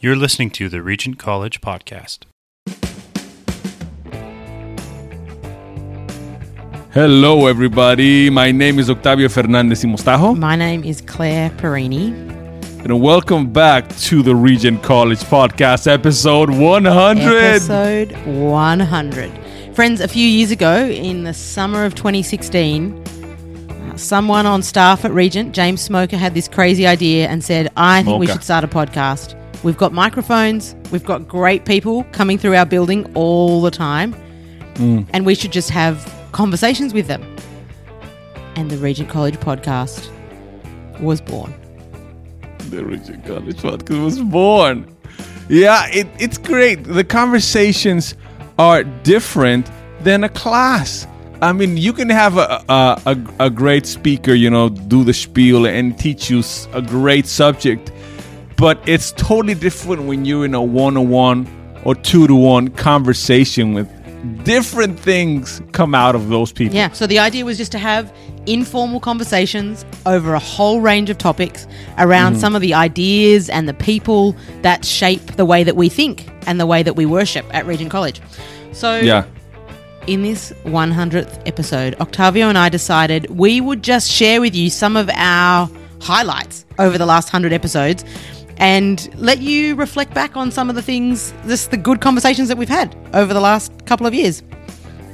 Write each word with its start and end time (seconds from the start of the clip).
You're 0.00 0.16
listening 0.16 0.50
to 0.52 0.68
the 0.68 0.82
Regent 0.82 1.18
College 1.18 1.60
Podcast. 1.60 2.20
Hello, 6.92 7.46
everybody. 7.46 8.30
My 8.30 8.52
name 8.52 8.78
is 8.78 8.88
Octavio 8.88 9.28
Fernandez 9.28 9.84
y 9.84 9.90
Mostajo, 9.90 10.36
My 10.38 10.56
name 10.56 10.82
is 10.84 11.00
Claire 11.02 11.50
Perini. 11.58 12.08
and 12.84 13.00
welcome 13.02 13.52
back 13.52 13.88
to 13.98 14.22
the 14.22 14.34
Regent 14.34 14.82
College 14.82 15.20
Podcast, 15.24 15.86
episode 15.86 16.50
100. 16.50 17.36
Episode 17.36 18.12
100. 18.26 19.74
Friends, 19.74 20.00
a 20.00 20.08
few 20.08 20.26
years 20.26 20.50
ago, 20.50 20.86
in 20.86 21.24
the 21.24 21.34
summer 21.34 21.84
of 21.84 21.94
2016, 21.94 22.94
uh, 23.02 23.96
someone 23.96 24.46
on 24.46 24.62
staff 24.62 25.04
at 25.04 25.10
Regent, 25.12 25.52
James 25.54 25.82
Smoker, 25.82 26.16
had 26.16 26.32
this 26.32 26.48
crazy 26.48 26.86
idea 26.86 27.28
and 27.28 27.44
said, 27.44 27.70
I 27.76 28.02
think 28.02 28.18
we 28.20 28.26
Smoker. 28.26 28.38
should 28.38 28.44
start 28.44 28.64
a 28.64 28.68
podcast. 28.68 29.34
We've 29.62 29.76
got 29.76 29.92
microphones, 29.92 30.76
we've 30.92 31.04
got 31.04 31.26
great 31.26 31.64
people 31.64 32.04
coming 32.12 32.38
through 32.38 32.54
our 32.54 32.66
building 32.66 33.10
all 33.14 33.60
the 33.62 33.70
time, 33.70 34.14
Mm. 34.74 35.06
and 35.12 35.24
we 35.24 35.34
should 35.34 35.52
just 35.52 35.70
have 35.70 36.12
conversations 36.32 36.92
with 36.92 37.06
them. 37.06 37.22
And 38.56 38.70
the 38.70 38.76
Regent 38.76 39.08
College 39.08 39.36
podcast 39.36 40.08
was 41.00 41.20
born. 41.20 41.52
The 42.70 42.84
Regent 42.84 43.24
College 43.24 43.56
Podcast 43.56 44.02
was 44.04 44.18
born. 44.20 44.86
Yeah, 45.48 45.86
it, 45.88 46.06
it's 46.18 46.36
great. 46.38 46.84
The 46.84 47.04
conversations 47.04 48.14
are 48.58 48.82
different 48.84 49.70
than 50.00 50.24
a 50.24 50.28
class. 50.28 51.06
I 51.42 51.52
mean, 51.52 51.76
you 51.76 51.92
can 51.92 52.08
have 52.08 52.38
a, 52.38 52.62
a, 52.68 53.00
a, 53.06 53.46
a 53.46 53.50
great 53.50 53.86
speaker, 53.86 54.32
you 54.34 54.50
know, 54.50 54.68
do 54.70 55.04
the 55.04 55.12
spiel 55.14 55.66
and 55.66 55.96
teach 55.98 56.30
you 56.30 56.42
a 56.72 56.80
great 56.82 57.26
subject, 57.26 57.92
but 58.56 58.80
it's 58.88 59.12
totally 59.12 59.54
different 59.54 60.02
when 60.04 60.24
you're 60.24 60.44
in 60.44 60.54
a 60.54 60.62
one 60.62 60.96
on 60.96 61.08
one 61.08 61.46
or 61.84 61.94
two 61.94 62.26
to 62.26 62.34
one 62.34 62.68
conversation 62.68 63.74
with 63.74 63.88
different 64.44 64.98
things 64.98 65.60
come 65.72 65.94
out 65.94 66.14
of 66.16 66.28
those 66.28 66.52
people. 66.52 66.74
Yeah. 66.74 66.90
So 66.92 67.06
the 67.06 67.18
idea 67.18 67.44
was 67.44 67.58
just 67.58 67.70
to 67.72 67.78
have 67.78 68.12
informal 68.46 68.98
conversations 68.98 69.84
over 70.04 70.34
a 70.34 70.38
whole 70.38 70.80
range 70.80 71.10
of 71.10 71.18
topics 71.18 71.66
around 71.98 72.32
Mm-hmm. 72.32 72.40
some 72.40 72.54
of 72.56 72.60
the 72.62 72.74
ideas 72.74 73.48
and 73.48 73.68
the 73.68 73.74
people 73.74 74.34
that 74.62 74.84
shape 74.84 75.36
the 75.36 75.44
way 75.44 75.62
that 75.64 75.76
we 75.76 75.88
think 75.88 76.28
and 76.46 76.58
the 76.58 76.66
way 76.66 76.82
that 76.82 76.94
we 76.96 77.06
worship 77.06 77.44
at 77.54 77.66
Regent 77.66 77.90
College. 77.90 78.20
So 78.72 78.98
Yeah. 78.98 79.24
in 80.08 80.22
this 80.22 80.52
100th 80.64 81.40
episode, 81.46 81.94
Octavio 82.00 82.48
and 82.48 82.56
I 82.58 82.68
decided 82.68 83.30
we 83.30 83.60
would 83.60 83.82
just 83.82 84.10
share 84.10 84.40
with 84.40 84.54
you 84.56 84.70
some 84.70 84.96
of 84.96 85.08
our 85.14 85.68
highlights 86.00 86.64
over 86.78 86.98
the 86.98 87.06
last 87.06 87.28
100 87.28 87.52
episodes 87.52 88.04
and 88.58 89.08
let 89.16 89.38
you 89.38 89.74
reflect 89.76 90.14
back 90.14 90.36
on 90.36 90.50
some 90.50 90.68
of 90.70 90.76
the 90.76 90.82
things, 90.82 91.32
just 91.46 91.70
the 91.70 91.76
good 91.76 92.00
conversations 92.00 92.48
that 92.48 92.56
we've 92.58 92.68
had 92.68 92.96
over 93.12 93.34
the 93.34 93.40
last 93.40 93.72
couple 93.86 94.06
of 94.06 94.14
years. 94.14 94.42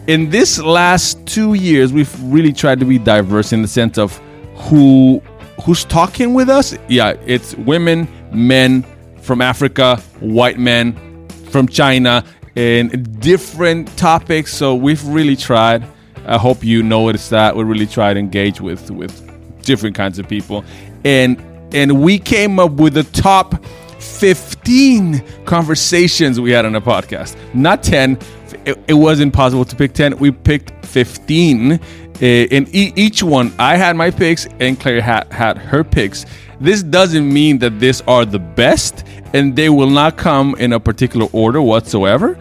in 0.07 0.31
this 0.31 0.59
last 0.59 1.25
two 1.27 1.55
years, 1.55 1.93
we've 1.93 2.23
really 2.23 2.53
tried 2.53 2.81
to 2.81 2.87
be 2.87 2.99
diverse 2.99 3.53
in 3.53 3.63
the 3.63 3.69
sense 3.69 3.99
of 3.99 4.17
who 4.57 5.23
who's 5.65 5.85
talking 5.85 6.35
with 6.35 6.49
us. 6.49 6.77
Yeah, 6.89 7.15
it's 7.27 7.55
women, 7.57 8.09
men 8.33 8.85
from 9.21 9.41
Africa, 9.41 9.97
white 10.19 10.59
men 10.59 11.29
from 11.51 11.69
China, 11.69 12.25
and 12.57 13.21
different 13.21 13.97
topics. 13.97 14.53
So 14.53 14.75
we've 14.75 15.05
really 15.07 15.37
tried. 15.37 15.87
I 16.27 16.39
hope 16.39 16.65
you 16.65 16.83
noticed 16.83 17.31
that 17.31 17.57
we 17.57 17.65
really 17.65 17.87
tried 17.87 18.15
to 18.15 18.21
engage 18.21 18.61
with 18.61 18.91
with 18.91 19.29
different 19.63 19.95
kinds 19.95 20.19
of 20.19 20.29
people, 20.29 20.65
and 21.05 21.41
and 21.75 22.03
we 22.03 22.19
came 22.19 22.59
up 22.59 22.73
with 22.73 22.95
the 22.95 23.05
top 23.05 23.65
15 23.99 25.23
conversations 25.45 26.41
we 26.41 26.51
had 26.51 26.65
on 26.65 26.75
a 26.75 26.81
podcast. 26.81 27.37
Not 27.55 27.83
10. 27.83 28.19
It, 28.65 28.79
it 28.89 28.95
wasn't 28.95 29.33
possible 29.33 29.65
to 29.65 29.77
pick 29.77 29.95
10. 29.95 30.19
We 30.19 30.31
picked 30.31 30.85
15. 30.87 31.73
Uh, 31.73 31.79
in 32.21 32.69
e- 32.73 32.93
each 32.95 33.23
one, 33.23 33.53
I 33.59 33.77
had 33.77 33.97
my 33.97 34.11
picks 34.11 34.47
and 34.61 34.79
Claire 34.79 35.01
had, 35.01 35.33
had 35.33 35.59
her 35.59 35.83
picks. 35.83 36.27
This 36.61 36.83
doesn't 36.83 37.33
mean 37.33 37.59
that 37.59 37.81
these 37.81 38.01
are 38.03 38.25
the 38.25 38.39
best 38.39 39.05
and 39.33 39.57
they 39.57 39.69
will 39.69 39.91
not 39.91 40.17
come 40.17 40.55
in 40.57 40.73
a 40.73 40.81
particular 40.81 41.27
order 41.33 41.61
whatsoever. 41.63 42.39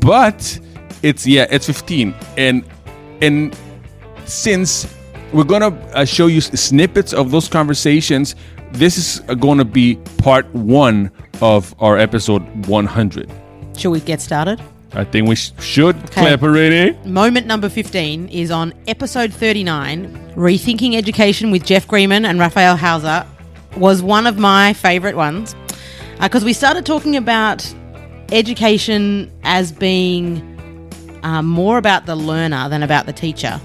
But 0.00 0.58
it's, 1.02 1.26
yeah, 1.26 1.46
it's 1.50 1.66
15. 1.66 2.14
And, 2.36 2.64
and 3.22 3.56
since 4.24 4.92
we're 5.32 5.44
gonna 5.44 5.68
uh, 5.94 6.04
show 6.04 6.26
you 6.26 6.40
snippets 6.40 7.12
of 7.14 7.30
those 7.30 7.48
conversations, 7.48 8.34
this 8.72 8.96
is 8.98 9.20
going 9.38 9.58
to 9.58 9.64
be 9.64 9.96
part 10.18 10.46
one 10.54 11.10
of 11.40 11.74
our 11.78 11.98
episode 11.98 12.42
100. 12.66 13.30
Shall 13.76 13.90
we 13.90 14.00
get 14.00 14.20
started? 14.20 14.60
I 14.94 15.04
think 15.04 15.28
we 15.28 15.36
sh- 15.36 15.52
should 15.58 16.10
clap 16.10 16.42
already. 16.42 16.96
Moment 17.08 17.46
number 17.46 17.68
15 17.68 18.28
is 18.28 18.50
on 18.50 18.74
episode 18.86 19.32
39. 19.32 20.34
Rethinking 20.34 20.94
Education 20.96 21.50
with 21.50 21.64
Jeff 21.64 21.88
Greenman 21.88 22.24
and 22.26 22.38
Raphael 22.38 22.76
Hauser 22.76 23.26
was 23.76 24.02
one 24.02 24.26
of 24.26 24.38
my 24.38 24.74
favorite 24.74 25.16
ones 25.16 25.54
because 26.20 26.44
we 26.44 26.52
started 26.52 26.84
talking 26.84 27.16
about 27.16 27.74
education 28.30 29.30
as 29.44 29.72
being 29.72 30.48
um, 31.22 31.46
more 31.46 31.78
about 31.78 32.06
the 32.06 32.16
learner 32.16 32.68
than 32.68 32.82
about 32.82 33.06
the 33.06 33.12
teacher. 33.12 33.60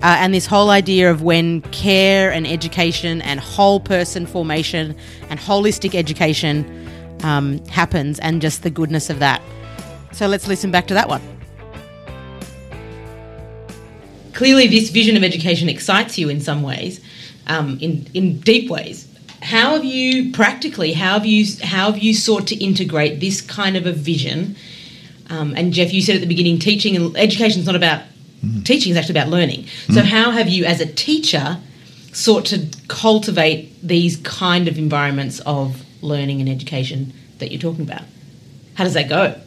Uh, 0.00 0.16
and 0.20 0.32
this 0.32 0.46
whole 0.46 0.70
idea 0.70 1.10
of 1.10 1.22
when 1.22 1.60
care 1.62 2.30
and 2.30 2.46
education 2.46 3.20
and 3.22 3.40
whole 3.40 3.80
person 3.80 4.26
formation 4.26 4.96
and 5.28 5.40
holistic 5.40 5.94
education 5.94 6.88
um, 7.24 7.58
happens 7.66 8.20
and 8.20 8.40
just 8.40 8.62
the 8.62 8.70
goodness 8.70 9.10
of 9.10 9.18
that. 9.18 9.42
So 10.12 10.26
let's 10.28 10.46
listen 10.46 10.70
back 10.70 10.86
to 10.88 10.94
that 10.94 11.08
one. 11.08 11.22
Clearly, 14.34 14.68
this 14.68 14.90
vision 14.90 15.16
of 15.16 15.24
education 15.24 15.68
excites 15.68 16.16
you 16.16 16.28
in 16.28 16.40
some 16.40 16.62
ways, 16.62 17.00
um, 17.48 17.76
in 17.80 18.06
in 18.14 18.38
deep 18.38 18.70
ways. 18.70 19.08
How 19.42 19.72
have 19.72 19.84
you 19.84 20.32
practically? 20.32 20.92
How 20.92 21.14
have 21.14 21.26
you 21.26 21.44
how 21.62 21.90
have 21.90 22.00
you 22.00 22.14
sought 22.14 22.46
to 22.48 22.56
integrate 22.56 23.18
this 23.18 23.40
kind 23.40 23.76
of 23.76 23.84
a 23.84 23.92
vision? 23.92 24.54
Um, 25.28 25.54
and 25.56 25.72
Jeff, 25.72 25.92
you 25.92 26.02
said 26.02 26.14
at 26.14 26.20
the 26.20 26.28
beginning, 26.28 26.60
teaching 26.60 26.94
and 26.94 27.16
education 27.16 27.60
is 27.60 27.66
not 27.66 27.74
about 27.74 28.02
teaching; 28.64 28.92
is 28.92 28.96
actually 28.96 29.18
about 29.18 29.28
learning. 29.28 29.66
So, 29.90 30.02
how 30.02 30.30
have 30.30 30.48
you, 30.48 30.64
as 30.64 30.80
a 30.80 30.86
teacher, 30.86 31.58
sought 32.12 32.46
to 32.46 32.66
cultivate 32.88 33.74
these 33.86 34.16
kind 34.18 34.68
of 34.68 34.78
environments 34.78 35.40
of 35.40 35.82
learning 36.02 36.40
and 36.40 36.48
education 36.48 37.12
that 37.38 37.50
you're 37.50 37.60
talking 37.60 37.84
about? 37.84 38.02
How 38.74 38.84
does 38.84 38.94
that 38.94 39.08
go? 39.08 39.40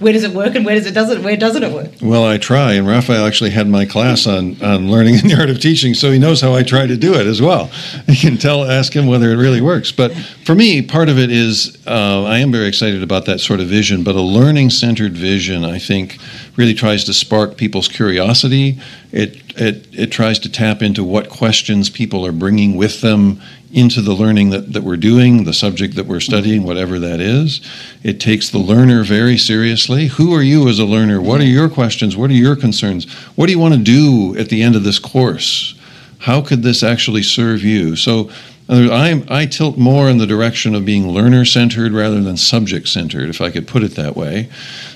Where 0.00 0.12
does 0.12 0.24
it 0.24 0.32
work 0.32 0.56
and 0.56 0.66
where 0.66 0.74
does 0.74 0.86
it 0.86 0.92
doesn't? 0.92 1.22
Where 1.22 1.36
doesn't 1.36 1.62
it 1.62 1.72
work? 1.72 1.92
Well, 2.02 2.26
I 2.26 2.36
try, 2.36 2.72
and 2.72 2.86
Raphael 2.86 3.26
actually 3.26 3.50
had 3.50 3.68
my 3.68 3.86
class 3.86 4.26
on, 4.26 4.60
on 4.60 4.90
learning 4.90 5.14
and 5.20 5.30
the 5.30 5.38
art 5.38 5.50
of 5.50 5.60
teaching, 5.60 5.94
so 5.94 6.10
he 6.10 6.18
knows 6.18 6.40
how 6.40 6.52
I 6.52 6.64
try 6.64 6.86
to 6.86 6.96
do 6.96 7.14
it 7.14 7.26
as 7.26 7.40
well. 7.40 7.70
You 8.06 8.30
can 8.30 8.36
tell, 8.36 8.64
ask 8.64 8.94
him 8.94 9.06
whether 9.06 9.30
it 9.30 9.36
really 9.36 9.60
works. 9.60 9.90
But 9.90 10.14
for 10.44 10.54
me, 10.54 10.82
part 10.82 11.08
of 11.08 11.18
it 11.18 11.30
is 11.30 11.78
uh, 11.86 12.22
I 12.24 12.38
am 12.38 12.52
very 12.52 12.68
excited 12.68 13.02
about 13.02 13.24
that 13.26 13.40
sort 13.40 13.60
of 13.60 13.66
vision, 13.66 14.04
but 14.04 14.14
a 14.14 14.20
learning 14.20 14.70
centered 14.70 15.14
vision, 15.14 15.64
I 15.64 15.78
think, 15.78 16.18
really 16.56 16.74
tries 16.74 17.04
to 17.04 17.14
spark 17.14 17.56
people's 17.56 17.88
curiosity. 17.88 18.78
It, 19.12 19.42
it, 19.56 19.88
it 19.92 20.12
tries 20.12 20.38
to 20.40 20.50
tap 20.50 20.82
into 20.82 21.02
what 21.04 21.28
questions 21.28 21.90
people 21.90 22.24
are 22.24 22.32
bringing 22.32 22.76
with 22.76 23.00
them 23.00 23.40
into 23.72 24.00
the 24.00 24.12
learning 24.12 24.50
that, 24.50 24.72
that 24.72 24.84
we're 24.84 24.96
doing, 24.96 25.44
the 25.44 25.52
subject 25.52 25.96
that 25.96 26.06
we're 26.06 26.20
studying, 26.20 26.62
whatever 26.62 27.00
that 27.00 27.20
is. 27.20 27.60
It 28.04 28.20
takes 28.20 28.48
the 28.48 28.58
learner 28.58 29.02
very 29.02 29.36
seriously. 29.36 30.06
Who 30.06 30.32
are 30.32 30.42
you 30.42 30.68
as 30.68 30.78
a 30.78 30.84
learner? 30.84 31.20
What 31.20 31.40
are 31.40 31.46
your 31.46 31.68
questions? 31.68 32.16
What 32.16 32.30
are 32.30 32.34
your 32.34 32.54
concerns? 32.54 33.12
What 33.34 33.46
do 33.46 33.52
you 33.52 33.58
want 33.58 33.74
to 33.74 33.80
do 33.80 34.38
at 34.38 34.48
the 34.48 34.62
end 34.62 34.76
of 34.76 34.84
this 34.84 35.00
course? 35.00 35.74
How 36.20 36.40
could 36.40 36.62
this 36.62 36.84
actually 36.84 37.24
serve 37.24 37.62
you? 37.64 37.96
So 37.96 38.30
uh, 38.68 38.88
I, 38.90 39.22
I 39.28 39.46
tilt 39.46 39.76
more 39.76 40.08
in 40.08 40.18
the 40.18 40.26
direction 40.26 40.74
of 40.74 40.86
being 40.86 41.08
learner 41.08 41.44
centered 41.44 41.92
rather 41.92 42.22
than 42.22 42.36
subject 42.38 42.88
centered, 42.88 43.28
if 43.28 43.40
I 43.40 43.50
could 43.50 43.68
put 43.68 43.82
it 43.82 43.94
that 43.96 44.16
way. 44.16 44.48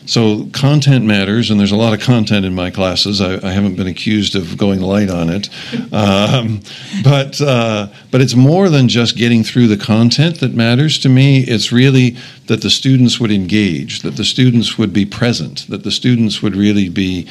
So 0.06 0.46
content 0.52 1.04
matters, 1.04 1.50
and 1.50 1.60
there's 1.60 1.72
a 1.72 1.76
lot 1.76 1.92
of 1.92 2.00
content 2.00 2.46
in 2.46 2.54
my 2.54 2.70
classes. 2.70 3.20
I, 3.20 3.34
I 3.46 3.52
haven't 3.52 3.76
been 3.76 3.86
accused 3.86 4.34
of 4.34 4.56
going 4.56 4.80
light 4.80 5.10
on 5.10 5.28
it, 5.28 5.50
um, 5.92 6.62
but 7.04 7.38
uh, 7.42 7.88
but 8.10 8.22
it's 8.22 8.34
more 8.34 8.70
than 8.70 8.88
just 8.88 9.18
getting 9.18 9.44
through 9.44 9.66
the 9.66 9.76
content 9.76 10.40
that 10.40 10.54
matters 10.54 10.98
to 11.00 11.10
me. 11.10 11.40
It's 11.40 11.70
really 11.70 12.16
that 12.46 12.62
the 12.62 12.70
students 12.70 13.20
would 13.20 13.30
engage, 13.30 14.00
that 14.00 14.16
the 14.16 14.24
students 14.24 14.78
would 14.78 14.94
be 14.94 15.04
present, 15.04 15.66
that 15.68 15.84
the 15.84 15.90
students 15.90 16.40
would 16.40 16.56
really 16.56 16.88
be 16.88 17.28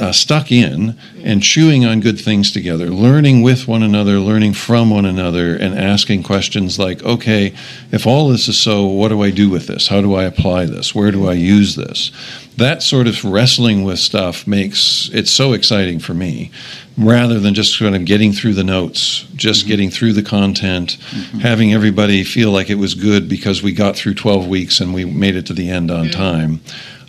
uh, 0.00 0.12
stuck 0.12 0.50
in 0.50 0.98
and 1.22 1.42
chewing 1.42 1.84
on 1.84 2.00
good 2.00 2.18
things 2.18 2.50
together, 2.50 2.86
learning 2.86 3.42
with 3.42 3.68
one 3.68 3.82
another, 3.82 4.18
learning 4.18 4.54
from 4.54 4.88
one 4.90 5.04
another, 5.04 5.54
and 5.54 5.78
asking 5.78 6.22
questions 6.22 6.78
like, 6.78 7.02
okay, 7.02 7.54
if 7.92 8.06
all 8.06 8.28
this 8.28 8.48
is 8.48 8.58
so, 8.58 8.86
what 8.86 9.08
do 9.08 9.22
I 9.22 9.30
do 9.30 9.50
with 9.50 9.66
this? 9.66 9.88
How 9.88 10.00
do 10.00 10.14
I 10.14 10.24
apply 10.24 10.64
this? 10.64 10.94
Where 10.94 11.10
do 11.10 11.28
I 11.28 11.34
use 11.34 11.76
this? 11.76 12.10
That 12.56 12.82
sort 12.82 13.06
of 13.06 13.22
wrestling 13.24 13.84
with 13.84 13.98
stuff 13.98 14.46
makes 14.46 15.10
it 15.12 15.28
so 15.28 15.52
exciting 15.52 15.98
for 15.98 16.14
me 16.14 16.50
rather 16.96 17.38
than 17.38 17.54
just 17.54 17.78
kind 17.78 17.94
of 17.94 18.04
getting 18.04 18.32
through 18.32 18.54
the 18.54 18.64
notes, 18.64 19.26
just 19.34 19.60
mm-hmm. 19.60 19.68
getting 19.68 19.90
through 19.90 20.12
the 20.14 20.22
content, 20.22 20.98
mm-hmm. 21.10 21.38
having 21.38 21.72
everybody 21.72 22.24
feel 22.24 22.50
like 22.50 22.70
it 22.70 22.74
was 22.76 22.94
good 22.94 23.28
because 23.28 23.62
we 23.62 23.72
got 23.72 23.96
through 23.96 24.14
12 24.14 24.46
weeks 24.48 24.80
and 24.80 24.92
we 24.92 25.04
made 25.04 25.36
it 25.36 25.46
to 25.46 25.54
the 25.54 25.70
end 25.70 25.90
on 25.90 26.08
time. 26.08 26.60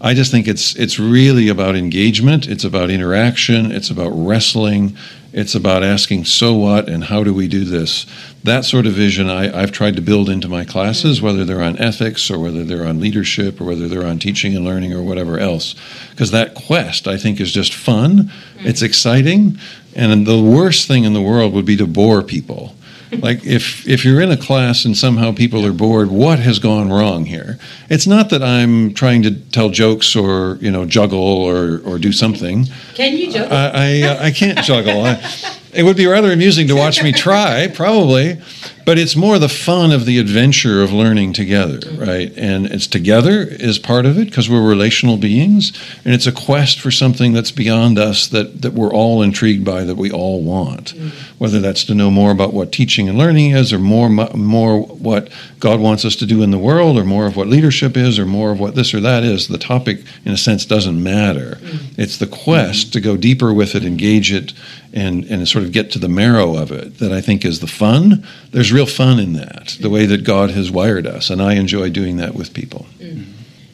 I 0.04 0.16
just 0.16 0.32
think 0.32 0.48
it's 0.48 0.76
it's 0.76 1.00
really 1.00 1.48
about 1.48 1.76
engagement. 1.76 2.48
It's 2.48 2.64
about 2.64 2.90
interaction. 2.90 3.72
It's 3.72 3.92
about 3.92 4.10
wrestling. 4.10 4.98
It's 5.34 5.56
about 5.56 5.82
asking, 5.82 6.26
so 6.26 6.56
what, 6.56 6.90
and 6.90 7.06
how 7.06 7.24
do 7.24 7.34
we 7.34 7.48
do 7.48 7.64
this? 7.64 8.06
That 8.44 8.66
sort 8.66 8.86
of 8.86 8.94
vision 8.94 9.30
I, 9.30 9.48
have 9.62 9.72
tried 9.72 9.96
to 9.96 10.02
build 10.02 10.30
into 10.30 10.50
my 10.50 10.66
classes, 10.66 11.18
mm-hmm. 11.18 11.26
whether 11.26 11.46
they're 11.46 11.62
on 11.62 11.80
ethics 11.80 12.30
or 12.30 12.38
whether 12.38 12.66
they're 12.66 12.86
on 12.86 13.00
leadership 13.00 13.62
or 13.62 13.64
whether 13.64 13.88
they're 13.88 14.06
on 14.06 14.20
teaching 14.20 14.58
and 14.58 14.66
learning 14.66 14.92
or 14.92 15.02
whatever 15.02 15.40
else. 15.40 15.76
Because 16.10 16.32
that 16.32 16.54
quest, 16.54 17.08
I 17.08 17.16
think, 17.16 17.40
is 17.40 17.54
just 17.54 17.74
fun. 17.74 18.24
Mm-hmm. 18.24 18.68
It's 18.68 18.82
exciting. 18.82 19.58
And 19.96 20.28
the 20.28 20.42
worst 20.42 20.88
thing 20.88 21.06
in 21.06 21.14
the 21.14 21.22
world 21.22 21.54
would 21.54 21.66
be 21.66 21.78
to 21.78 21.88
bore 21.88 22.24
people 22.24 22.76
like 23.20 23.46
if 23.46 23.88
if 23.88 24.06
you're 24.06 24.22
in 24.22 24.32
a 24.32 24.38
class 24.38 24.86
and 24.86 24.96
somehow 24.96 25.32
people 25.32 25.66
are 25.66 25.74
bored, 25.74 26.10
what 26.10 26.40
has 26.40 26.60
gone 26.60 26.90
wrong 26.90 27.26
here? 27.26 27.58
It's 27.90 28.08
not 28.08 28.30
that 28.30 28.42
I'm 28.42 28.94
trying 28.94 29.24
to 29.24 29.32
tell 29.32 29.70
jokes 29.70 30.16
or 30.16 30.58
you 30.62 30.72
know 30.72 30.86
juggle 30.86 31.20
or 31.20 31.82
or 31.86 31.98
do 31.98 32.12
something. 32.12 32.68
Can 32.96 33.18
you 33.18 33.32
juggle? 33.32 33.56
I 33.56 33.72
I, 33.74 34.02
uh, 34.04 34.24
I 34.26 34.32
can't 34.32 34.60
juggle. 34.60 35.02
I, 35.06 35.58
it 35.74 35.84
would 35.84 35.98
be 35.98 36.06
rather 36.06 36.32
amusing 36.32 36.68
to 36.68 36.76
watch 36.76 37.02
me 37.04 37.12
try, 37.28 37.68
probably, 37.68 38.42
but 38.86 38.98
it's 38.98 39.16
more 39.16 39.40
the 39.40 39.50
fun 39.50 39.92
of 39.92 40.06
the 40.06 40.18
adventure 40.18 40.82
of 40.82 40.92
learning 40.92 41.34
together, 41.34 41.80
right? 41.96 42.32
And 42.36 42.66
it's 42.66 42.88
together 42.88 43.42
is 43.42 43.80
part 43.80 44.06
of 44.06 44.18
it 44.18 44.26
because 44.26 44.50
we're 44.50 44.68
relational 44.68 45.18
beings, 45.18 45.72
and 46.04 46.14
it's 46.14 46.28
a 46.28 46.32
quest 46.32 46.80
for 46.80 46.92
something 46.92 47.34
that's 47.34 47.52
beyond 47.52 48.00
us 48.00 48.28
that 48.28 48.62
that 48.62 48.74
we're 48.74 48.92
all 48.92 49.22
intrigued 49.22 49.64
by, 49.64 49.84
that 49.84 49.96
we 49.96 50.12
all 50.12 50.42
want. 50.42 50.94
Mm. 50.94 51.12
Whether 51.38 51.60
that's 51.60 51.84
to 51.86 51.96
know 51.96 52.12
more 52.12 52.32
about 52.32 52.54
what 52.54 52.72
teaching 52.72 53.08
and 53.08 53.18
learning 53.18 53.52
is, 53.52 53.72
or 53.72 53.80
more 53.80 54.10
more 54.10 54.82
what 54.82 55.30
God 55.60 55.80
wants 55.80 56.04
us 56.06 56.16
to 56.18 56.26
do 56.26 56.42
in 56.42 56.52
the 56.52 56.58
world, 56.58 56.98
or 56.98 57.06
more 57.06 57.28
of 57.28 57.36
what 57.36 57.48
leadership 57.48 57.96
is, 57.96 58.18
or 58.18 58.26
more 58.26 58.52
of 58.52 58.60
what 58.60 58.76
this 58.76 58.94
or 58.94 59.00
that 59.02 59.24
is. 59.24 59.48
The 59.48 59.58
topic, 59.58 60.02
in 60.26 60.32
a 60.32 60.38
sense, 60.38 60.66
doesn't 60.66 61.02
matter. 61.02 61.58
Mm. 61.62 62.00
It's 62.00 62.18
the 62.18 62.28
quest 62.28 62.94
to 62.94 63.02
go 63.02 63.16
deeper 63.16 63.54
with 63.54 63.76
it, 63.76 63.86
engage 63.86 64.32
it, 64.32 64.54
and 64.94 65.24
and 65.26 65.48
sort 65.48 65.64
of 65.64 65.72
get 65.72 65.92
to 65.92 66.00
the 66.00 66.10
marrow 66.10 66.56
of 66.56 66.72
it 66.72 66.98
that 67.00 67.12
I 67.12 67.22
think 67.22 67.46
is 67.46 67.60
the 67.60 67.68
fun. 67.68 68.26
There's 68.52 68.72
real 68.72 68.86
fun 68.86 69.20
in 69.20 69.34
that, 69.34 69.78
the 69.80 69.90
way 69.90 70.06
that 70.06 70.24
God 70.24 70.52
has 70.52 70.72
wired 70.72 71.08
us, 71.08 71.30
and 71.30 71.42
I 71.42 71.54
enjoy 71.54 71.90
doing 71.90 72.18
that 72.18 72.36
with 72.36 72.54
people. 72.54 72.86
Mm. 73.00 73.26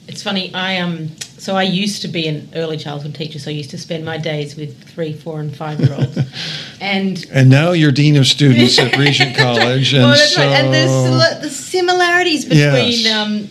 It's 0.07 0.23
funny. 0.23 0.53
I 0.53 0.77
um 0.77 1.09
so 1.37 1.55
I 1.55 1.63
used 1.63 2.01
to 2.01 2.07
be 2.07 2.27
an 2.27 2.49
early 2.55 2.77
childhood 2.77 3.13
teacher, 3.13 3.39
so 3.39 3.51
I 3.51 3.53
used 3.53 3.69
to 3.71 3.77
spend 3.77 4.03
my 4.05 4.17
days 4.17 4.55
with 4.55 4.83
three, 4.83 5.13
four, 5.13 5.39
and 5.39 5.55
five 5.55 5.79
year 5.79 5.93
olds. 5.93 6.17
and 6.81 7.25
and 7.31 7.49
now 7.49 7.71
you're 7.71 7.91
dean 7.91 8.15
of 8.15 8.25
students 8.25 8.79
at 8.79 8.97
Regent 8.97 9.35
College, 9.37 9.93
and 9.93 10.17
so 10.17 10.41
right. 10.41 10.49
and 10.49 10.73
there's 10.73 11.41
the 11.41 11.49
similarities 11.49 12.45
between. 12.45 12.61
Yes. 12.61 13.13
Um, 13.13 13.49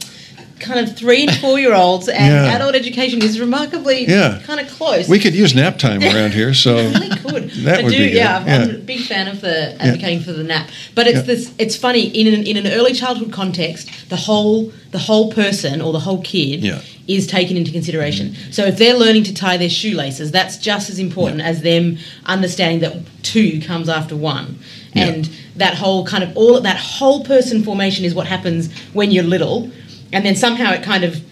kind 0.58 0.80
of 0.80 0.96
three 0.96 1.26
and 1.26 1.36
four 1.38 1.58
year 1.58 1.74
olds 1.74 2.08
and 2.08 2.32
yeah. 2.32 2.54
adult 2.54 2.74
education 2.74 3.22
is 3.22 3.38
remarkably 3.38 4.06
yeah. 4.06 4.40
kind 4.44 4.60
of 4.60 4.68
close. 4.68 5.08
We 5.08 5.18
could 5.18 5.34
use 5.34 5.54
nap 5.54 5.78
time 5.78 6.02
around 6.02 6.32
here, 6.32 6.54
so 6.54 6.76
really 6.76 7.10
could. 7.16 7.50
That 7.64 7.80
I 7.80 7.82
would 7.82 7.92
do, 7.92 7.98
be 7.98 8.08
good. 8.08 8.16
Yeah, 8.16 8.44
yeah, 8.44 8.64
I'm 8.64 8.70
a 8.70 8.78
big 8.78 9.00
fan 9.00 9.28
of 9.28 9.40
the 9.40 9.80
advocating 9.80 10.20
for 10.20 10.32
the 10.32 10.44
nap. 10.44 10.70
But 10.94 11.06
it's 11.06 11.26
this. 11.26 11.54
It's 11.58 11.76
funny 11.76 12.06
in 12.08 12.32
an, 12.32 12.46
in 12.46 12.56
an 12.56 12.72
early 12.72 12.92
childhood 12.92 13.32
context, 13.32 14.08
the 14.08 14.16
whole 14.16 14.72
the 14.90 14.98
whole 14.98 15.32
person 15.32 15.80
or 15.80 15.92
the 15.92 16.00
whole 16.00 16.22
kid 16.22 16.64
is 17.06 17.26
taken 17.26 17.56
into 17.56 17.70
consideration. 17.70 18.34
So 18.50 18.64
if 18.64 18.78
they're 18.78 18.96
learning 18.96 19.24
to 19.24 19.34
tie 19.34 19.56
their 19.56 19.70
shoelaces, 19.70 20.32
that's 20.32 20.56
just 20.56 20.90
as 20.90 20.98
important 20.98 21.40
as 21.40 21.62
them 21.62 21.98
understanding 22.24 22.80
that 22.80 22.96
two 23.22 23.60
comes 23.60 23.88
after 23.88 24.16
one. 24.16 24.58
And 24.94 25.26
that 25.56 25.74
whole 25.74 26.06
kind 26.06 26.24
of 26.24 26.34
all 26.36 26.58
that 26.58 26.78
whole 26.78 27.22
person 27.22 27.62
formation 27.62 28.06
is 28.06 28.14
what 28.14 28.26
happens 28.26 28.72
when 28.94 29.10
you're 29.10 29.24
little 29.24 29.70
and 30.12 30.24
then 30.24 30.36
somehow 30.36 30.72
it 30.72 30.82
kind 30.82 31.04
of 31.04 31.22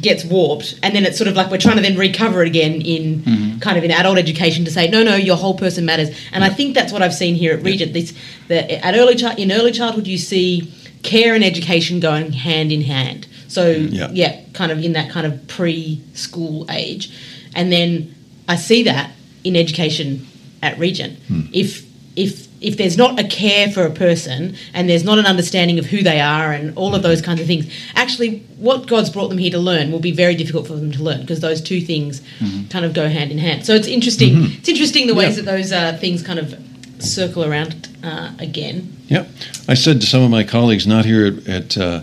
gets 0.00 0.24
warped 0.24 0.78
and 0.82 0.94
then 0.94 1.04
it's 1.04 1.16
sort 1.16 1.28
of 1.28 1.36
like 1.36 1.50
we're 1.50 1.58
trying 1.58 1.76
to 1.76 1.82
then 1.82 1.96
recover 1.96 2.42
it 2.42 2.48
again 2.48 2.80
in 2.80 3.22
mm-hmm. 3.22 3.58
kind 3.60 3.78
of 3.78 3.84
in 3.84 3.90
adult 3.90 4.18
education 4.18 4.64
to 4.64 4.70
say 4.70 4.88
no 4.88 5.02
no 5.02 5.14
your 5.14 5.36
whole 5.36 5.56
person 5.56 5.84
matters 5.84 6.08
and 6.32 6.42
yeah. 6.42 6.50
i 6.50 6.52
think 6.52 6.74
that's 6.74 6.92
what 6.92 7.00
i've 7.00 7.14
seen 7.14 7.34
here 7.34 7.56
at 7.56 7.62
regent 7.62 7.92
this 7.92 8.12
that 8.48 8.68
at 8.70 8.96
early 8.96 9.16
chi- 9.16 9.34
in 9.34 9.52
early 9.52 9.70
childhood 9.70 10.06
you 10.06 10.18
see 10.18 10.72
care 11.02 11.34
and 11.34 11.44
education 11.44 12.00
going 12.00 12.32
hand 12.32 12.72
in 12.72 12.80
hand 12.80 13.28
so 13.46 13.70
yeah. 13.70 14.08
yeah 14.12 14.40
kind 14.52 14.72
of 14.72 14.82
in 14.82 14.94
that 14.94 15.10
kind 15.10 15.26
of 15.26 15.46
pre-school 15.46 16.66
age 16.70 17.12
and 17.54 17.70
then 17.70 18.12
i 18.48 18.56
see 18.56 18.82
that 18.82 19.12
in 19.44 19.54
education 19.54 20.26
at 20.60 20.76
regent 20.78 21.18
hmm. 21.28 21.42
if 21.52 21.86
if 22.16 22.48
if 22.64 22.76
there's 22.76 22.96
not 22.96 23.18
a 23.20 23.24
care 23.24 23.70
for 23.70 23.84
a 23.84 23.90
person 23.90 24.56
and 24.72 24.88
there's 24.88 25.04
not 25.04 25.18
an 25.18 25.26
understanding 25.26 25.78
of 25.78 25.86
who 25.86 26.02
they 26.02 26.20
are 26.20 26.52
and 26.52 26.76
all 26.76 26.94
of 26.94 27.02
those 27.02 27.20
kinds 27.20 27.40
of 27.40 27.46
things, 27.46 27.72
actually, 27.94 28.40
what 28.58 28.86
God's 28.86 29.10
brought 29.10 29.28
them 29.28 29.38
here 29.38 29.50
to 29.50 29.58
learn 29.58 29.92
will 29.92 30.00
be 30.00 30.12
very 30.12 30.34
difficult 30.34 30.66
for 30.66 30.74
them 30.74 30.92
to 30.92 31.02
learn 31.02 31.20
because 31.20 31.40
those 31.40 31.60
two 31.60 31.80
things 31.80 32.20
mm-hmm. 32.38 32.68
kind 32.68 32.84
of 32.84 32.94
go 32.94 33.08
hand 33.08 33.30
in 33.30 33.38
hand. 33.38 33.66
So 33.66 33.74
it's 33.74 33.86
interesting. 33.86 34.34
Mm-hmm. 34.34 34.58
It's 34.58 34.68
interesting 34.68 35.06
the 35.06 35.14
ways 35.14 35.36
yeah. 35.36 35.44
that 35.44 35.50
those 35.50 35.72
uh, 35.72 35.96
things 36.00 36.22
kind 36.22 36.38
of 36.38 36.54
circle 36.98 37.44
around 37.44 37.88
uh, 38.02 38.32
again. 38.38 38.96
Yeah, 39.06 39.26
I 39.68 39.74
said 39.74 40.00
to 40.00 40.06
some 40.06 40.22
of 40.22 40.30
my 40.30 40.44
colleagues, 40.44 40.86
not 40.86 41.04
here 41.04 41.26
at. 41.26 41.48
at 41.48 41.78
uh, 41.78 42.00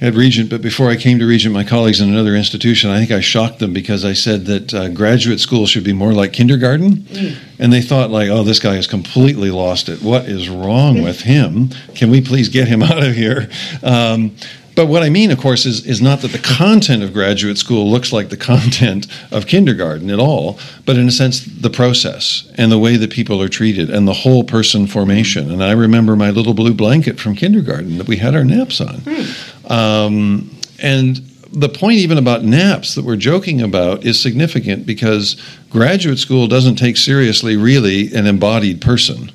at 0.00 0.14
Regent, 0.14 0.48
but 0.48 0.62
before 0.62 0.88
I 0.88 0.96
came 0.96 1.18
to 1.18 1.26
Regent, 1.26 1.52
my 1.52 1.64
colleagues 1.64 2.00
in 2.00 2.08
another 2.08 2.34
institution, 2.34 2.90
I 2.90 2.98
think 2.98 3.10
I 3.10 3.20
shocked 3.20 3.58
them 3.58 3.74
because 3.74 4.04
I 4.04 4.14
said 4.14 4.46
that 4.46 4.72
uh, 4.72 4.88
graduate 4.88 5.40
school 5.40 5.66
should 5.66 5.84
be 5.84 5.92
more 5.92 6.12
like 6.12 6.32
kindergarten. 6.32 6.96
Mm. 6.96 7.36
And 7.58 7.72
they 7.72 7.82
thought, 7.82 8.10
like, 8.10 8.30
oh, 8.30 8.42
this 8.42 8.58
guy 8.58 8.76
has 8.76 8.86
completely 8.86 9.50
lost 9.50 9.90
it. 9.90 10.00
What 10.00 10.24
is 10.24 10.48
wrong 10.48 11.02
with 11.02 11.20
him? 11.20 11.68
Can 11.94 12.10
we 12.10 12.22
please 12.22 12.48
get 12.48 12.66
him 12.66 12.82
out 12.82 13.02
of 13.02 13.14
here? 13.14 13.50
Um, 13.82 14.36
but 14.76 14.86
what 14.86 15.02
I 15.02 15.10
mean, 15.10 15.30
of 15.30 15.38
course, 15.38 15.66
is, 15.66 15.84
is 15.84 16.00
not 16.00 16.20
that 16.22 16.32
the 16.32 16.38
content 16.38 17.02
of 17.02 17.12
graduate 17.12 17.58
school 17.58 17.90
looks 17.90 18.14
like 18.14 18.30
the 18.30 18.36
content 18.38 19.06
of 19.30 19.46
kindergarten 19.46 20.08
at 20.08 20.18
all, 20.18 20.58
but 20.86 20.96
in 20.96 21.06
a 21.06 21.10
sense, 21.10 21.40
the 21.44 21.68
process 21.68 22.50
and 22.56 22.72
the 22.72 22.78
way 22.78 22.96
that 22.96 23.10
people 23.10 23.42
are 23.42 23.48
treated 23.48 23.90
and 23.90 24.08
the 24.08 24.14
whole 24.14 24.44
person 24.44 24.86
formation. 24.86 25.50
And 25.50 25.62
I 25.62 25.72
remember 25.72 26.16
my 26.16 26.30
little 26.30 26.54
blue 26.54 26.72
blanket 26.72 27.20
from 27.20 27.34
kindergarten 27.34 27.98
that 27.98 28.08
we 28.08 28.16
had 28.16 28.34
our 28.34 28.44
naps 28.44 28.80
on. 28.80 29.00
Mm. 29.00 29.49
Um, 29.70 30.50
and 30.82 31.16
the 31.52 31.68
point, 31.68 31.98
even 31.98 32.18
about 32.18 32.44
naps 32.44 32.94
that 32.94 33.04
we're 33.04 33.16
joking 33.16 33.60
about, 33.62 34.04
is 34.04 34.20
significant 34.20 34.86
because 34.86 35.36
graduate 35.70 36.18
school 36.18 36.46
doesn't 36.46 36.76
take 36.76 36.96
seriously, 36.96 37.56
really, 37.56 38.14
an 38.14 38.26
embodied 38.26 38.80
person. 38.80 39.32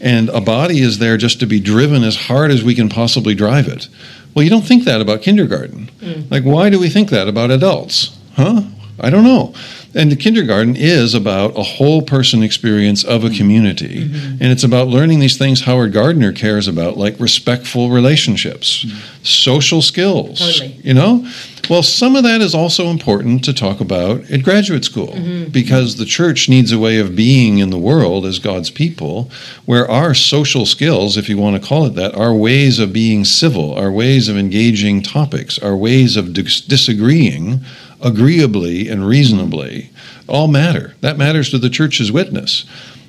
And 0.00 0.28
a 0.30 0.40
body 0.40 0.80
is 0.80 0.98
there 0.98 1.16
just 1.16 1.40
to 1.40 1.46
be 1.46 1.60
driven 1.60 2.02
as 2.02 2.16
hard 2.16 2.50
as 2.50 2.62
we 2.62 2.74
can 2.74 2.88
possibly 2.88 3.34
drive 3.34 3.68
it. 3.68 3.88
Well, 4.34 4.42
you 4.42 4.50
don't 4.50 4.66
think 4.66 4.84
that 4.84 5.00
about 5.00 5.22
kindergarten. 5.22 5.90
Mm. 6.00 6.30
Like, 6.30 6.42
why 6.42 6.68
do 6.68 6.78
we 6.78 6.90
think 6.90 7.10
that 7.10 7.28
about 7.28 7.50
adults? 7.50 8.18
Huh? 8.34 8.62
I 9.00 9.10
don't 9.10 9.24
know. 9.24 9.54
And 9.94 10.10
the 10.10 10.16
kindergarten 10.16 10.76
is 10.76 11.14
about 11.14 11.56
a 11.56 11.62
whole 11.62 12.02
person 12.02 12.42
experience 12.42 13.04
of 13.04 13.24
a 13.24 13.30
community. 13.30 14.08
Mm-hmm. 14.08 14.42
And 14.42 14.52
it's 14.52 14.64
about 14.64 14.88
learning 14.88 15.20
these 15.20 15.38
things 15.38 15.62
Howard 15.62 15.92
Gardner 15.92 16.32
cares 16.32 16.66
about, 16.66 16.96
like 16.96 17.18
respectful 17.20 17.90
relationships, 17.90 18.84
mm-hmm. 18.84 19.24
social 19.24 19.82
skills. 19.82 20.38
Totally. 20.38 20.80
You 20.82 20.94
know? 20.94 21.26
Well, 21.70 21.82
some 21.82 22.14
of 22.14 22.24
that 22.24 22.40
is 22.40 22.54
also 22.54 22.88
important 22.88 23.44
to 23.44 23.54
talk 23.54 23.80
about 23.80 24.30
at 24.30 24.42
graduate 24.42 24.84
school 24.84 25.08
mm-hmm. 25.08 25.50
because 25.50 25.96
the 25.96 26.04
church 26.04 26.48
needs 26.48 26.72
a 26.72 26.78
way 26.78 26.98
of 26.98 27.16
being 27.16 27.58
in 27.58 27.70
the 27.70 27.78
world 27.78 28.26
as 28.26 28.38
God's 28.38 28.70
people 28.70 29.30
where 29.64 29.90
our 29.90 30.14
social 30.14 30.66
skills, 30.66 31.16
if 31.16 31.28
you 31.28 31.38
want 31.38 31.60
to 31.60 31.66
call 31.66 31.86
it 31.86 31.94
that, 31.94 32.14
our 32.14 32.34
ways 32.34 32.78
of 32.78 32.92
being 32.92 33.24
civil, 33.24 33.74
our 33.74 33.90
ways 33.90 34.28
of 34.28 34.36
engaging 34.36 35.02
topics, 35.02 35.58
our 35.58 35.76
ways 35.76 36.16
of 36.16 36.34
dis- 36.34 36.60
disagreeing 36.60 37.60
agreeably 38.00 38.88
and 38.88 39.06
reasonably 39.06 39.90
all 40.28 40.48
matter. 40.48 40.94
That 41.00 41.18
matters 41.18 41.50
to 41.50 41.58
the 41.58 41.70
church's 41.70 42.10
witness. 42.10 42.64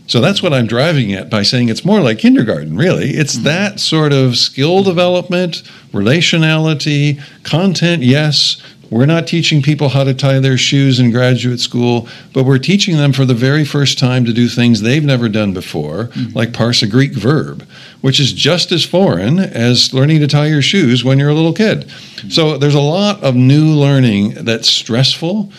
So 0.07 0.21
that's 0.21 0.43
what 0.43 0.53
I'm 0.53 0.67
driving 0.67 1.13
at 1.13 1.31
by 1.31 1.41
saying 1.41 1.69
it's 1.69 1.83
more 1.83 1.99
like 1.99 2.19
kindergarten, 2.19 2.77
really. 2.77 3.11
It's 3.11 3.35
mm-hmm. 3.35 3.45
that 3.45 3.79
sort 3.79 4.13
of 4.13 4.37
skill 4.37 4.83
development, 4.83 5.63
relationality, 5.91 7.21
content, 7.43 8.03
yes. 8.03 8.61
We're 8.89 9.05
not 9.05 9.27
teaching 9.27 9.61
people 9.61 9.89
how 9.89 10.03
to 10.03 10.13
tie 10.13 10.39
their 10.39 10.57
shoes 10.57 10.99
in 10.99 11.11
graduate 11.11 11.59
school, 11.59 12.07
but 12.33 12.43
we're 12.43 12.59
teaching 12.59 12.97
them 12.97 13.13
for 13.13 13.25
the 13.25 13.33
very 13.33 13.65
first 13.65 13.97
time 13.97 14.25
to 14.25 14.33
do 14.33 14.47
things 14.47 14.81
they've 14.81 15.03
never 15.03 15.29
done 15.29 15.53
before, 15.53 16.05
mm-hmm. 16.05 16.37
like 16.37 16.53
parse 16.53 16.81
a 16.81 16.87
Greek 16.87 17.13
verb, 17.13 17.67
which 18.01 18.19
is 18.19 18.31
just 18.31 18.71
as 18.71 18.85
foreign 18.85 19.39
as 19.39 19.93
learning 19.93 20.19
to 20.19 20.27
tie 20.27 20.47
your 20.47 20.61
shoes 20.61 21.03
when 21.03 21.19
you're 21.19 21.29
a 21.29 21.33
little 21.33 21.53
kid. 21.53 21.81
Mm-hmm. 21.81 22.29
So 22.29 22.57
there's 22.57 22.75
a 22.75 22.79
lot 22.79 23.23
of 23.23 23.35
new 23.35 23.65
learning 23.65 24.35
that's 24.45 24.67
stressful 24.67 25.51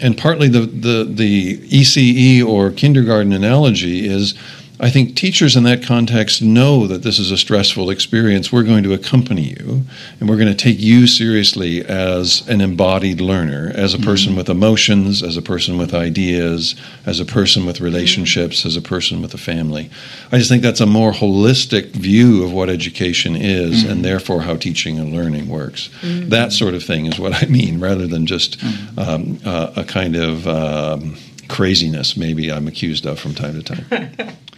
and 0.00 0.16
partly 0.16 0.48
the, 0.48 0.60
the 0.60 1.04
the 1.04 1.58
ECE 1.68 2.44
or 2.44 2.70
kindergarten 2.70 3.32
analogy 3.32 4.06
is 4.06 4.34
I 4.82 4.90
think 4.90 5.14
teachers 5.14 5.54
in 5.54 5.62
that 5.62 5.84
context 5.84 6.42
know 6.42 6.88
that 6.88 7.04
this 7.04 7.20
is 7.20 7.30
a 7.30 7.38
stressful 7.38 7.88
experience. 7.88 8.50
We're 8.50 8.64
going 8.64 8.82
to 8.82 8.92
accompany 8.92 9.50
you, 9.50 9.84
and 10.18 10.28
we're 10.28 10.36
going 10.36 10.48
to 10.48 10.56
take 10.56 10.80
you 10.80 11.06
seriously 11.06 11.84
as 11.84 12.46
an 12.48 12.60
embodied 12.60 13.20
learner, 13.20 13.70
as 13.76 13.94
a 13.94 13.98
person 14.00 14.30
mm-hmm. 14.30 14.38
with 14.38 14.48
emotions, 14.48 15.22
as 15.22 15.36
a 15.36 15.42
person 15.42 15.78
with 15.78 15.94
ideas, 15.94 16.74
as 17.06 17.20
a 17.20 17.24
person 17.24 17.64
with 17.64 17.80
relationships, 17.80 18.66
as 18.66 18.76
a 18.76 18.82
person 18.82 19.22
with 19.22 19.32
a 19.34 19.38
family. 19.38 19.88
I 20.32 20.38
just 20.38 20.50
think 20.50 20.64
that's 20.64 20.80
a 20.80 20.86
more 20.86 21.12
holistic 21.12 21.90
view 21.90 22.42
of 22.42 22.52
what 22.52 22.68
education 22.68 23.36
is, 23.36 23.84
mm-hmm. 23.84 23.92
and 23.92 24.04
therefore 24.04 24.40
how 24.40 24.56
teaching 24.56 24.98
and 24.98 25.12
learning 25.12 25.48
works. 25.48 25.90
Mm-hmm. 26.00 26.30
That 26.30 26.50
sort 26.50 26.74
of 26.74 26.82
thing 26.82 27.06
is 27.06 27.20
what 27.20 27.40
I 27.40 27.46
mean, 27.46 27.78
rather 27.78 28.08
than 28.08 28.26
just 28.26 28.58
mm-hmm. 28.58 28.98
um, 28.98 29.38
uh, 29.44 29.74
a 29.76 29.84
kind 29.84 30.16
of 30.16 30.48
um, 30.48 31.16
craziness 31.48 32.16
maybe 32.16 32.50
I'm 32.50 32.66
accused 32.66 33.06
of 33.06 33.20
from 33.20 33.34
time 33.34 33.62
to 33.62 33.62
time. 33.62 34.32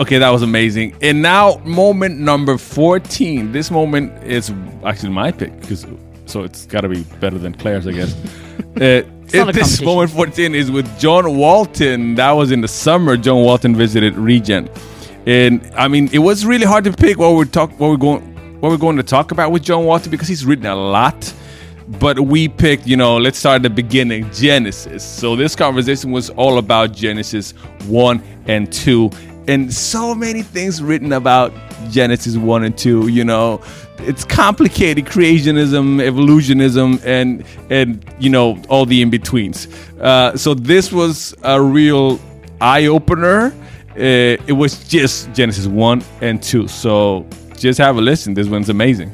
Okay, 0.00 0.16
that 0.16 0.30
was 0.30 0.40
amazing. 0.40 0.96
And 1.02 1.20
now, 1.20 1.58
moment 1.58 2.18
number 2.18 2.56
14. 2.56 3.52
This 3.52 3.70
moment 3.70 4.24
is 4.24 4.50
actually 4.82 5.10
my 5.10 5.30
pick, 5.30 5.60
because 5.60 5.86
so 6.24 6.42
it's 6.42 6.64
got 6.64 6.80
to 6.80 6.88
be 6.88 7.02
better 7.20 7.36
than 7.36 7.52
Claire's, 7.52 7.86
I 7.86 7.92
guess. 7.92 8.14
uh, 8.80 9.02
this 9.52 9.82
moment 9.82 10.10
14 10.10 10.54
is 10.54 10.70
with 10.70 10.98
John 10.98 11.36
Walton. 11.36 12.14
That 12.14 12.32
was 12.32 12.50
in 12.50 12.62
the 12.62 12.68
summer. 12.68 13.18
John 13.18 13.42
Walton 13.42 13.76
visited 13.76 14.16
Regent. 14.16 14.70
And 15.26 15.70
I 15.76 15.86
mean, 15.86 16.08
it 16.14 16.20
was 16.20 16.46
really 16.46 16.64
hard 16.64 16.84
to 16.84 16.92
pick 16.92 17.18
what 17.18 17.34
we're 17.34 17.44
talk 17.44 17.70
what 17.78 17.90
we're 17.90 17.98
going 17.98 18.22
what 18.60 18.70
we're 18.70 18.78
going 18.78 18.96
to 18.96 19.02
talk 19.02 19.32
about 19.32 19.52
with 19.52 19.62
John 19.62 19.84
Walton 19.84 20.10
because 20.10 20.28
he's 20.28 20.46
written 20.46 20.64
a 20.64 20.74
lot. 20.74 21.34
But 21.98 22.20
we 22.20 22.48
picked, 22.48 22.86
you 22.86 22.96
know, 22.96 23.18
let's 23.18 23.38
start 23.38 23.56
at 23.56 23.62
the 23.64 23.70
beginning, 23.70 24.30
Genesis. 24.32 25.04
So 25.04 25.36
this 25.36 25.56
conversation 25.56 26.12
was 26.12 26.30
all 26.30 26.58
about 26.58 26.92
Genesis 26.92 27.50
1 27.86 28.22
and 28.46 28.72
2 28.72 29.10
and 29.50 29.74
so 29.74 30.14
many 30.14 30.42
things 30.42 30.80
written 30.80 31.12
about 31.12 31.52
Genesis 31.90 32.36
1 32.36 32.62
and 32.62 32.78
2, 32.78 33.08
you 33.08 33.24
know. 33.24 33.60
It's 33.98 34.24
complicated 34.24 35.06
creationism, 35.06 36.00
evolutionism, 36.00 37.00
and 37.04 37.44
and 37.68 38.02
you 38.18 38.30
know 38.30 38.56
all 38.70 38.86
the 38.86 39.02
in 39.02 39.10
betweens. 39.10 39.68
Uh, 40.00 40.34
so 40.36 40.54
this 40.54 40.90
was 40.90 41.34
a 41.42 41.60
real 41.60 42.18
eye 42.62 42.86
opener. 42.86 43.52
Uh, 43.90 44.40
it 44.46 44.56
was 44.56 44.88
just 44.88 45.30
Genesis 45.34 45.66
one 45.66 46.02
and 46.22 46.42
two. 46.42 46.66
So 46.66 47.26
just 47.58 47.78
have 47.78 47.98
a 47.98 48.00
listen. 48.00 48.32
This 48.32 48.48
one's 48.48 48.70
amazing. 48.70 49.10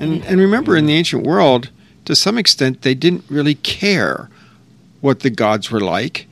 And 0.00 0.24
and 0.24 0.40
remember, 0.40 0.76
in 0.76 0.86
the 0.86 0.94
ancient 0.94 1.24
world, 1.24 1.70
to 2.06 2.16
some 2.16 2.36
extent, 2.36 2.82
they 2.82 2.94
didn't 2.94 3.24
really 3.28 3.54
care 3.54 4.28
what 5.02 5.20
the 5.20 5.30
gods 5.30 5.70
were 5.70 5.80
like 5.80 6.26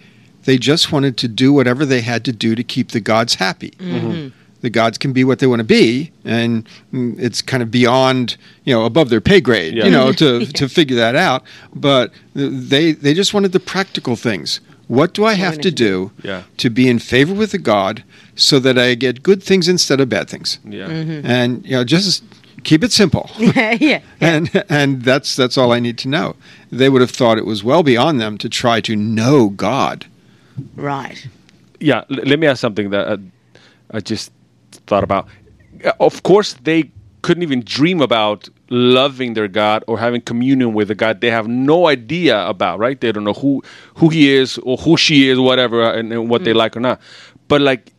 they 0.44 0.58
just 0.58 0.92
wanted 0.92 1.16
to 1.18 1.28
do 1.28 1.52
whatever 1.52 1.84
they 1.84 2.00
had 2.00 2.24
to 2.24 2.32
do 2.32 2.54
to 2.54 2.62
keep 2.62 2.90
the 2.90 3.00
gods 3.00 3.36
happy. 3.36 3.70
Mm-hmm. 3.72 4.28
The 4.60 4.70
gods 4.70 4.96
can 4.96 5.12
be 5.12 5.24
what 5.24 5.40
they 5.40 5.48
want 5.48 5.58
to 5.58 5.64
be, 5.64 6.12
and 6.24 6.68
it's 6.92 7.42
kind 7.42 7.64
of 7.64 7.70
beyond, 7.72 8.36
you 8.64 8.72
know, 8.72 8.84
above 8.84 9.08
their 9.08 9.20
pay 9.20 9.40
grade, 9.40 9.74
yeah. 9.74 9.84
you 9.84 9.90
know, 9.90 10.12
to, 10.12 10.46
to 10.52 10.68
figure 10.68 10.96
that 10.96 11.16
out. 11.16 11.42
But 11.74 12.12
they 12.34 12.92
they 12.92 13.12
just 13.12 13.34
wanted 13.34 13.50
the 13.52 13.60
practical 13.60 14.14
things. 14.14 14.60
What 14.86 15.14
do 15.14 15.24
I 15.24 15.34
have 15.34 15.58
to 15.62 15.70
do 15.70 16.12
yeah. 16.22 16.42
to 16.58 16.68
be 16.68 16.88
in 16.88 16.98
favor 16.98 17.32
with 17.32 17.52
the 17.52 17.58
God 17.58 18.04
so 18.34 18.58
that 18.58 18.78
I 18.78 18.94
get 18.94 19.22
good 19.22 19.42
things 19.42 19.66
instead 19.66 20.00
of 20.00 20.08
bad 20.10 20.28
things? 20.28 20.58
Yeah. 20.64 20.86
Mm-hmm. 20.86 21.26
And 21.26 21.64
you 21.64 21.72
know, 21.72 21.84
just 21.84 22.22
keep 22.62 22.84
it 22.84 22.92
simple. 22.92 23.30
yeah, 23.38 23.72
yeah. 23.72 24.00
And 24.20 24.64
and 24.68 25.02
that's 25.02 25.34
that's 25.34 25.56
all 25.56 25.72
I 25.72 25.80
need 25.80 25.98
to 25.98 26.08
know. 26.08 26.36
They 26.70 26.88
would 26.88 27.00
have 27.00 27.10
thought 27.10 27.38
it 27.38 27.46
was 27.46 27.64
well 27.64 27.82
beyond 27.82 28.20
them 28.20 28.38
to 28.38 28.48
try 28.48 28.80
to 28.82 28.94
know 28.94 29.48
God. 29.48 30.06
Right. 30.76 31.26
Yeah, 31.80 32.04
l- 32.10 32.24
let 32.24 32.38
me 32.38 32.46
ask 32.46 32.60
something 32.60 32.90
that 32.90 33.08
uh, 33.08 33.16
I 33.90 34.00
just 34.00 34.32
thought 34.86 35.04
about. 35.04 35.28
Of 36.00 36.22
course, 36.22 36.54
they 36.54 36.90
couldn't 37.22 37.42
even 37.42 37.62
dream 37.62 38.00
about 38.00 38.48
loving 38.68 39.34
their 39.34 39.48
God 39.48 39.84
or 39.86 39.98
having 39.98 40.20
communion 40.20 40.74
with 40.74 40.90
a 40.90 40.94
God 40.94 41.20
they 41.20 41.30
have 41.30 41.46
no 41.46 41.86
idea 41.86 42.46
about, 42.46 42.78
right? 42.78 43.00
They 43.00 43.12
don't 43.12 43.24
know 43.24 43.32
who 43.32 43.62
who 43.94 44.08
he 44.08 44.32
is 44.34 44.58
or 44.58 44.76
who 44.76 44.96
she 44.96 45.28
is, 45.28 45.38
whatever, 45.38 45.82
and, 45.82 46.12
and 46.12 46.28
what 46.28 46.42
mm. 46.42 46.44
they 46.44 46.52
like 46.52 46.76
or 46.76 46.80
not. 46.80 47.00
But 47.48 47.60
like, 47.60 47.92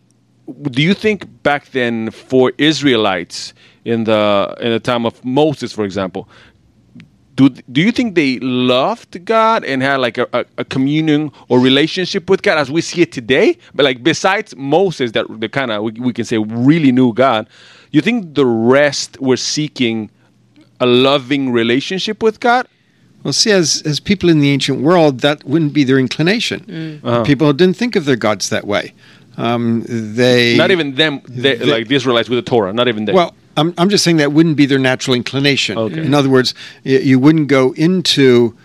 do 0.64 0.82
you 0.82 0.94
think 0.94 1.28
back 1.44 1.72
then 1.72 2.12
for 2.12 2.52
Israelites 2.58 3.54
in 3.86 4.06
the 4.06 4.56
in 4.60 4.72
the 4.72 4.80
time 4.80 5.06
of 5.06 5.24
Moses, 5.24 5.72
for 5.72 5.86
example, 5.86 6.28
do 7.36 7.50
do 7.50 7.82
you 7.82 7.92
think 7.92 8.16
they 8.16 8.40
loved 8.40 9.26
God 9.26 9.64
and 9.64 9.82
had 9.82 9.98
like 9.98 10.18
a, 10.18 10.28
a, 10.34 10.46
a, 10.60 10.66
communion 10.66 11.32
or 11.50 11.60
relationship 11.60 12.30
with 12.30 12.42
God 12.44 12.58
as 12.58 12.70
we 12.70 12.82
see 12.82 13.02
it 13.02 13.12
today? 13.12 13.58
But 13.74 13.84
like 13.84 14.04
besides 14.04 14.56
Moses, 14.56 15.12
that 15.14 15.26
the 15.40 15.50
kind 15.50 15.72
of 15.72 15.84
we, 15.84 15.92
we, 15.94 16.14
can 16.14 16.26
say 16.26 16.38
really 16.38 16.92
knew 16.92 17.14
God, 17.14 17.48
you 17.92 18.02
think 18.02 18.36
the 18.36 18.46
rest 18.46 19.20
were 19.20 19.38
seeking 19.38 20.12
a 20.80 20.86
loving 20.86 21.52
relationship 21.52 22.22
with 22.22 22.40
God? 22.40 22.68
Well, 23.24 23.34
see, 23.34 23.52
as 23.52 23.82
as 23.86 24.00
people 24.00 24.30
in 24.30 24.40
the 24.40 24.52
ancient 24.52 24.82
world, 24.82 25.22
that 25.22 25.44
wouldn't 25.44 25.74
be 25.74 25.84
their 25.84 25.98
inclination. 25.98 26.60
Mm. 26.62 27.04
Uh-huh. 27.04 27.24
People 27.24 27.52
didn't 27.54 27.78
think 27.78 27.96
of 27.96 28.06
their 28.06 28.18
gods 28.18 28.50
that 28.50 28.68
way. 28.68 28.94
Um, 29.38 29.84
they 29.88 30.56
not 30.56 30.70
even 30.70 30.96
them, 30.96 31.22
they, 31.28 31.56
they, 31.56 31.66
like 31.66 31.88
the 31.88 31.96
Israelites 31.96 32.30
with 32.30 32.38
the 32.44 32.50
Torah. 32.50 32.74
Not 32.74 32.88
even 32.88 33.06
them. 33.06 33.16
Well, 33.16 33.34
I'm, 33.56 33.74
I'm 33.78 33.90
just 33.90 34.04
saying 34.04 34.18
that 34.18 34.32
wouldn't 34.32 34.58
be 34.58 34.66
their 34.66 34.80
natural 34.80 35.16
inclination. 35.16 35.78
Okay. 35.78 36.04
In 36.04 36.14
other 36.14 36.30
words, 36.30 36.54
you 36.84 37.20
wouldn't 37.20 37.48
go 37.48 37.74
into 37.74 38.56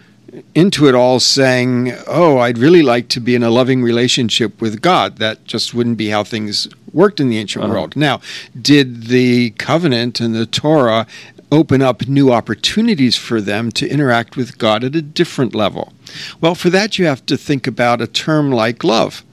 into 0.54 0.86
it 0.88 0.94
all 0.94 1.20
saying, 1.20 1.94
"Oh, 2.06 2.38
I'd 2.38 2.58
really 2.58 2.82
like 2.82 3.08
to 3.08 3.20
be 3.20 3.34
in 3.34 3.42
a 3.42 3.50
loving 3.50 3.82
relationship 3.82 4.60
with 4.60 4.80
God." 4.80 5.16
That 5.16 5.44
just 5.44 5.74
wouldn't 5.74 5.96
be 5.96 6.08
how 6.08 6.24
things 6.24 6.68
worked 6.92 7.20
in 7.20 7.28
the 7.28 7.38
ancient 7.38 7.64
uh-huh. 7.64 7.72
world. 7.72 7.96
Now, 7.96 8.20
did 8.60 9.04
the 9.04 9.50
covenant 9.50 10.20
and 10.20 10.34
the 10.34 10.46
Torah 10.46 11.06
open 11.50 11.80
up 11.80 12.06
new 12.06 12.30
opportunities 12.30 13.16
for 13.16 13.40
them 13.40 13.70
to 13.72 13.88
interact 13.88 14.36
with 14.36 14.58
God 14.58 14.84
at 14.84 14.94
a 14.94 15.02
different 15.02 15.54
level? 15.54 15.92
Well, 16.40 16.54
for 16.54 16.70
that 16.70 16.98
you 16.98 17.06
have 17.06 17.24
to 17.26 17.36
think 17.36 17.66
about 17.66 18.00
a 18.00 18.06
term 18.06 18.50
like 18.50 18.84
love. 18.84 19.24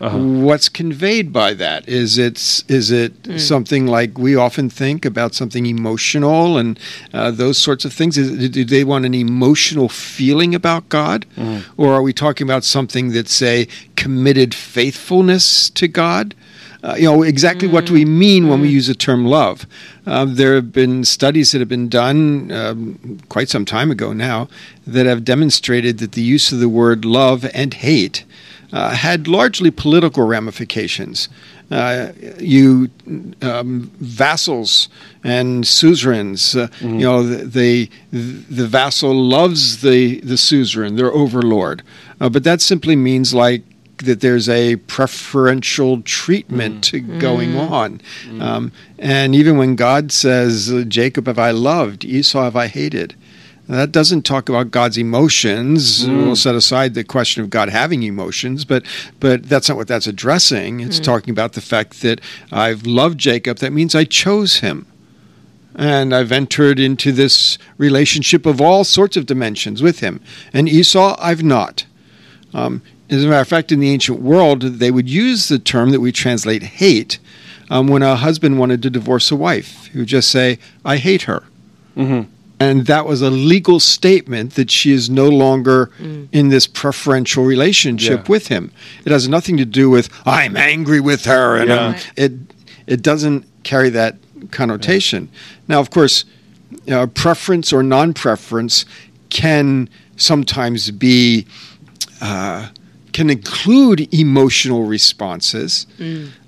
Uh-huh. 0.00 0.18
What's 0.18 0.68
conveyed 0.68 1.32
by 1.32 1.54
that? 1.54 1.88
Is 1.88 2.18
it 2.18 2.64
is 2.68 2.90
it 2.90 3.22
mm. 3.22 3.40
something 3.40 3.86
like 3.86 4.18
we 4.18 4.34
often 4.34 4.68
think 4.68 5.04
about 5.04 5.34
something 5.34 5.66
emotional 5.66 6.58
and 6.58 6.78
uh, 7.12 7.30
those 7.30 7.58
sorts 7.58 7.84
of 7.84 7.92
things? 7.92 8.18
Is, 8.18 8.50
do 8.50 8.64
they 8.64 8.84
want 8.84 9.04
an 9.04 9.14
emotional 9.14 9.88
feeling 9.88 10.54
about 10.54 10.88
God, 10.88 11.26
mm. 11.36 11.64
or 11.76 11.92
are 11.94 12.02
we 12.02 12.12
talking 12.12 12.46
about 12.46 12.64
something 12.64 13.12
that's 13.12 13.40
a 13.42 13.66
committed 13.96 14.54
faithfulness 14.54 15.70
to 15.70 15.88
God? 15.88 16.34
Uh, 16.82 16.94
you 16.96 17.04
know 17.04 17.22
exactly 17.22 17.66
mm. 17.66 17.72
what 17.72 17.86
do 17.86 17.94
we 17.94 18.04
mm. 18.04 18.08
mean 18.18 18.48
when 18.48 18.60
we 18.60 18.68
mm. 18.68 18.72
use 18.72 18.88
the 18.88 18.94
term 18.94 19.24
love. 19.24 19.66
Uh, 20.06 20.26
there 20.26 20.54
have 20.54 20.70
been 20.70 21.02
studies 21.02 21.52
that 21.52 21.60
have 21.60 21.68
been 21.68 21.88
done 21.88 22.52
um, 22.52 23.18
quite 23.30 23.48
some 23.48 23.64
time 23.64 23.90
ago 23.90 24.12
now 24.12 24.48
that 24.86 25.06
have 25.06 25.24
demonstrated 25.24 25.96
that 25.98 26.12
the 26.12 26.20
use 26.20 26.52
of 26.52 26.60
the 26.60 26.68
word 26.68 27.06
love 27.06 27.48
and 27.54 27.72
hate 27.74 28.24
uh, 28.74 28.90
had 28.90 29.28
largely 29.28 29.70
political 29.70 30.26
ramifications. 30.26 31.28
Uh, 31.70 32.12
you 32.38 32.90
um, 33.40 33.90
vassals 34.00 34.88
and 35.22 35.66
suzerains, 35.66 36.54
uh, 36.54 36.66
mm-hmm. 36.66 36.98
you 36.98 37.06
know, 37.06 37.22
the, 37.22 37.88
the, 38.12 38.22
the 38.50 38.66
vassal 38.66 39.14
loves 39.14 39.80
the 39.80 40.20
the 40.20 40.36
suzerain, 40.36 40.96
their 40.96 41.12
overlord, 41.12 41.82
uh, 42.20 42.28
but 42.28 42.44
that 42.44 42.60
simply 42.60 42.96
means 42.96 43.32
like 43.32 43.62
that 43.98 44.20
there's 44.20 44.48
a 44.48 44.76
preferential 44.76 46.02
treatment 46.02 46.90
mm. 46.92 47.20
going 47.20 47.52
mm. 47.52 47.70
on. 47.70 48.00
Mm. 48.26 48.42
Um, 48.42 48.72
and 48.98 49.34
even 49.34 49.56
when 49.56 49.76
God 49.76 50.12
says, 50.12 50.84
Jacob 50.88 51.26
have 51.28 51.38
I 51.38 51.52
loved, 51.52 52.04
Esau 52.04 52.42
have 52.42 52.56
I 52.56 52.66
hated, 52.66 53.14
that 53.68 53.92
doesn't 53.92 54.22
talk 54.22 54.48
about 54.48 54.70
God's 54.70 54.98
emotions. 54.98 56.06
Mm. 56.06 56.24
We'll 56.24 56.36
set 56.36 56.54
aside 56.54 56.94
the 56.94 57.04
question 57.04 57.42
of 57.42 57.50
God 57.50 57.70
having 57.70 58.02
emotions, 58.02 58.64
but 58.64 58.84
but 59.20 59.44
that's 59.44 59.68
not 59.68 59.78
what 59.78 59.88
that's 59.88 60.06
addressing. 60.06 60.80
It's 60.80 61.00
mm. 61.00 61.04
talking 61.04 61.30
about 61.30 61.54
the 61.54 61.60
fact 61.60 62.02
that 62.02 62.20
I've 62.52 62.86
loved 62.86 63.18
Jacob. 63.18 63.58
That 63.58 63.72
means 63.72 63.94
I 63.94 64.04
chose 64.04 64.56
him. 64.56 64.86
And 65.76 66.14
I've 66.14 66.30
entered 66.30 66.78
into 66.78 67.10
this 67.10 67.58
relationship 67.78 68.46
of 68.46 68.60
all 68.60 68.84
sorts 68.84 69.16
of 69.16 69.26
dimensions 69.26 69.82
with 69.82 69.98
him. 69.98 70.20
And 70.52 70.68
Esau, 70.68 71.16
I've 71.18 71.42
not. 71.42 71.84
Um, 72.52 72.80
as 73.10 73.24
a 73.24 73.26
matter 73.26 73.40
of 73.40 73.48
fact, 73.48 73.72
in 73.72 73.80
the 73.80 73.90
ancient 73.90 74.20
world, 74.20 74.62
they 74.62 74.92
would 74.92 75.08
use 75.08 75.48
the 75.48 75.58
term 75.58 75.90
that 75.90 75.98
we 75.98 76.12
translate 76.12 76.62
hate 76.62 77.18
um, 77.70 77.88
when 77.88 78.02
a 78.02 78.14
husband 78.14 78.60
wanted 78.60 78.82
to 78.82 78.90
divorce 78.90 79.32
a 79.32 79.36
wife. 79.36 79.86
He 79.86 79.98
would 79.98 80.06
just 80.06 80.30
say, 80.30 80.60
I 80.84 80.98
hate 80.98 81.22
her. 81.22 81.42
Mm-hmm 81.96 82.30
and 82.60 82.86
that 82.86 83.06
was 83.06 83.22
a 83.22 83.30
legal 83.30 83.80
statement 83.80 84.54
that 84.54 84.70
she 84.70 84.92
is 84.92 85.10
no 85.10 85.28
longer 85.28 85.90
mm. 85.98 86.28
in 86.32 86.48
this 86.48 86.66
preferential 86.66 87.44
relationship 87.44 88.20
yeah. 88.20 88.30
with 88.32 88.48
him. 88.48 88.72
It 89.04 89.12
has 89.12 89.28
nothing 89.28 89.56
to 89.56 89.64
do 89.64 89.90
with 89.90 90.08
I'm 90.26 90.56
angry 90.56 91.00
with 91.00 91.24
her, 91.24 91.56
and 91.56 91.68
yeah. 91.68 92.00
it 92.16 92.32
it 92.86 93.02
doesn't 93.02 93.46
carry 93.64 93.90
that 93.90 94.16
connotation. 94.50 95.28
Yeah. 95.32 95.38
Now, 95.68 95.80
of 95.80 95.90
course, 95.90 96.24
uh, 96.90 97.06
preference 97.06 97.72
or 97.72 97.82
non-preference 97.82 98.84
can 99.30 99.88
sometimes 100.16 100.90
be 100.90 101.46
uh, 102.20 102.68
can 103.14 103.30
include 103.30 104.12
emotional 104.12 104.82
responses. 104.84 105.86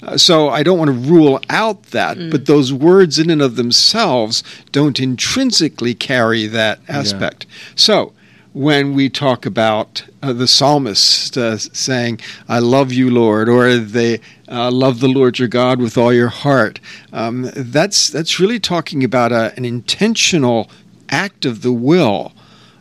Uh, 0.03 0.19
so 0.19 0.49
I 0.51 0.63
don't 0.63 0.79
want 0.79 0.91
to 0.91 1.11
rule 1.15 1.41
out 1.49 1.85
that, 1.93 2.19
but 2.31 2.45
those 2.47 2.73
words 2.73 3.19
in 3.19 3.31
and 3.31 3.41
of 3.41 3.57
themselves 3.57 4.43
don't 4.73 4.99
intrinsically 5.01 5.95
carry 5.95 6.47
that 6.49 6.81
aspect. 6.89 7.47
So 7.77 8.13
when 8.53 8.95
we 8.95 9.09
talk 9.09 9.47
about 9.47 10.05
uh, 10.23 10.33
the 10.33 10.47
psalmist 10.49 11.37
uh, 11.39 11.57
saying, 11.59 12.21
I 12.49 12.59
love 12.59 12.93
you, 12.93 13.11
Lord, 13.11 13.49
or 13.49 13.77
they 13.77 14.21
uh, 14.49 14.71
love 14.71 15.01
the 15.01 15.09
Lord 15.09 15.39
your 15.39 15.49
God 15.49 15.79
with 15.81 15.97
all 15.97 16.13
your 16.13 16.29
heart, 16.31 16.81
um, 17.13 17.51
that's, 17.55 18.09
that's 18.09 18.41
really 18.41 18.59
talking 18.59 19.05
about 19.05 19.31
a, 19.31 19.53
an 19.57 19.65
intentional 19.65 20.69
act 21.11 21.45
of 21.45 21.63
the 21.63 21.73
will, 21.73 22.33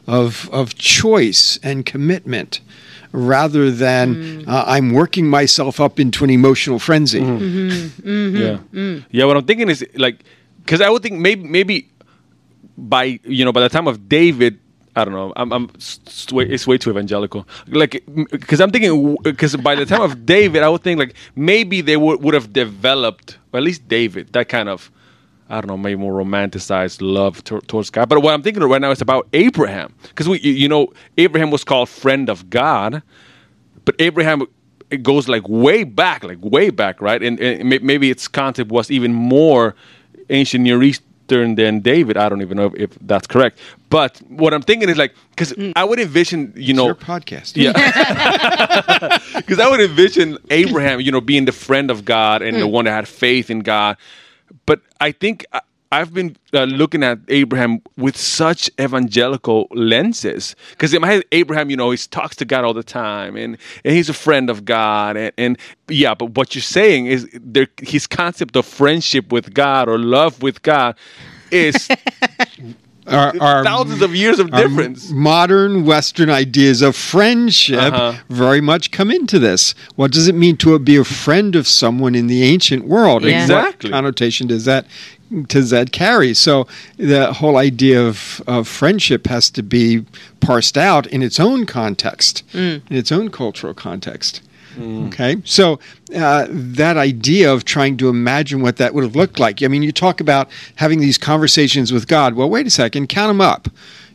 of, 0.07 0.49
of 0.51 0.75
choice 0.75 1.59
and 1.61 1.85
commitment. 1.85 2.61
Rather 3.15 3.71
than 3.71 4.15
mm. 4.15 4.47
uh, 4.47 4.63
I'm 4.67 4.91
working 4.93 5.27
myself 5.27 5.79
up 5.79 5.99
into 5.99 6.23
an 6.23 6.29
emotional 6.29 6.79
frenzy. 6.79 7.21
Mm-hmm. 7.21 7.43
Mm-hmm. 7.43 8.09
Mm-hmm. 8.09 8.37
Yeah. 8.37 8.57
Mm. 8.73 9.05
Yeah. 9.11 9.25
What 9.25 9.37
I'm 9.37 9.45
thinking 9.45 9.69
is 9.69 9.85
like, 9.95 10.23
because 10.63 10.81
I 10.81 10.89
would 10.89 11.01
think 11.03 11.19
maybe 11.19 11.43
maybe 11.47 11.89
by 12.77 13.19
you 13.23 13.45
know 13.45 13.51
by 13.51 13.61
the 13.61 13.69
time 13.69 13.87
of 13.87 14.09
David. 14.09 14.59
I 14.97 15.03
don't 15.03 15.13
know. 15.13 15.33
I'm, 15.35 15.51
I'm 15.51 15.69
s- 15.75 15.99
s- 16.07 16.31
way, 16.31 16.45
it's 16.45 16.65
way 16.65 16.77
too 16.77 16.89
evangelical. 16.89 17.45
Like, 17.67 18.01
because 18.31 18.61
I'm 18.61 18.71
thinking, 18.71 19.17
because 19.23 19.53
by 19.57 19.75
the 19.75 19.85
time 19.85 20.01
of 20.01 20.25
David, 20.25 20.63
I 20.63 20.69
would 20.69 20.83
think 20.83 20.99
like 20.99 21.15
maybe 21.35 21.81
they 21.81 21.97
would 21.97 22.23
would 22.23 22.33
have 22.33 22.53
developed, 22.53 23.37
or 23.51 23.57
at 23.57 23.63
least 23.63 23.89
David, 23.89 24.31
that 24.31 24.47
kind 24.47 24.69
of, 24.69 24.89
I 25.49 25.61
don't 25.61 25.67
know, 25.67 25.77
maybe 25.77 25.99
more 25.99 26.13
romanticized 26.13 26.99
love 27.01 27.43
to, 27.45 27.59
towards 27.61 27.89
God. 27.89 28.09
But 28.09 28.21
what 28.23 28.33
I'm 28.33 28.41
thinking 28.41 28.63
right 28.63 28.81
now 28.81 28.91
is 28.91 29.01
about 29.01 29.27
Abraham, 29.33 29.93
because 30.03 30.27
we, 30.27 30.39
you- 30.39 30.53
you 30.53 30.67
know, 30.67 30.91
Abraham 31.17 31.51
was 31.51 31.63
called 31.63 31.89
friend 31.89 32.29
of 32.29 32.49
God, 32.49 33.03
but 33.85 33.95
Abraham 33.99 34.47
it 34.91 35.03
goes 35.03 35.27
like 35.27 35.47
way 35.47 35.83
back, 35.83 36.23
like 36.23 36.37
way 36.41 36.69
back, 36.69 37.01
right? 37.01 37.21
And, 37.21 37.39
and 37.39 37.69
maybe 37.83 38.09
its 38.09 38.27
concept 38.27 38.71
was 38.71 38.91
even 38.91 39.13
more 39.13 39.75
ancient 40.29 40.63
Near 40.63 40.81
Eastern 40.83 41.55
than 41.55 41.79
David. 41.79 42.17
I 42.17 42.29
don't 42.29 42.41
even 42.41 42.57
know 42.57 42.67
if, 42.67 42.75
if 42.75 42.97
that's 43.01 43.27
correct. 43.27 43.59
But 43.89 44.21
what 44.27 44.53
I'm 44.53 44.61
thinking 44.61 44.89
is 44.89 44.97
like, 44.97 45.13
because 45.31 45.53
mm. 45.53 45.73
I 45.75 45.83
would 45.83 45.99
envision, 45.99 46.53
you 46.55 46.73
know, 46.73 46.85
Your 46.85 46.95
podcast. 46.95 47.53
yeah. 47.55 47.73
Because 49.35 49.59
I 49.59 49.69
would 49.69 49.81
envision 49.81 50.37
Abraham, 50.49 51.01
you 51.01 51.11
know, 51.11 51.21
being 51.21 51.45
the 51.45 51.51
friend 51.51 51.89
of 51.89 52.05
God 52.05 52.41
and 52.41 52.57
the 52.57 52.61
mm. 52.61 52.71
one 52.71 52.85
that 52.85 52.91
had 52.91 53.07
faith 53.07 53.49
in 53.49 53.61
God. 53.61 53.97
But 54.65 54.81
I 54.99 55.11
think 55.11 55.45
I've 55.91 56.13
been 56.13 56.35
uh, 56.53 56.65
looking 56.65 57.03
at 57.03 57.19
Abraham 57.29 57.81
with 57.97 58.17
such 58.17 58.69
evangelical 58.79 59.67
lenses. 59.71 60.55
Because 60.71 60.93
in 60.93 61.01
my 61.01 61.07
head, 61.07 61.23
Abraham, 61.31 61.69
you 61.69 61.77
know, 61.77 61.91
he 61.91 61.97
talks 61.97 62.35
to 62.37 62.45
God 62.45 62.65
all 62.65 62.73
the 62.73 62.83
time 62.83 63.37
and, 63.37 63.57
and 63.83 63.95
he's 63.95 64.09
a 64.09 64.13
friend 64.13 64.49
of 64.49 64.65
God. 64.65 65.15
And, 65.15 65.31
and 65.37 65.57
yeah, 65.87 66.13
but 66.13 66.35
what 66.35 66.53
you're 66.53 66.61
saying 66.61 67.05
is 67.05 67.29
there, 67.33 67.67
his 67.81 68.07
concept 68.07 68.55
of 68.55 68.65
friendship 68.65 69.31
with 69.31 69.53
God 69.53 69.87
or 69.87 69.97
love 69.97 70.41
with 70.41 70.61
God 70.63 70.97
is 71.51 71.87
Our, 73.07 73.33
our- 73.39 73.63
thousands 73.63 74.01
of 74.01 74.15
years 74.15 74.39
of 74.39 74.49
difference. 74.51 75.11
modern 75.11 75.85
Western 75.85 76.29
ideas 76.29 76.81
of 76.81 76.95
friendship 76.95 77.79
Uh-huh. 77.93 78.13
very 78.29 78.61
much 78.61 78.89
come 78.91 79.11
into 79.11 79.37
this. 79.39 79.75
What 79.95 80.11
does 80.11 80.27
it 80.27 80.35
mean 80.35 80.57
to 80.57 80.77
be 80.79 80.95
a 80.97 81.03
friend 81.03 81.55
of 81.55 81.67
someone 81.67 82.15
in 82.15 82.27
the 82.27 82.43
ancient 82.43 82.85
world? 82.87 83.23
Yeah. 83.23 83.41
Exactly. 83.43 83.91
What 83.91 83.95
connotation 83.97 84.47
does 84.47 84.65
that 84.65 84.85
does 85.47 85.71
that 85.71 85.91
carry? 85.91 86.33
So 86.35 86.67
the 86.97 87.33
whole 87.33 87.57
idea 87.57 87.99
of, 88.07 88.41
of 88.47 88.67
friendship 88.67 89.25
has 89.27 89.49
to 89.51 89.63
be 89.63 90.05
parsed 90.39 90.77
out 90.77 91.07
in 91.07 91.23
its 91.23 91.39
own 91.39 91.65
context, 91.65 92.43
in 92.53 92.81
its 92.91 93.11
own 93.11 93.29
cultural 93.31 93.73
context. 93.73 94.41
Okay, 94.79 95.37
so 95.45 95.79
uh, 96.15 96.47
that 96.49 96.97
idea 96.97 97.51
of 97.53 97.65
trying 97.65 97.97
to 97.97 98.09
imagine 98.09 98.61
what 98.61 98.77
that 98.77 98.93
would 98.93 99.03
have 99.03 99.15
looked 99.15 99.39
like. 99.39 99.63
I 99.63 99.67
mean, 99.67 99.83
you 99.83 99.91
talk 99.91 100.19
about 100.19 100.49
having 100.75 100.99
these 100.99 101.17
conversations 101.17 101.91
with 101.93 102.07
God. 102.07 102.33
Well, 102.35 102.49
wait 102.49 102.67
a 102.67 102.69
second, 102.69 103.07
count 103.07 103.29
them 103.29 103.41
up. 103.41 103.69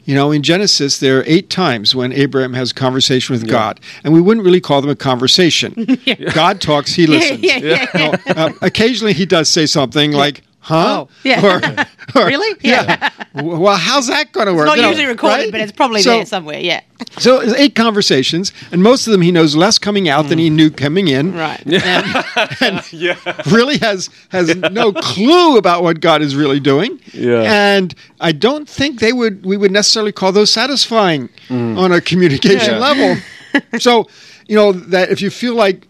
You 0.05 0.15
know, 0.15 0.33
in 0.33 0.43
Genesis, 0.43 0.99
there 0.99 1.21
are 1.21 1.25
eight 1.27 1.51
times 1.51 1.95
when 1.95 2.13
Abraham 2.13 2.55
has 2.55 2.73
a 2.73 2.75
conversation 2.75 3.33
with 3.35 3.47
God, 3.49 3.81
and 4.03 4.13
we 4.13 4.21
wouldn't 4.21 4.45
really 4.45 4.61
call 4.61 4.81
them 4.81 4.91
a 4.91 4.97
conversation. 4.97 5.75
God 6.35 6.61
talks, 6.61 6.93
he 6.95 7.07
listens. 7.07 7.41
yeah, 7.41 7.59
yeah, 7.59 7.87
Now, 7.95 8.13
uh, 8.35 8.53
occasionally, 8.63 9.13
he 9.13 9.27
does 9.27 9.49
say 9.49 9.67
something 9.67 10.13
like, 10.13 10.43
"Huh?" 10.61 11.07
Oh, 11.07 11.09
yeah. 11.25 11.45
Or, 11.45 11.57
or- 12.23 12.27
Really? 12.27 12.59
Yeah. 12.63 13.11
well, 13.35 13.77
how's 13.77 14.07
that 14.09 14.33
going 14.33 14.47
to 14.47 14.55
work? 14.55 14.67
It's 14.67 14.69
not 14.69 14.77
You 14.77 14.83
know, 14.83 14.89
usually 14.91 15.07
recorded, 15.07 15.37
right? 15.45 15.53
but 15.53 15.61
it's 15.61 15.73
probably 15.73 16.03
So- 16.03 16.11
there 16.11 16.27
somewhere. 16.27 16.61
Yeah. 16.61 16.81
so 17.19 17.41
it's 17.41 17.55
eight 17.55 17.75
conversations, 17.75 18.53
and 18.73 18.83
most 18.83 19.07
of 19.07 19.13
them 19.13 19.23
he 19.23 19.33
knows 19.33 19.57
less 19.57 19.79
coming 19.79 20.09
out 20.09 20.29
than 20.29 20.39
he 20.39 20.51
mm. 20.51 20.55
knew 20.55 20.71
coming 20.71 21.09
in. 21.09 21.35
Right. 21.35 21.63
yeah. 22.93 23.17
Really 23.51 23.79
has 23.79 24.11
has 24.31 24.55
no 24.57 24.93
clue 24.93 25.57
about 25.57 25.83
what 25.83 26.01
God 26.01 26.23
is 26.23 26.37
really 26.37 26.61
doing. 26.61 27.01
Yeah. 27.13 27.43
And 27.43 27.95
I 28.21 28.33
don't 28.33 28.69
think 28.69 29.01
they 29.01 29.13
would 29.13 29.45
we 29.45 29.57
would 29.57 29.71
necessarily 29.73 30.13
call 30.13 30.33
those 30.33 30.51
satisfying 30.51 31.29
mm. 31.49 31.79
on 31.79 31.93
a 31.93 32.01
communication 32.01 32.75
Yeah. 32.75 32.79
level. 32.79 33.23
so, 33.79 34.07
you 34.47 34.57
know, 34.57 34.73
that 34.73 35.11
if 35.11 35.23
you 35.23 35.31
feel 35.31 35.55
like 35.55 35.87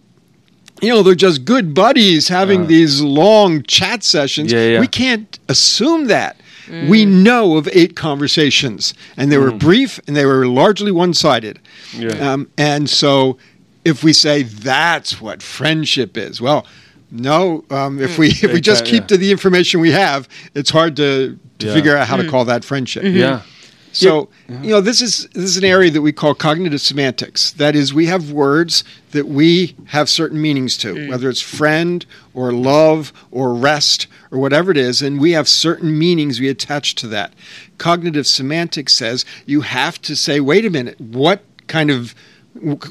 you 0.81 0.89
know, 0.89 1.03
they're 1.03 1.15
just 1.15 1.45
good 1.45 1.75
buddies 1.75 2.29
having 2.29 2.63
uh. 2.63 2.67
these 2.67 3.01
long 3.01 3.63
chat 3.65 4.03
sessions. 4.03 4.53
Yeah, 4.53 4.69
yeah. 4.69 4.81
We 4.81 4.87
can't 4.87 5.39
assume 5.49 6.07
that. 6.07 6.41
Mm. 6.67 6.89
We 6.89 7.05
know 7.05 7.57
of 7.57 7.69
eight 7.73 7.97
conversations, 7.97 8.95
and 9.17 9.33
they 9.33 9.39
were 9.39 9.51
mm. 9.51 9.59
brief 9.59 9.99
and 10.07 10.17
they 10.17 10.25
were 10.25 10.47
largely 10.47 10.93
one 10.93 11.15
sided. 11.15 11.59
Yeah. 11.97 12.11
Um, 12.11 12.49
and 12.57 12.89
so, 12.89 13.39
if 13.85 14.05
we 14.05 14.13
say 14.13 14.45
that's 14.45 15.21
what 15.21 15.43
friendship 15.43 16.17
is, 16.17 16.41
well, 16.41 16.67
no. 17.11 17.65
Um, 17.71 18.01
if 18.01 18.13
mm. 18.13 18.19
we 18.19 18.29
if 18.29 18.53
we 18.53 18.61
just 18.61 18.85
keep 18.85 19.03
yeah. 19.03 19.09
to 19.09 19.17
the 19.17 19.33
information 19.33 19.81
we 19.81 19.91
have, 19.91 20.29
it's 20.55 20.71
hard 20.71 20.97
to, 20.97 21.39
to 21.59 21.67
Yeah. 21.67 21.75
figure 21.75 21.97
out 21.97 22.07
how 22.07 22.17
to 22.17 22.29
call 22.29 22.45
that 22.45 22.65
friendship. 22.65 23.03
Mm-hmm. 23.03 23.17
Yeah. 23.17 23.43
So, 23.93 24.29
you 24.49 24.71
know, 24.71 24.81
this 24.81 25.01
is 25.01 25.27
this 25.29 25.45
is 25.45 25.57
an 25.57 25.65
area 25.65 25.91
that 25.91 26.03
we 26.03 26.13
call 26.13 26.35
cognitive 26.35 26.81
semantics. 26.81 27.51
That 27.53 27.75
is, 27.75 27.93
we 27.93 28.07
have 28.07 28.31
words 28.31 28.85
that 29.11 29.27
we 29.27 29.75
have 29.87 30.09
certain 30.09 30.41
meanings 30.41 30.77
to, 30.79 30.95
mm. 30.95 31.09
whether 31.09 31.29
it's 31.29 31.41
friend 31.41 32.07
or 32.33 32.53
love 32.53 33.13
or 33.31 33.55
rest 33.55 34.07
or 34.31 34.39
whatever 34.39 34.71
it 34.71 34.77
is, 34.77 35.03
and 35.03 35.21
we 35.21 35.33
have 35.33 35.49
certain 35.49 35.99
meanings 35.99 36.39
we 36.39 36.49
attach 36.49 36.95
to 36.97 37.09
that. 37.09 37.33
Cognitive 37.79 38.27
semantics 38.27 38.95
says 38.95 39.25
you 39.47 39.63
have 39.63 40.01
to 40.03 40.15
say, 40.15 40.39
wait 40.39 40.65
a 40.65 40.71
minute, 40.71 41.01
what 41.01 41.43
kind 41.67 41.91
of 41.91 42.15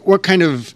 what 0.03 0.23
kind 0.23 0.41
of 0.41 0.73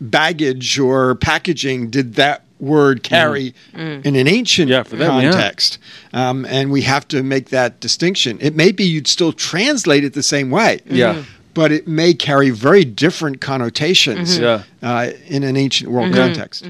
baggage 0.00 0.78
or 0.78 1.14
packaging 1.16 1.90
did 1.90 2.14
that 2.14 2.44
word 2.62 3.02
carry 3.02 3.54
in 3.74 4.14
an 4.16 4.26
ancient 4.28 4.70
Yeah, 4.70 4.84
for 4.84 4.96
them, 4.96 5.20
yeah. 5.20 5.32
context? 5.32 5.78
Um, 6.14 6.46
and 6.46 6.70
we 6.70 6.82
have 6.82 7.06
to 7.08 7.22
make 7.22 7.50
that 7.50 7.80
distinction. 7.80 8.38
It 8.40 8.54
may 8.54 8.72
be 8.72 8.84
you'd 8.84 9.08
still 9.08 9.32
translate 9.32 10.04
it 10.04 10.14
the 10.14 10.22
same 10.22 10.50
way. 10.50 10.80
Yeah. 10.86 11.24
But 11.54 11.70
it 11.72 11.86
may 11.86 12.14
carry 12.14 12.48
very 12.48 12.84
different 12.84 13.42
connotations 13.42 14.38
Yeah. 14.38 14.62
uh, 14.82 15.10
in 15.26 15.42
an 15.42 15.56
ancient 15.56 15.90
world 15.90 16.14
context. 16.14 16.64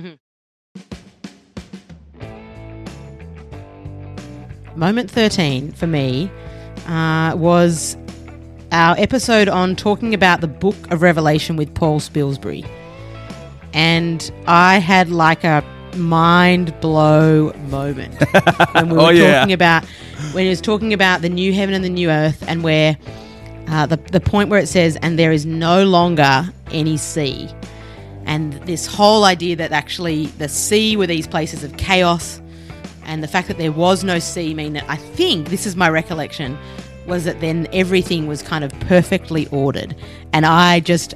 Moment 4.75 5.11
13 5.11 5.73
for 5.73 5.87
me 5.87 6.31
uh, 6.87 7.35
was 7.37 7.97
our 8.73 8.97
episode 8.99 9.49
on 9.49 9.77
talking 9.77 10.15
about 10.15 10.41
the 10.41 10.49
book 10.49 10.75
of 10.91 11.03
Revelation 11.03 11.57
with 11.57 11.73
Paul 11.75 12.01
Spilsbury. 12.01 12.67
And 13.75 14.31
I 14.47 14.79
had 14.79 15.11
like 15.11 15.45
a 15.45 15.63
mind 15.97 16.79
blow 16.81 17.53
moment. 17.69 18.15
When 18.75 18.89
we 18.91 18.97
were 18.97 19.03
Oh, 19.03 19.09
yeah. 19.11 19.41
talking 19.41 19.53
about 19.53 19.85
when 20.33 20.45
he 20.45 20.51
was 20.51 20.61
talking 20.61 20.93
about 20.93 21.21
the 21.23 21.29
new 21.29 21.53
heaven 21.53 21.75
and 21.75 21.85
the 21.85 21.89
new 21.91 22.11
earth 22.11 22.43
and 22.47 22.63
where 22.63 22.97
uh, 23.69 23.87
the, 23.87 23.97
the 23.97 24.21
point 24.21 24.49
where 24.49 24.61
it 24.61 24.69
says 24.69 24.97
and 25.03 25.19
there 25.19 25.33
is 25.33 25.45
no 25.47 25.85
longer 25.85 26.49
any 26.71 26.97
sea. 26.97 27.49
And 28.25 28.53
this 28.67 28.87
whole 28.87 29.25
idea 29.25 29.57
that 29.57 29.73
actually 29.73 30.27
the 30.39 30.49
sea 30.49 30.97
were 30.97 31.07
these 31.09 31.27
places 31.27 31.65
of 31.65 31.77
chaos 31.77 32.41
and 33.05 33.23
the 33.23 33.29
fact 33.29 33.49
that 33.49 33.59
there 33.59 33.73
was 33.73 34.05
no 34.05 34.19
sea 34.21 34.55
mean 34.55 34.75
that 34.75 34.85
I 34.89 34.97
think 34.97 35.49
this 35.49 35.67
is 35.67 35.75
my 35.77 35.89
recollection 35.91 36.57
was 37.07 37.25
that 37.25 37.41
then 37.41 37.67
everything 37.73 38.29
was 38.29 38.43
kind 38.43 38.63
of 38.63 38.71
perfectly 38.81 39.49
ordered. 39.49 39.97
And 40.33 40.47
I 40.47 40.81
just 40.81 41.15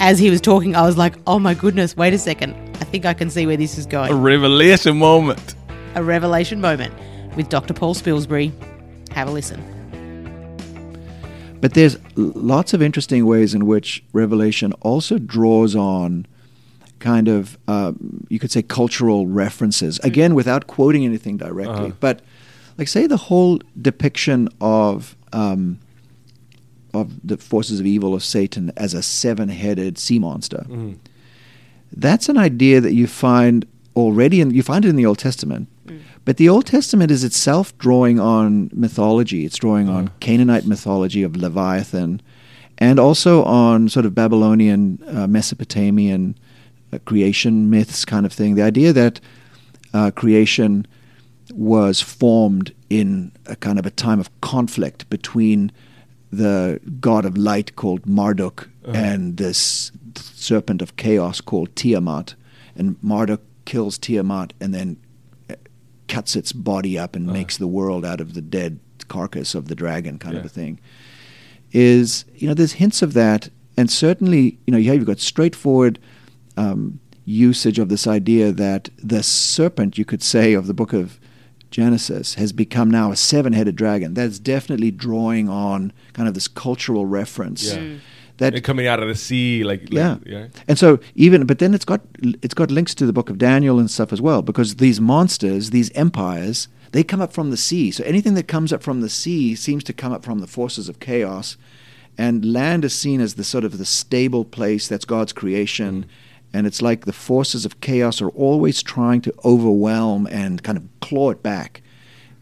as 0.00 0.18
he 0.18 0.30
was 0.30 0.40
talking 0.40 0.74
I 0.74 0.82
was 0.82 0.96
like 0.98 1.14
oh 1.28 1.38
my 1.38 1.54
goodness 1.54 1.96
wait 1.96 2.12
a 2.12 2.18
second 2.18 2.54
I 2.80 2.84
think 2.84 3.06
I 3.06 3.14
can 3.14 3.30
see 3.30 3.46
where 3.46 3.56
this 3.56 3.78
is 3.78 3.86
going. 3.86 4.10
A 4.10 4.14
revelation 4.14 4.98
moment. 4.98 5.54
a 5.94 6.02
revelation 6.02 6.60
moment 6.60 6.94
with 7.36 7.48
Dr. 7.48 7.74
Paul 7.74 7.94
Spilsbury 7.94 8.52
have 9.12 9.28
a 9.28 9.30
listen 9.30 9.60
But 11.60 11.74
there's 11.74 11.96
lots 12.16 12.74
of 12.74 12.82
interesting 12.82 13.26
ways 13.26 13.54
in 13.54 13.66
which 13.66 14.02
Revelation 14.12 14.72
also 14.80 15.18
draws 15.18 15.76
on 15.76 16.26
kind 16.98 17.28
of, 17.28 17.58
uh, 17.68 17.92
you 18.28 18.38
could 18.38 18.50
say, 18.50 18.62
cultural 18.62 19.26
references. 19.26 19.98
Again, 20.00 20.34
without 20.34 20.66
quoting 20.66 21.04
anything 21.04 21.36
directly. 21.36 21.92
But 22.00 22.20
like 22.78 22.88
say 22.88 23.06
the 23.06 23.16
whole 23.16 23.60
depiction 23.80 24.48
of 24.60 25.16
um, 25.32 25.78
of 26.94 27.12
the 27.26 27.36
forces 27.36 27.80
of 27.80 27.86
evil 27.86 28.14
of 28.14 28.22
Satan 28.22 28.70
as 28.76 28.92
a 28.92 29.02
seven-headed 29.02 29.98
sea 29.98 30.18
monster. 30.18 30.64
Mm-hmm. 30.68 30.92
That's 31.92 32.28
an 32.28 32.38
idea 32.38 32.80
that 32.80 32.94
you 32.94 33.06
find 33.06 33.66
already 33.94 34.40
in 34.40 34.50
you 34.50 34.62
find 34.62 34.84
it 34.84 34.88
in 34.88 34.96
the 34.96 35.06
Old 35.06 35.18
Testament. 35.18 35.68
But 36.24 36.36
the 36.36 36.48
Old 36.48 36.66
Testament 36.66 37.10
is 37.10 37.24
itself 37.24 37.76
drawing 37.78 38.20
on 38.20 38.70
mythology. 38.72 39.44
It's 39.44 39.56
drawing 39.56 39.88
on 39.88 40.10
Canaanite 40.20 40.66
mythology 40.66 41.24
of 41.24 41.36
Leviathan, 41.36 42.22
and 42.78 43.00
also 43.00 43.42
on 43.42 43.88
sort 43.88 44.06
of 44.06 44.14
Babylonian, 44.14 45.02
uh, 45.08 45.26
Mesopotamian 45.26 46.36
uh, 46.92 46.98
creation 47.04 47.70
myths 47.70 48.04
kind 48.04 48.24
of 48.24 48.32
thing. 48.32 48.54
The 48.54 48.62
idea 48.62 48.92
that 48.92 49.20
uh, 49.92 50.12
creation 50.12 50.86
was 51.52 52.00
formed 52.00 52.72
in 52.88 53.32
a 53.46 53.56
kind 53.56 53.78
of 53.78 53.86
a 53.86 53.90
time 53.90 54.20
of 54.20 54.30
conflict 54.40 55.10
between 55.10 55.72
the 56.32 56.80
god 56.98 57.24
of 57.24 57.36
light 57.36 57.76
called 57.76 58.06
Marduk 58.06 58.70
and 58.84 59.36
this 59.36 59.92
serpent 60.16 60.82
of 60.82 60.96
chaos 60.96 61.40
called 61.40 61.74
Tiamat. 61.76 62.34
And 62.74 62.96
Marduk 63.02 63.42
kills 63.64 63.98
Tiamat 63.98 64.54
and 64.60 64.74
then 64.74 64.96
uh, 65.50 65.54
cuts 66.08 66.34
its 66.34 66.52
body 66.52 66.98
up 66.98 67.14
and 67.14 67.26
makes 67.26 67.58
the 67.58 67.66
world 67.66 68.04
out 68.04 68.20
of 68.20 68.34
the 68.34 68.40
dead 68.40 68.80
carcass 69.08 69.54
of 69.54 69.68
the 69.68 69.74
dragon, 69.74 70.18
kind 70.18 70.36
of 70.36 70.44
a 70.44 70.48
thing. 70.48 70.80
Is 71.72 72.24
you 72.34 72.48
know 72.48 72.54
there's 72.54 72.74
hints 72.74 73.02
of 73.02 73.12
that, 73.14 73.50
and 73.76 73.90
certainly 73.90 74.58
you 74.66 74.72
know 74.72 74.78
yeah, 74.78 74.92
you've 74.92 75.06
got 75.06 75.20
straightforward 75.20 75.98
um, 76.56 77.00
usage 77.24 77.78
of 77.78 77.88
this 77.88 78.06
idea 78.06 78.52
that 78.52 78.90
the 78.98 79.22
serpent, 79.22 79.96
you 79.96 80.04
could 80.04 80.22
say, 80.22 80.52
of 80.54 80.66
the 80.66 80.74
book 80.74 80.92
of 80.92 81.18
Genesis 81.72 82.34
has 82.34 82.52
become 82.52 82.90
now 82.90 83.10
a 83.10 83.16
seven-headed 83.16 83.74
dragon. 83.74 84.14
That's 84.14 84.38
definitely 84.38 84.92
drawing 84.92 85.48
on 85.48 85.92
kind 86.12 86.28
of 86.28 86.34
this 86.34 86.46
cultural 86.46 87.06
reference. 87.06 87.64
Yeah. 87.64 87.78
Mm. 87.78 88.00
That 88.38 88.54
And 88.54 88.64
coming 88.64 88.86
out 88.86 89.02
of 89.02 89.08
the 89.08 89.14
sea, 89.14 89.64
like, 89.64 89.82
like 89.82 89.92
yeah. 89.92 90.16
yeah. 90.24 90.46
And 90.68 90.78
so 90.78 91.00
even 91.14 91.44
but 91.46 91.58
then 91.58 91.74
it's 91.74 91.84
got 91.84 92.00
it's 92.22 92.54
got 92.54 92.70
links 92.70 92.94
to 92.96 93.06
the 93.06 93.12
book 93.12 93.28
of 93.28 93.38
Daniel 93.38 93.78
and 93.78 93.90
stuff 93.90 94.12
as 94.12 94.20
well 94.20 94.42
because 94.42 94.76
these 94.76 95.00
monsters, 95.00 95.70
these 95.70 95.90
empires, 95.90 96.68
they 96.92 97.04
come 97.04 97.20
up 97.20 97.32
from 97.32 97.50
the 97.50 97.56
sea. 97.56 97.90
So 97.90 98.02
anything 98.04 98.34
that 98.34 98.48
comes 98.48 98.72
up 98.72 98.82
from 98.82 99.00
the 99.00 99.10
sea 99.10 99.54
seems 99.54 99.84
to 99.84 99.92
come 99.92 100.12
up 100.12 100.24
from 100.24 100.38
the 100.40 100.46
forces 100.46 100.88
of 100.88 100.98
chaos 100.98 101.56
and 102.18 102.52
land 102.52 102.84
is 102.84 102.94
seen 102.94 103.20
as 103.20 103.34
the 103.34 103.44
sort 103.44 103.64
of 103.64 103.78
the 103.78 103.84
stable 103.84 104.44
place 104.44 104.88
that's 104.88 105.04
God's 105.04 105.32
creation 105.32 106.06
and 106.52 106.66
it's 106.66 106.82
like 106.82 107.04
the 107.04 107.12
forces 107.12 107.64
of 107.64 107.80
chaos 107.80 108.20
are 108.20 108.30
always 108.30 108.82
trying 108.82 109.20
to 109.22 109.34
overwhelm 109.44 110.26
and 110.26 110.62
kind 110.62 110.78
of 110.78 110.84
claw 111.00 111.30
it 111.30 111.42
back 111.42 111.82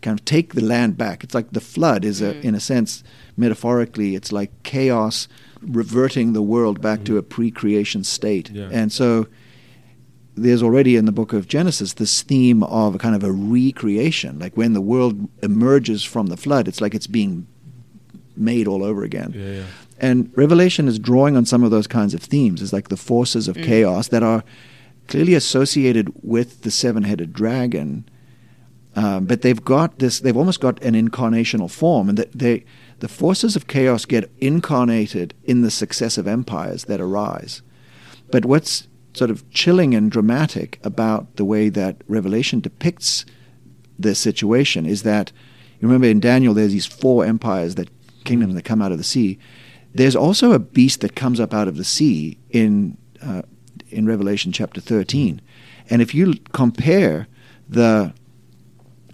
kind 0.01 0.19
of 0.19 0.25
take 0.25 0.55
the 0.55 0.65
land 0.65 0.97
back. 0.97 1.23
It's 1.25 1.35
like 1.35 1.51
the 1.53 1.61
flood 1.61 2.05
is 2.05 2.21
a, 2.21 2.35
mm. 2.35 2.43
in 2.43 2.55
a 2.55 2.61
sense, 2.61 3.05
metaphorically, 3.37 4.15
it's 4.15 4.33
like 4.33 4.51
chaos 4.63 5.29
reverting 5.63 6.33
the 6.33 6.43
world 6.43 6.81
back 6.81 7.05
to 7.05 7.19
a 7.19 7.23
pre-creation 7.23 8.05
state. 8.05 8.51
Yeah. 8.51 8.69
And 8.73 8.93
so 8.93 9.27
there's 10.35 10.63
already 10.63 10.97
in 10.97 11.05
the 11.05 11.13
book 11.13 11.33
of 11.33 11.49
Genesis 11.49 11.95
this 11.95 12.23
theme 12.23 12.63
of 12.63 12.95
a 12.95 12.99
kind 12.99 13.15
of 13.15 13.23
a 13.23 13.33
recreation. 13.33 14.39
Like 14.39 14.57
when 14.57 14.73
the 14.73 14.81
world 14.81 15.29
emerges 15.43 16.03
from 16.03 16.27
the 16.27 16.37
flood, 16.37 16.67
it's 16.67 16.81
like 16.81 16.95
it's 16.95 17.07
being 17.07 17.47
made 18.37 18.67
all 18.67 18.83
over 18.83 19.05
again. 19.05 19.33
Yeah, 19.37 19.53
yeah. 19.53 19.65
And 20.01 20.33
Revelation 20.35 20.89
is 20.89 20.99
drawing 20.99 21.37
on 21.37 21.45
some 21.45 21.63
of 21.63 21.71
those 21.71 21.87
kinds 21.87 22.15
of 22.15 22.23
themes. 22.23 22.63
It's 22.63 22.73
like 22.73 22.89
the 22.89 22.97
forces 22.97 23.49
of 23.49 23.57
chaos 23.57 24.09
that 24.09 24.23
are 24.23 24.43
clearly 25.09 25.35
associated 25.35 26.11
with 26.23 26.63
the 26.63 26.71
seven-headed 26.71 27.33
dragon, 27.33 28.09
um, 28.97 29.27
but 29.27 29.43
they've 29.43 29.65
got 29.65 29.99
this. 29.99 30.21
They've 30.21 30.37
almost 30.37 30.61
got 30.61 30.83
an 30.83 30.95
incarnational 30.95 31.71
form, 31.71 32.09
and 32.09 32.19
that 32.19 32.33
they, 32.33 32.65
the 33.01 33.09
forces 33.09 33.57
of 33.57 33.67
chaos, 33.67 34.05
get 34.05 34.31
incarnated 34.39 35.35
in 35.45 35.63
the 35.63 35.71
successive 35.71 36.27
empires 36.27 36.85
that 36.85 37.01
arise. 37.01 37.63
But 38.31 38.45
what's 38.47 38.89
sort 39.13 39.31
of 39.31 39.49
chilling 39.51 39.95
and 39.95 40.11
dramatic 40.11 40.81
about 40.83 41.37
the 41.37 41.45
way 41.45 41.69
that 41.69 42.03
Revelation 42.09 42.61
depicts 42.61 43.27
this 43.99 44.19
situation 44.19 44.87
is 44.87 45.03
that 45.03 45.31
you 45.81 45.89
remember 45.89 46.07
in 46.07 46.21
Daniel 46.21 46.55
there's 46.55 46.73
these 46.73 46.87
four 46.87 47.25
empires 47.25 47.75
that 47.75 47.91
kingdoms 48.25 48.55
that 48.55 48.65
come 48.65 48.81
out 48.81 48.93
of 48.93 48.99
the 48.99 49.05
sea. 49.05 49.39
There's 49.93 50.17
also 50.17 50.53
a 50.53 50.59
beast 50.59 51.01
that 51.01 51.17
comes 51.17 51.41
up 51.41 51.53
out 51.53 51.69
of 51.69 51.77
the 51.77 51.85
sea 51.85 52.39
in 52.51 52.97
uh, 53.23 53.43
in 53.89 54.07
Revelation 54.07 54.53
chapter 54.53 54.81
13, 54.81 55.41
and 55.89 56.01
if 56.01 56.15
you 56.15 56.35
compare 56.53 57.27
the 57.69 58.13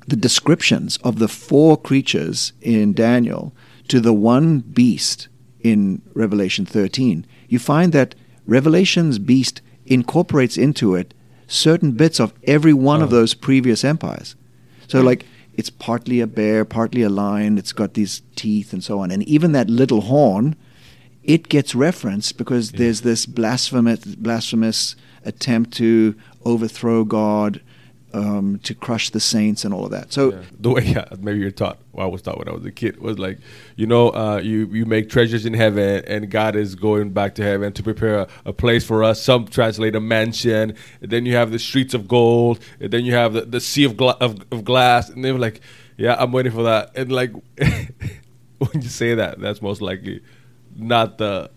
the 0.07 0.17
descriptions 0.17 0.99
of 0.99 1.19
the 1.19 1.29
four 1.29 1.77
creatures 1.77 2.53
in 2.61 2.93
Daniel 2.93 3.53
to 3.89 4.01
the 4.01 4.13
one 4.13 4.61
beast 4.61 5.29
in 5.61 6.03
Revelation 6.15 6.65
13, 6.65 7.27
you 7.49 7.59
find 7.59 7.93
that 7.93 8.15
Revelation's 8.47 9.19
beast 9.19 9.61
incorporates 9.85 10.57
into 10.57 10.95
it 10.95 11.13
certain 11.49 11.93
bits 11.93 12.21
of 12.21 12.35
every 12.45 12.73
one 12.73 13.03
of 13.03 13.11
those 13.11 13.35
previous 13.35 13.85
empires. 13.85 14.37
So, 14.89 15.01
like, 15.01 15.25
it's 15.55 15.71
partly 15.71 16.21
a 16.21 16.27
bear, 16.27 16.65
partly 16.65 17.03
a 17.03 17.09
lion, 17.09 17.59
it's 17.59 17.73
got 17.73 17.95
these 17.95 18.23
teeth 18.37 18.73
and 18.73 18.83
so 18.83 19.01
on. 19.01 19.11
And 19.11 19.23
even 19.25 19.53
that 19.53 19.71
little 19.71 20.03
horn, 20.03 20.55
it 21.27 21.49
gets 21.49 21.75
referenced 21.75 22.39
because 22.39 22.73
there's 22.73 23.01
this 23.01 23.27
blasphemous, 23.27 24.05
blasphemous 24.05 24.95
attempt 25.25 25.73
to 25.75 26.15
overthrow 26.45 27.05
God, 27.05 27.61
um, 28.13 28.61
to 28.63 28.75
crush 28.75 29.11
the 29.11 29.19
saints, 29.19 29.65
and 29.65 29.75
all 29.75 29.85
of 29.85 29.91
that. 29.91 30.13
So, 30.13 30.33
Yeah. 30.33 30.43
The 30.61 30.71
way 30.71 30.83
yeah, 30.87 31.05
maybe 31.19 31.41
you're 31.41 31.51
taught. 31.51 31.79
Well, 31.93 32.07
I 32.07 32.11
was 32.11 32.23
taught 32.23 32.39
when 32.39 32.49
I 32.49 32.53
was 32.53 32.65
a 32.65 32.71
kid 32.71 32.99
was 33.01 33.19
like, 33.19 33.39
you 33.75 33.87
know, 33.87 34.11
uh, 34.11 34.41
you 34.43 34.67
you 34.67 34.87
make 34.87 35.11
treasures 35.11 35.45
in 35.45 35.53
heaven, 35.53 36.05
and 36.07 36.31
God 36.31 36.55
is 36.55 36.77
going 36.77 37.11
back 37.11 37.35
to 37.35 37.43
heaven 37.43 37.73
to 37.73 37.83
prepare 37.83 38.21
a, 38.21 38.29
a 38.47 38.53
place 38.53 38.85
for 38.87 39.03
us. 39.03 39.21
Some 39.21 39.47
translate 39.47 39.97
a 39.97 40.01
mansion. 40.01 40.77
Then 41.01 41.27
you 41.27 41.35
have 41.35 41.51
the 41.51 41.59
streets 41.59 41.93
of 41.93 42.07
gold, 42.07 42.61
and 42.81 42.93
then 42.93 43.05
you 43.05 43.15
have 43.15 43.33
the, 43.33 43.41
the 43.43 43.61
sea 43.61 43.83
of, 43.85 43.97
gla- 43.97 44.19
of 44.21 44.41
of 44.53 44.65
glass. 44.65 45.11
And 45.11 45.25
they 45.25 45.33
were 45.33 45.41
like, 45.41 45.61
yeah, 45.97 46.15
I'm 46.19 46.31
waiting 46.31 46.53
for 46.53 46.63
that. 46.63 46.97
And 46.97 47.11
like, 47.11 47.33
when 48.59 48.71
you 48.75 48.89
say 48.89 49.15
that, 49.15 49.41
that's 49.41 49.61
most 49.61 49.83
likely 49.83 50.23
not 50.77 51.19
the 51.19 51.51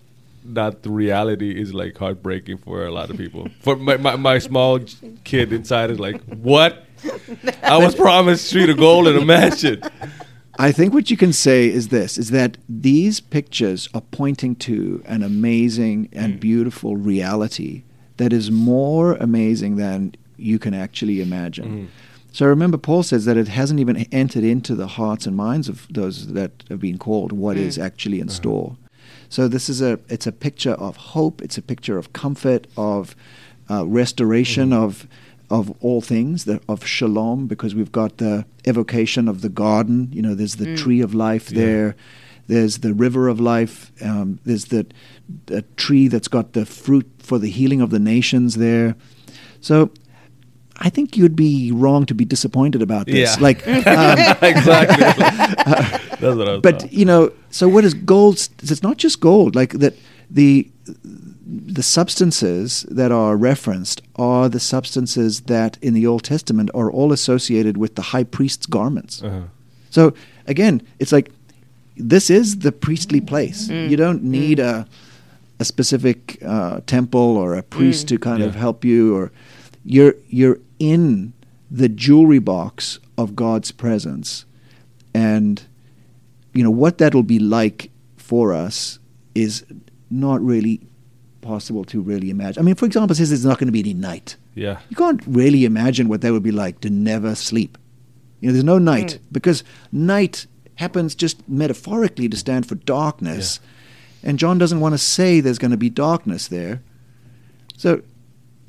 not 0.44 0.84
the 0.84 0.90
reality 0.90 1.60
is 1.60 1.74
like 1.74 1.98
heartbreaking 1.98 2.58
for 2.58 2.86
a 2.86 2.92
lot 2.92 3.10
of 3.10 3.18
people. 3.18 3.48
For 3.62 3.76
my, 3.76 3.98
my, 3.98 4.16
my 4.16 4.40
small 4.40 4.80
kid 5.24 5.54
inside 5.54 5.92
is 5.92 6.00
like, 6.00 6.22
what? 6.24 6.86
I 7.62 7.78
was 7.78 7.96
promised 7.96 8.48
street 8.48 8.70
of 8.70 8.78
gold 8.78 9.08
and 9.08 9.18
a 9.18 9.26
mansion. 9.26 9.82
I 10.58 10.72
think 10.74 10.94
what 10.94 11.10
you 11.10 11.16
can 11.16 11.32
say 11.32 11.68
is 11.68 11.88
this 11.88 12.18
is 12.18 12.32
that 12.32 12.58
these 12.68 13.22
pictures 13.22 13.88
are 13.94 14.02
pointing 14.02 14.56
to 14.58 15.02
an 15.06 15.24
amazing 15.24 16.10
and 16.12 16.36
mm. 16.36 16.40
beautiful 16.40 16.98
reality 16.98 17.84
that 18.18 18.34
is 18.34 18.52
more 18.52 19.14
amazing 19.16 19.78
than 19.78 20.16
you 20.36 20.60
can 20.60 20.74
actually 20.74 21.22
imagine. 21.22 21.66
Mm-hmm. 21.66 21.86
So 22.34 22.46
remember 22.46 22.78
Paul 22.78 23.04
says 23.04 23.26
that 23.26 23.38
it 23.38 23.48
hasn't 23.48 23.80
even 23.80 23.98
entered 24.12 24.44
into 24.44 24.76
the 24.76 24.88
hearts 24.88 25.26
and 25.26 25.36
minds 25.36 25.70
of 25.70 25.88
those 25.90 26.28
that 26.34 26.52
have 26.70 26.82
been 26.82 26.98
called 26.98 27.32
what 27.32 27.56
is 27.56 27.78
mm. 27.78 27.84
actually 27.84 28.20
in 28.20 28.28
uh-huh. 28.28 28.36
store. 28.36 28.78
So 29.30 29.48
this 29.48 29.70
is 29.70 29.82
a 29.82 30.00
it's 30.10 30.28
a 30.28 30.32
picture 30.32 30.74
of 30.74 30.98
hope, 30.98 31.42
it's 31.42 31.58
a 31.58 31.62
picture 31.62 31.98
of 31.98 32.12
comfort, 32.14 32.68
of 32.76 33.16
uh, 33.70 33.86
restoration 33.86 34.74
of 34.74 35.08
of 35.50 35.74
all 35.82 36.02
things, 36.02 36.46
the, 36.46 36.62
of 36.70 36.86
shalom, 36.86 37.48
because 37.48 37.74
we've 37.74 37.92
got 37.92 38.18
the 38.18 38.46
evocation 38.68 39.28
of 39.28 39.42
the 39.42 39.50
garden. 39.50 40.10
You 40.12 40.22
know, 40.22 40.36
there's 40.36 40.58
the 40.58 40.76
tree 40.76 41.02
of 41.02 41.14
life 41.14 41.48
there. 41.48 41.96
There's 42.48 42.80
the 42.80 42.94
river 42.94 43.28
of 43.28 43.40
life. 43.40 43.92
Um, 44.04 44.40
there's 44.46 44.66
the, 44.66 44.86
the 45.48 45.64
tree 45.76 46.08
that's 46.08 46.28
got 46.28 46.54
the 46.54 46.66
fruit 46.66 47.10
for 47.20 47.40
the 47.40 47.50
healing 47.50 47.82
of 47.82 47.90
the 47.90 48.00
nations 48.00 48.56
there. 48.56 48.96
So 49.62 49.92
I 50.80 50.90
think 50.90 51.18
you'd 51.18 51.36
be 51.36 51.72
wrong 51.72 52.06
to 52.06 52.14
be 52.14 52.26
disappointed 52.26 52.82
about 52.82 53.06
this. 53.06 53.36
Yeah. 53.36 53.44
Like, 53.44 53.68
um, 53.68 54.20
exactly. 54.42 55.04
That's 56.20 56.22
what 56.22 56.48
I 56.48 56.54
was 56.54 56.62
but 56.62 56.80
taught. 56.80 56.94
you 56.94 57.06
know, 57.06 57.32
so 57.50 57.68
what 57.68 57.84
is 57.86 57.94
gold? 57.94 58.36
It's 58.62 58.84
not 58.84 58.98
just 58.98 59.20
gold. 59.20 59.56
Like 59.56 59.74
that, 59.74 59.96
the 60.30 60.70
the 61.46 61.84
substances 61.84 62.84
that 62.90 63.12
are 63.12 63.36
referenced 63.36 64.02
are 64.16 64.50
the 64.50 64.60
substances 64.60 65.42
that 65.42 65.78
in 65.82 65.94
the 65.94 66.06
Old 66.06 66.24
Testament 66.24 66.70
are 66.74 66.92
all 66.92 67.12
associated 67.12 67.78
with 67.78 67.96
the 67.96 68.02
high 68.02 68.24
priest's 68.24 68.66
garments. 68.66 69.24
Uh-huh. 69.24 69.42
So 69.90 70.14
again, 70.46 70.82
it's 71.00 71.12
like 71.12 71.32
this 71.98 72.30
is 72.30 72.60
the 72.60 72.72
priestly 72.72 73.22
place. 73.22 73.70
You 73.70 73.98
don't 73.98 74.24
need 74.24 74.60
a 74.60 74.88
a 75.60 75.66
specific 75.66 76.38
uh, 76.46 76.80
temple 76.86 77.36
or 77.38 77.56
a 77.56 77.64
priest 77.64 78.08
to 78.08 78.18
kind 78.18 78.42
of 78.42 78.56
help 78.56 78.86
you, 78.86 79.16
or 79.16 79.32
you're 79.84 80.16
you're 80.30 80.60
in 80.80 81.34
the 81.70 81.90
jewelry 81.90 82.40
box 82.40 83.00
of 83.18 83.36
God's 83.36 83.72
presence, 83.72 84.46
and 85.14 85.62
you 86.54 86.64
know 86.64 86.72
what 86.72 86.98
that'll 86.98 87.24
be 87.24 87.40
like 87.40 87.92
for 88.18 88.54
us 88.54 89.00
is 89.36 89.66
not 90.10 90.42
really 90.42 90.82
possible 91.42 91.84
to 91.86 92.02
really 92.02 92.30
imagine. 92.30 92.62
I 92.62 92.64
mean, 92.64 92.76
for 92.76 92.86
example, 92.86 93.14
it 93.14 93.18
says 93.18 93.30
there's 93.30 93.46
not 93.46 93.60
going 93.60 93.68
to 93.68 93.72
be 93.72 93.80
any 93.80 93.94
night. 93.94 94.36
Yeah. 94.56 94.80
You 94.90 94.96
can't 94.96 95.22
really 95.26 95.66
imagine 95.66 96.08
what 96.08 96.22
that 96.22 96.32
would 96.32 96.44
be 96.44 96.52
like 96.52 96.82
to 96.82 96.90
never 96.90 97.36
sleep. 97.36 97.78
You 98.40 98.48
know, 98.48 98.54
there's 98.54 98.64
no 98.64 98.78
night 98.78 99.08
mm. 99.08 99.20
because 99.32 99.64
night 99.92 100.48
happens 100.76 101.16
just 101.16 101.48
metaphorically 101.48 102.30
to 102.30 102.38
stand 102.38 102.68
for 102.68 102.76
darkness. 102.76 103.60
And 104.24 104.40
John 104.40 104.58
doesn't 104.58 104.80
want 104.80 104.94
to 104.94 104.98
say 104.98 105.40
there's 105.40 105.60
going 105.60 105.72
to 105.72 105.78
be 105.78 105.90
darkness 105.90 106.48
there. 106.48 106.82
So 107.78 108.02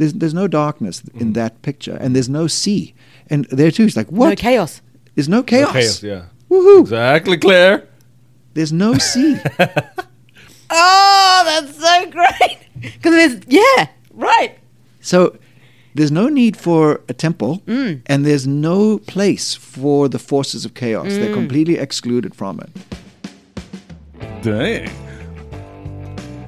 there's, 0.00 0.14
there's 0.14 0.32
no 0.34 0.48
darkness 0.48 1.02
in 1.14 1.34
that 1.34 1.60
picture, 1.60 1.94
and 2.00 2.16
there's 2.16 2.28
no 2.30 2.46
sea. 2.46 2.94
And 3.28 3.44
there 3.50 3.70
too, 3.70 3.82
he's 3.84 3.96
like, 3.98 4.10
what? 4.10 4.30
No 4.30 4.34
chaos. 4.36 4.80
There's 5.14 5.28
no 5.28 5.42
chaos. 5.42 5.72
chaos, 5.72 6.02
yeah. 6.02 6.22
Woohoo! 6.50 6.80
Exactly, 6.80 7.36
Claire. 7.36 7.86
There's 8.54 8.72
no 8.72 8.94
sea. 8.94 9.36
Oh, 10.72 11.42
that's 11.44 11.76
so 11.78 12.10
great. 12.10 12.58
Because 12.80 13.12
there's, 13.12 13.40
yeah, 13.48 13.88
right. 14.14 14.56
so 15.00 15.36
there's 15.96 16.12
no 16.12 16.28
need 16.28 16.56
for 16.56 17.00
a 17.08 17.12
temple, 17.12 17.60
Mm. 17.66 18.00
and 18.06 18.24
there's 18.24 18.46
no 18.46 18.98
place 18.98 19.54
for 19.54 20.08
the 20.08 20.18
forces 20.20 20.64
of 20.64 20.72
chaos. 20.74 21.06
Mm. 21.08 21.16
They're 21.18 21.34
completely 21.34 21.76
excluded 21.76 22.34
from 22.34 22.60
it. 22.60 22.70
Dang. 24.42 24.88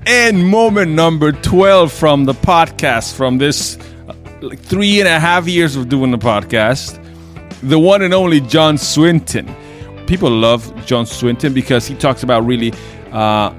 And 0.04 0.44
moment 0.48 0.90
number 0.90 1.30
12 1.30 1.92
from 1.92 2.24
the 2.24 2.34
podcast, 2.34 3.14
from 3.14 3.38
this 3.38 3.78
uh, 4.08 4.14
like 4.40 4.58
three 4.58 4.98
and 4.98 5.08
a 5.08 5.20
half 5.20 5.46
years 5.46 5.76
of 5.76 5.88
doing 5.88 6.10
the 6.10 6.18
podcast, 6.18 6.98
the 7.62 7.78
one 7.78 8.02
and 8.02 8.12
only 8.12 8.40
John 8.40 8.78
Swinton. 8.78 9.54
People 10.08 10.28
love 10.28 10.74
John 10.86 11.06
Swinton 11.06 11.54
because 11.54 11.86
he 11.86 11.94
talks 11.94 12.24
about 12.24 12.44
really, 12.44 12.72
uh, 13.12 13.54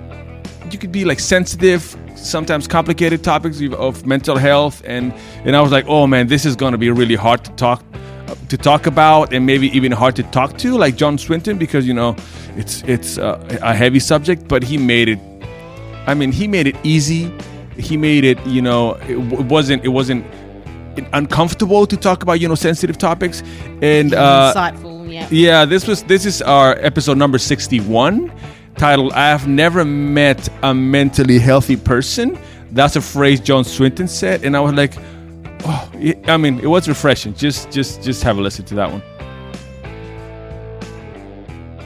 you 0.70 0.78
could 0.78 0.92
be 0.92 1.06
like 1.06 1.22
sensitive, 1.22 1.96
sometimes 2.16 2.68
complicated 2.68 3.24
topics 3.24 3.62
of- 3.62 4.06
mental 4.06 4.36
health. 4.36 4.82
And, 4.86 5.14
and 5.46 5.56
I 5.56 5.62
was 5.62 5.72
like, 5.72 5.86
oh 5.88 6.08
man, 6.08 6.28
this 6.28 6.46
is 6.46 6.58
going 6.58 6.74
to 6.74 6.78
be 6.78 6.90
really 6.90 7.16
hard 7.16 7.46
to 7.46 7.52
talk 7.52 7.82
to 8.50 8.58
talk 8.58 8.88
about 8.88 9.34
and 9.34 9.46
maybe 9.46 9.68
even 9.76 9.92
hard 9.92 10.16
to 10.16 10.24
talk 10.24 10.58
to 10.58 10.78
like 10.78 10.96
John 10.96 11.18
Swinton 11.18 11.58
because 11.58 11.86
you 11.88 11.94
know 11.94 12.16
it's 12.56 12.82
it's 12.84 13.18
uh, 13.18 13.38
a 13.62 13.76
heavy 13.76 14.00
subject 14.00 14.48
but 14.48 14.64
he 14.64 14.78
made 14.78 15.08
it 15.10 15.20
I 16.08 16.14
mean 16.14 16.32
he 16.32 16.48
made 16.48 16.68
it 16.68 16.76
easy 16.84 17.32
he 17.78 17.98
made 17.98 18.24
it 18.24 18.40
you 18.46 18.62
know 18.62 18.94
it 19.08 19.16
w- 19.30 19.44
wasn't 19.48 19.84
it 19.84 19.90
wasn't 19.90 20.26
uncomfortable 21.14 21.88
to 21.88 21.98
talk 21.98 22.22
about 22.24 22.40
you 22.40 22.48
know 22.48 22.56
sensitive 22.56 22.98
topics 22.98 23.42
and 23.82 24.14
uh 24.14 24.54
Insightful, 24.56 25.12
yeah. 25.12 25.28
yeah, 25.32 25.66
this 25.66 25.88
was 25.88 26.04
this 26.04 26.26
is 26.26 26.42
our 26.42 26.76
episode 26.80 27.18
number 27.18 27.38
61 27.40 28.32
titled 28.78 29.12
I 29.14 29.30
have 29.30 29.48
never 29.48 29.84
met 29.86 30.50
a 30.64 30.74
mentally 30.74 31.40
healthy 31.40 31.78
person. 31.78 32.38
That's 32.72 32.96
a 32.96 33.02
phrase 33.02 33.40
John 33.40 33.64
Swinton 33.64 34.08
said 34.08 34.44
and 34.44 34.56
I 34.56 34.60
was 34.60 34.74
like 34.74 34.94
oh, 35.66 35.92
it- 35.96 36.20
I 36.30 36.38
mean, 36.38 36.60
it 36.60 36.68
was 36.68 36.88
refreshing. 36.88 37.34
Just 37.34 37.72
just 37.72 38.04
just 38.04 38.22
have 38.24 38.38
a 38.38 38.42
listen 38.42 38.66
to 38.66 38.76
that 38.76 38.92
one. 38.92 39.02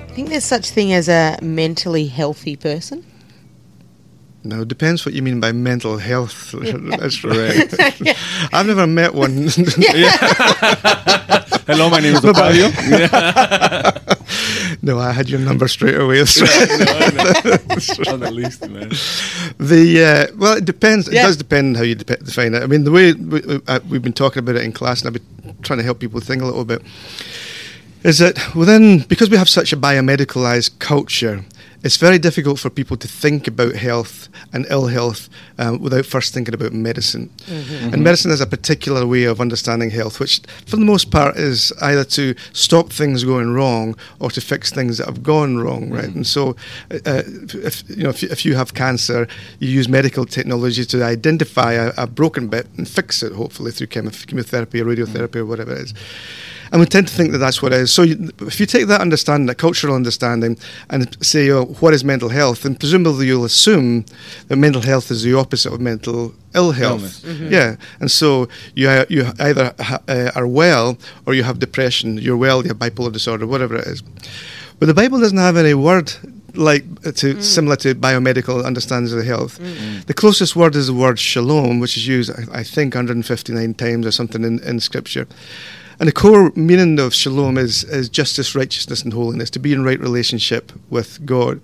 I 0.10 0.14
think 0.20 0.30
there's 0.30 0.44
such 0.46 0.70
thing 0.72 0.94
as 0.94 1.08
a 1.08 1.38
mentally 1.42 2.08
healthy 2.08 2.56
person. 2.56 3.06
No, 4.48 4.62
it 4.62 4.70
depends 4.70 5.06
what 5.06 5.14
you 5.14 5.22
mean 5.22 5.40
by 5.42 5.52
mental 5.52 5.98
health. 5.98 6.52
That's 6.62 7.22
right. 7.24 7.74
I've 8.54 8.66
never 8.68 8.88
met 8.88 9.14
one. 9.14 9.48
Hello, 11.68 11.90
my 11.90 12.00
name 12.00 12.16
is 12.16 12.24
Octavio. 12.24 12.70
no, 14.82 15.00
I 15.00 15.12
had 15.12 15.30
your 15.30 15.42
number 15.42 15.68
straight 15.68 15.96
away. 16.00 16.20
On 16.22 16.26
the 18.22 18.32
least, 18.32 18.62
man. 18.70 18.90
The 19.60 20.30
uh, 20.32 20.36
well, 20.38 20.56
it 20.58 20.64
depends. 20.66 21.10
It 21.10 21.16
does 21.16 21.36
depend 21.36 21.76
how 21.76 21.84
you 21.84 21.96
dep 21.96 22.20
define 22.20 22.54
it. 22.54 22.64
I 22.64 22.68
mean, 22.68 22.86
the 22.86 22.92
way 22.92 23.12
we, 23.14 23.42
we- 23.42 23.60
uh, 23.68 23.82
we've 23.90 24.02
been 24.02 24.14
talking 24.14 24.40
about 24.40 24.56
it 24.56 24.64
in 24.64 24.72
class, 24.72 25.02
and 25.02 25.08
I've 25.08 25.14
been 25.22 25.56
trying 25.62 25.80
to 25.80 25.84
help 25.84 26.00
people 26.00 26.22
think 26.22 26.42
a 26.42 26.46
little 26.46 26.64
bit, 26.64 26.82
is 28.04 28.20
that 28.20 28.56
within 28.56 29.00
because 29.10 29.30
we 29.30 29.36
have 29.36 29.50
such 29.50 29.74
a 29.74 29.78
biomedicalized 29.78 30.80
culture, 30.80 31.44
it's 31.84 31.98
very 31.98 32.18
difficult 32.18 32.60
for 32.60 32.70
people 32.70 32.98
to 32.98 33.08
think 33.08 33.48
about 33.48 33.76
health 33.76 34.30
and 34.52 34.66
ill 34.70 34.88
health 34.88 35.30
um, 35.58 35.80
without 35.80 36.06
first 36.06 36.34
thinking 36.34 36.54
about 36.54 36.74
medicine. 36.74 37.30
And 37.94 38.04
medicine 38.04 38.32
is 38.32 38.42
a 38.42 38.48
particular 38.48 39.06
way 39.06 39.24
of 39.24 39.40
understanding 39.40 39.92
health, 39.92 40.20
which 40.20 40.42
for 40.66 40.76
the 40.76 40.86
most 40.86 41.12
part 41.12 41.38
is 41.38 41.72
either 41.82 42.04
to 42.04 42.36
stop 42.54 42.92
things 42.92 43.24
going 43.24 43.54
wrong 43.54 43.96
or 44.20 44.32
to 44.32 44.42
fix 44.42 44.72
things 44.72 44.98
that 44.98 45.06
have 45.08 45.24
gone 45.24 45.58
wrong, 45.58 45.90
right? 45.90 46.10
And 46.10 46.26
so, 46.26 46.56
uh, 46.92 47.24
if 47.54 47.84
you 47.90 48.04
know, 48.04 48.10
if 48.10 48.24
you, 48.24 48.30
if 48.32 48.46
you 48.46 48.56
have 48.56 48.74
cancer, 48.74 49.28
you 49.60 49.70
use 49.70 49.88
medical 49.88 50.26
technology 50.26 50.86
to 50.86 51.04
identify 51.04 51.74
a, 51.74 51.94
a 51.98 52.08
broken 52.08 52.48
bit 52.48 52.68
and 52.78 52.88
fix 52.88 53.22
it, 53.24 53.34
hopefully 53.34 53.72
through 53.72 53.88
chemo- 53.88 54.28
chemotherapy 54.28 54.82
or 54.82 54.86
radiotherapy 54.86 55.38
or 55.38 55.46
whatever 55.46 55.74
it 55.74 55.80
is. 55.80 55.94
And 56.72 56.80
we 56.80 56.86
tend 56.86 57.08
to 57.08 57.14
think 57.14 57.32
that 57.32 57.38
that's 57.40 57.62
what 57.62 57.74
it 57.74 57.80
is. 57.82 57.92
So, 57.94 58.04
you, 58.04 58.30
if 58.42 58.60
you 58.60 58.66
take 58.66 58.88
that 58.88 59.02
understanding, 59.02 59.48
that 59.48 59.56
cultural 59.58 59.96
understanding, 59.96 60.58
and 60.90 61.18
say, 61.26 61.50
oh, 61.52 61.66
what 61.80 61.94
is 61.94 62.04
mental 62.04 62.30
health? 62.30 62.64
Then 62.64 62.76
presumably 62.76 63.28
you'll 63.28 63.46
assume 63.46 64.06
that 64.48 64.58
mental 64.58 64.82
health 64.82 65.12
is 65.12 65.24
the 65.24 65.34
opposite 65.34 65.74
of 65.74 65.80
mental 65.82 66.34
ill 66.56 66.72
health. 66.72 67.24
Yeah. 67.52 67.76
And 68.00 68.10
so 68.12 68.48
you, 68.76 68.90
uh, 68.90 69.06
you 69.10 69.32
either 69.40 69.74
ha- 69.80 70.02
uh, 70.08 70.32
are 70.36 70.48
well 70.48 70.98
or 71.26 71.34
you 71.34 71.44
have 71.44 71.60
depression. 71.60 72.18
You're 72.18 72.38
well, 72.38 72.62
you 72.64 72.70
have 72.70 72.78
bipolar 72.80 73.12
disorder, 73.12 73.46
whatever 73.48 73.76
it 73.76 73.88
is. 73.88 74.02
But 74.80 74.86
the 74.88 74.94
Bible 74.94 75.20
doesn't 75.20 75.38
have 75.38 75.58
any 75.58 75.74
word 75.74 76.14
like 76.54 76.84
uh, 77.06 77.12
to 77.12 77.42
similar 77.42 77.76
to 77.78 77.94
biomedical 77.94 78.64
understandings 78.66 79.14
of 79.14 79.24
health. 79.26 79.60
The 80.08 80.14
closest 80.14 80.56
word 80.56 80.76
is 80.76 80.88
the 80.88 80.94
word 80.94 81.20
shalom, 81.20 81.80
which 81.80 81.98
is 81.98 82.08
used, 82.08 82.32
I, 82.32 82.60
I 82.60 82.64
think, 82.64 82.96
159 82.96 83.74
times 83.76 84.06
or 84.08 84.12
something 84.12 84.44
in, 84.44 84.60
in 84.64 84.80
Scripture. 84.80 85.28
And 86.00 86.08
the 86.08 86.14
core 86.14 86.52
meaning 86.56 87.00
of 87.00 87.14
shalom 87.14 87.58
is, 87.58 87.84
is 87.84 88.08
justice, 88.08 88.54
righteousness, 88.54 89.04
and 89.04 89.14
holiness, 89.14 89.50
to 89.52 89.60
be 89.60 89.74
in 89.74 89.84
right 89.84 90.00
relationship 90.00 90.72
with 90.90 91.26
God. 91.26 91.60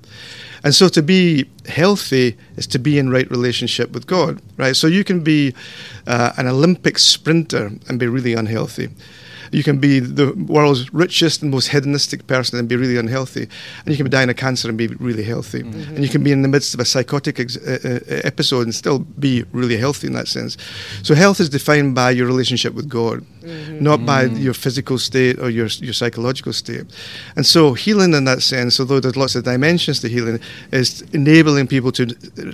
And 0.64 0.74
so 0.74 0.88
to 0.90 1.04
be 1.04 1.50
healthy 1.68 2.38
is 2.56 2.66
to 2.68 2.80
be 2.80 2.98
in 2.98 3.10
right 3.10 3.30
relationship 3.30 3.92
with 3.92 4.08
God, 4.08 4.42
right? 4.58 4.76
So 4.76 4.88
you 4.88 5.04
can 5.04 5.24
be 5.24 5.54
uh, 6.08 6.34
an 6.38 6.48
Olympic 6.48 6.98
sprinter 6.98 7.72
and 7.88 8.00
be 8.00 8.08
really 8.08 8.34
unhealthy. 8.34 8.90
You 9.52 9.64
can 9.64 9.80
be 9.80 10.00
the 10.00 10.34
world's 10.34 10.94
richest 10.94 11.42
and 11.42 11.52
most 11.52 11.68
hedonistic 11.68 12.28
person 12.28 12.60
and 12.60 12.68
be 12.68 12.76
really 12.76 12.98
unhealthy. 12.98 13.48
And 13.86 13.88
you 13.88 13.96
can 13.96 14.06
be 14.06 14.10
dying 14.10 14.30
of 14.30 14.36
cancer 14.36 14.70
and 14.70 14.78
be 14.78 14.88
really 14.88 15.24
healthy. 15.24 15.62
And 15.62 16.00
you 16.00 16.10
can 16.10 16.24
be 16.24 16.32
in 16.32 16.42
the 16.42 16.48
midst 16.48 16.74
of 16.74 16.80
a 16.80 16.86
psychotic 16.86 17.40
ex- 17.40 17.58
uh, 17.58 17.80
uh, 17.84 18.22
episode 18.24 18.64
and 18.64 18.76
still 18.76 19.00
be 19.00 19.44
really 19.52 19.78
healthy 19.78 20.08
in 20.08 20.14
that 20.14 20.28
sense. 20.28 20.58
So 21.04 21.16
health 21.16 21.40
is 21.40 21.50
defined 21.50 21.96
by 21.96 22.12
your 22.12 22.28
relationship 22.28 22.74
with 22.74 22.90
God, 22.90 23.26
not 23.82 24.06
by 24.06 24.24
your 24.24 24.54
physical 24.54 24.98
state 24.98 25.40
or 25.40 25.50
your, 25.50 25.68
your 25.68 25.94
psychological 25.94 26.54
state. 26.54 26.86
And 27.36 27.46
so 27.46 27.74
healing 27.74 28.14
in 28.14 28.26
that 28.26 28.42
sense, 28.42 28.80
although 28.80 29.00
there's 29.00 29.18
lots 29.18 29.36
of 29.36 29.44
dimensions 29.44 30.00
to 30.02 30.08
healing, 30.08 30.40
is 30.72 31.02
enabling 31.14 31.68
people 31.68 31.92
to 31.94 32.06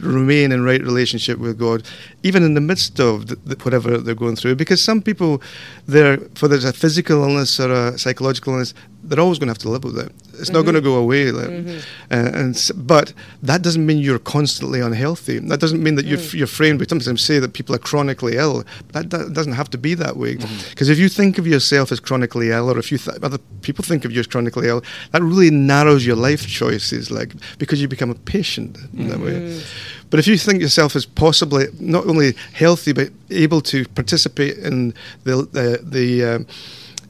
remain 0.02 0.52
in 0.52 0.64
right 0.64 0.82
relationship 0.82 1.40
with 1.40 1.58
God, 1.58 1.84
even 2.24 2.44
in 2.44 2.54
the 2.54 2.62
midst 2.62 3.00
of 3.00 3.28
the, 3.28 3.36
the, 3.36 3.56
whatever 3.64 3.98
they're 3.98 4.16
going 4.16 4.36
through. 4.36 4.56
Because 4.56 4.84
some 4.84 5.02
people, 5.02 5.42
they're, 5.88 6.18
whether 6.40 6.56
it's 6.56 6.66
a 6.66 6.74
physical 6.80 7.24
illness 7.24 7.60
or 7.60 7.72
a 7.72 7.98
psychological 7.98 8.54
illness, 8.54 8.74
they're 9.04 9.20
always 9.20 9.40
going 9.40 9.48
to 9.48 9.52
have 9.52 9.58
to 9.60 9.70
live 9.70 9.84
with 9.84 9.98
it. 9.98 10.12
It's 10.40 10.50
not 10.50 10.60
mm-hmm. 10.60 10.72
going 10.72 10.76
to 10.76 10.82
go 10.82 10.96
away. 10.96 11.32
Like, 11.32 11.84
uh, 12.12 12.40
and 12.40 12.72
but 12.76 13.14
that 13.44 13.62
doesn't 13.62 13.86
mean 13.86 13.98
you're 13.98 14.20
constantly 14.20 14.80
unhealthy. 14.80 15.40
That 15.40 15.60
doesn't 15.60 15.82
mean 15.82 15.96
that 15.96 16.06
you're, 16.06 16.18
mm. 16.18 16.34
you're 16.34 16.48
framed. 16.48 16.80
We 16.80 16.88
sometimes 16.88 17.22
say 17.22 17.40
that 17.40 17.54
people 17.54 17.76
are 17.76 17.80
chronically 17.80 18.38
ill. 18.38 18.64
That, 18.94 19.10
that 19.10 19.34
doesn't 19.34 19.54
have 19.54 19.70
to 19.72 19.78
be 19.78 19.94
that 19.96 20.16
way. 20.18 20.36
Mm-hmm. 20.36 20.70
Because 20.70 20.90
if 20.90 20.98
you 20.98 21.10
think 21.10 21.38
of 21.38 21.48
yourself 21.48 21.92
as 21.92 22.00
chronically 22.00 22.52
ill, 22.52 22.72
or 22.72 22.78
if 22.78 22.92
you 22.92 22.98
th- 22.98 23.18
other 23.22 23.40
people 23.62 23.84
think 23.84 24.06
of 24.06 24.12
you 24.12 24.20
as 24.20 24.28
chronically 24.28 24.68
ill, 24.68 24.82
that 25.12 25.22
really 25.22 25.52
narrows 25.52 26.06
your 26.06 26.16
life 26.16 26.48
choices. 26.48 27.12
Like 27.12 27.34
because 27.58 27.82
you 27.82 27.88
become 27.88 28.10
a 28.10 28.16
patient 28.16 28.78
in 28.94 29.10
that 29.10 29.20
way. 29.20 29.62
But 30.10 30.20
if 30.20 30.28
you 30.28 30.38
think 30.38 30.62
yourself 30.62 30.96
as 30.96 31.06
possibly 31.06 31.68
not 31.80 32.06
only 32.08 32.36
healthy 32.54 32.94
but 32.94 33.10
able 33.30 33.62
to 33.62 33.86
participate 33.90 34.58
in 34.58 34.94
the 35.24 35.48
the, 35.52 35.80
the 35.84 36.24
um, 36.24 36.48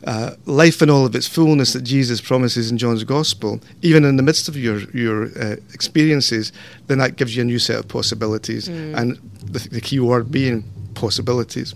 uh, 0.06 0.32
life 0.46 0.82
in 0.82 0.90
all 0.90 1.06
of 1.06 1.14
its 1.16 1.28
fullness 1.28 1.74
that 1.74 1.82
Jesus 1.84 2.22
promises 2.22 2.72
in 2.72 2.78
John's 2.78 3.04
Gospel, 3.04 3.60
even 3.82 4.06
in 4.06 4.16
the 4.16 4.24
midst 4.24 4.48
of 4.48 4.56
your 4.56 4.80
your 4.92 5.26
uh, 5.38 5.56
experiences, 5.74 6.52
then 6.88 7.00
that 7.00 7.16
gives 7.16 7.36
you 7.36 7.42
a 7.42 7.46
new 7.46 7.60
set 7.60 7.78
of 7.80 7.88
possibilities, 7.88 8.68
and 8.68 9.18
the, 9.44 9.60
the 9.70 9.82
key 9.82 10.00
word 10.00 10.32
being 10.32 10.64
possibilities. 10.94 11.74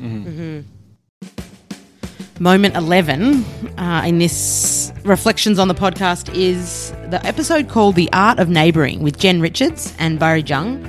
Moment 2.39 2.75
11 2.75 3.43
uh, 3.77 4.03
in 4.05 4.17
this 4.17 4.91
Reflections 5.05 5.59
on 5.59 5.67
the 5.67 5.75
podcast 5.75 6.33
is 6.33 6.91
the 7.09 7.23
episode 7.25 7.69
called 7.69 7.95
The 7.95 8.09
Art 8.11 8.39
of 8.39 8.49
Neighbouring 8.49 9.03
with 9.03 9.19
Jen 9.19 9.39
Richards 9.39 9.93
and 9.99 10.17
Barry 10.17 10.41
Jung. 10.41 10.83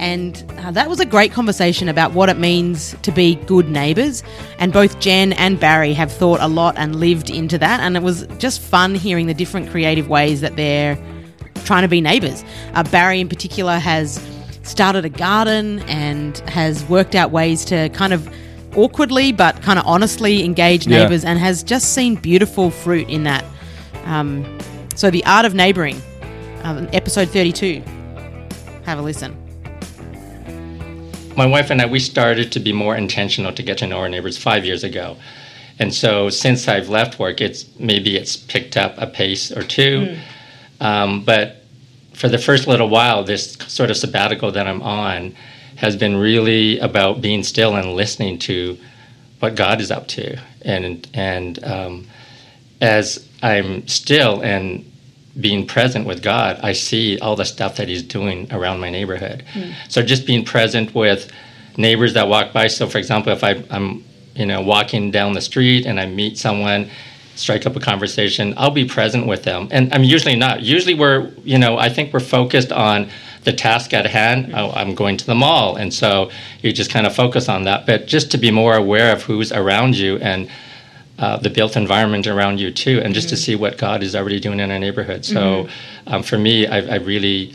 And 0.00 0.42
uh, 0.58 0.70
that 0.70 0.88
was 0.88 0.98
a 0.98 1.04
great 1.04 1.30
conversation 1.30 1.88
about 1.88 2.12
what 2.12 2.30
it 2.30 2.38
means 2.38 2.96
to 3.02 3.12
be 3.12 3.34
good 3.46 3.68
neighbours. 3.68 4.22
And 4.58 4.72
both 4.72 4.98
Jen 4.98 5.34
and 5.34 5.60
Barry 5.60 5.92
have 5.92 6.10
thought 6.10 6.40
a 6.40 6.48
lot 6.48 6.74
and 6.78 6.96
lived 6.96 7.28
into 7.28 7.58
that. 7.58 7.80
And 7.80 7.96
it 7.98 8.02
was 8.02 8.26
just 8.38 8.60
fun 8.62 8.94
hearing 8.94 9.26
the 9.26 9.34
different 9.34 9.70
creative 9.70 10.08
ways 10.08 10.40
that 10.40 10.56
they're 10.56 10.96
trying 11.64 11.82
to 11.82 11.88
be 11.88 12.00
neighbours. 12.00 12.42
Uh, 12.72 12.82
Barry, 12.84 13.20
in 13.20 13.28
particular, 13.28 13.78
has 13.78 14.18
started 14.62 15.04
a 15.04 15.10
garden 15.10 15.80
and 15.80 16.38
has 16.48 16.82
worked 16.84 17.14
out 17.14 17.30
ways 17.30 17.64
to 17.66 17.90
kind 17.90 18.12
of 18.14 18.26
awkwardly 18.76 19.32
but 19.32 19.60
kind 19.62 19.78
of 19.78 19.84
honestly 19.86 20.44
engaged 20.44 20.86
Yeah. 20.88 21.02
neighbors 21.02 21.24
and 21.26 21.38
has 21.38 21.62
just 21.62 21.92
seen 21.94 22.14
beautiful 22.14 22.70
fruit 22.70 23.06
in 23.10 23.24
that. 23.24 23.44
Um, 24.06 24.46
so, 24.96 25.10
The 25.10 25.24
Art 25.26 25.44
of 25.44 25.54
Neighboring, 25.54 26.00
um, 26.62 26.88
episode 26.94 27.28
32. 27.28 27.82
Have 28.86 28.98
a 28.98 29.02
listen. 29.02 29.36
My 31.40 31.46
wife 31.46 31.70
and 31.70 31.80
I, 31.80 31.86
we 31.86 32.00
started 32.00 32.52
to 32.52 32.60
be 32.60 32.70
more 32.70 32.94
intentional 32.94 33.50
to 33.54 33.62
get 33.62 33.78
to 33.78 33.86
know 33.86 34.00
our 34.00 34.10
neighbors 34.10 34.36
five 34.36 34.66
years 34.66 34.84
ago. 34.84 35.16
And 35.78 35.94
so 35.94 36.28
since 36.28 36.68
I've 36.68 36.90
left 36.90 37.18
work, 37.18 37.40
it's 37.40 37.64
maybe 37.78 38.18
it's 38.18 38.36
picked 38.36 38.76
up 38.76 38.92
a 38.98 39.06
pace 39.06 39.50
or 39.50 39.62
two. 39.62 40.18
Um, 40.80 41.24
but 41.24 41.64
for 42.12 42.28
the 42.28 42.36
first 42.36 42.66
little 42.66 42.90
while, 42.90 43.24
this 43.24 43.54
sort 43.68 43.90
of 43.90 43.96
sabbatical 43.96 44.52
that 44.52 44.66
I'm 44.66 44.82
on 44.82 45.34
has 45.76 45.96
been 45.96 46.14
really 46.18 46.78
about 46.80 47.22
being 47.22 47.42
still 47.42 47.74
and 47.74 47.94
listening 47.94 48.38
to 48.40 48.76
what 49.38 49.54
God 49.54 49.80
is 49.80 49.90
up 49.90 50.08
to. 50.08 50.38
And, 50.60 51.08
and 51.14 51.64
um, 51.64 52.06
as 52.82 53.26
I'm 53.42 53.88
still 53.88 54.42
and 54.42 54.89
being 55.38 55.66
present 55.66 56.06
with 56.06 56.22
God, 56.22 56.58
I 56.62 56.72
see 56.72 57.18
all 57.20 57.36
the 57.36 57.44
stuff 57.44 57.76
that 57.76 57.88
He's 57.88 58.02
doing 58.02 58.52
around 58.52 58.80
my 58.80 58.90
neighborhood. 58.90 59.44
So 59.88 60.02
just 60.02 60.26
being 60.26 60.44
present 60.44 60.94
with 60.94 61.30
neighbors 61.76 62.14
that 62.14 62.28
walk 62.28 62.52
by. 62.52 62.66
So, 62.66 62.86
for 62.88 62.98
example, 62.98 63.32
if 63.32 63.44
I, 63.44 63.62
I'm 63.70 64.04
you 64.34 64.46
know 64.46 64.60
walking 64.60 65.10
down 65.10 65.32
the 65.32 65.40
street 65.40 65.86
and 65.86 66.00
I 66.00 66.06
meet 66.06 66.38
someone, 66.38 66.90
strike 67.36 67.66
up 67.66 67.76
a 67.76 67.80
conversation, 67.80 68.54
I'll 68.56 68.70
be 68.70 68.84
present 68.84 69.26
with 69.26 69.44
them. 69.44 69.68
And 69.70 69.92
I'm 69.94 70.04
usually 70.04 70.36
not. 70.36 70.62
Usually 70.62 70.94
we're 70.94 71.30
you 71.44 71.58
know 71.58 71.78
I 71.78 71.88
think 71.88 72.12
we're 72.12 72.20
focused 72.20 72.72
on 72.72 73.08
the 73.44 73.52
task 73.52 73.94
at 73.94 74.06
hand. 74.06 74.52
Oh, 74.54 74.70
I'm 74.72 74.94
going 74.94 75.16
to 75.16 75.26
the 75.26 75.34
mall, 75.34 75.76
and 75.76 75.92
so 75.92 76.30
you 76.62 76.72
just 76.72 76.90
kind 76.90 77.06
of 77.06 77.14
focus 77.14 77.48
on 77.48 77.64
that. 77.64 77.86
But 77.86 78.06
just 78.06 78.30
to 78.32 78.38
be 78.38 78.50
more 78.50 78.74
aware 78.74 79.12
of 79.12 79.22
who's 79.22 79.52
around 79.52 79.96
you 79.96 80.18
and 80.18 80.50
uh, 81.20 81.36
the 81.36 81.50
built 81.50 81.76
environment 81.76 82.26
around 82.26 82.58
you 82.58 82.70
too, 82.72 83.00
and 83.04 83.14
just 83.14 83.28
to 83.28 83.36
see 83.36 83.54
what 83.54 83.76
God 83.78 84.02
is 84.02 84.16
already 84.16 84.40
doing 84.40 84.58
in 84.58 84.70
our 84.70 84.78
neighborhood. 84.78 85.24
So, 85.24 85.68
um, 86.06 86.22
for 86.22 86.38
me, 86.38 86.66
I've, 86.66 86.88
I've 86.88 87.06
really 87.06 87.54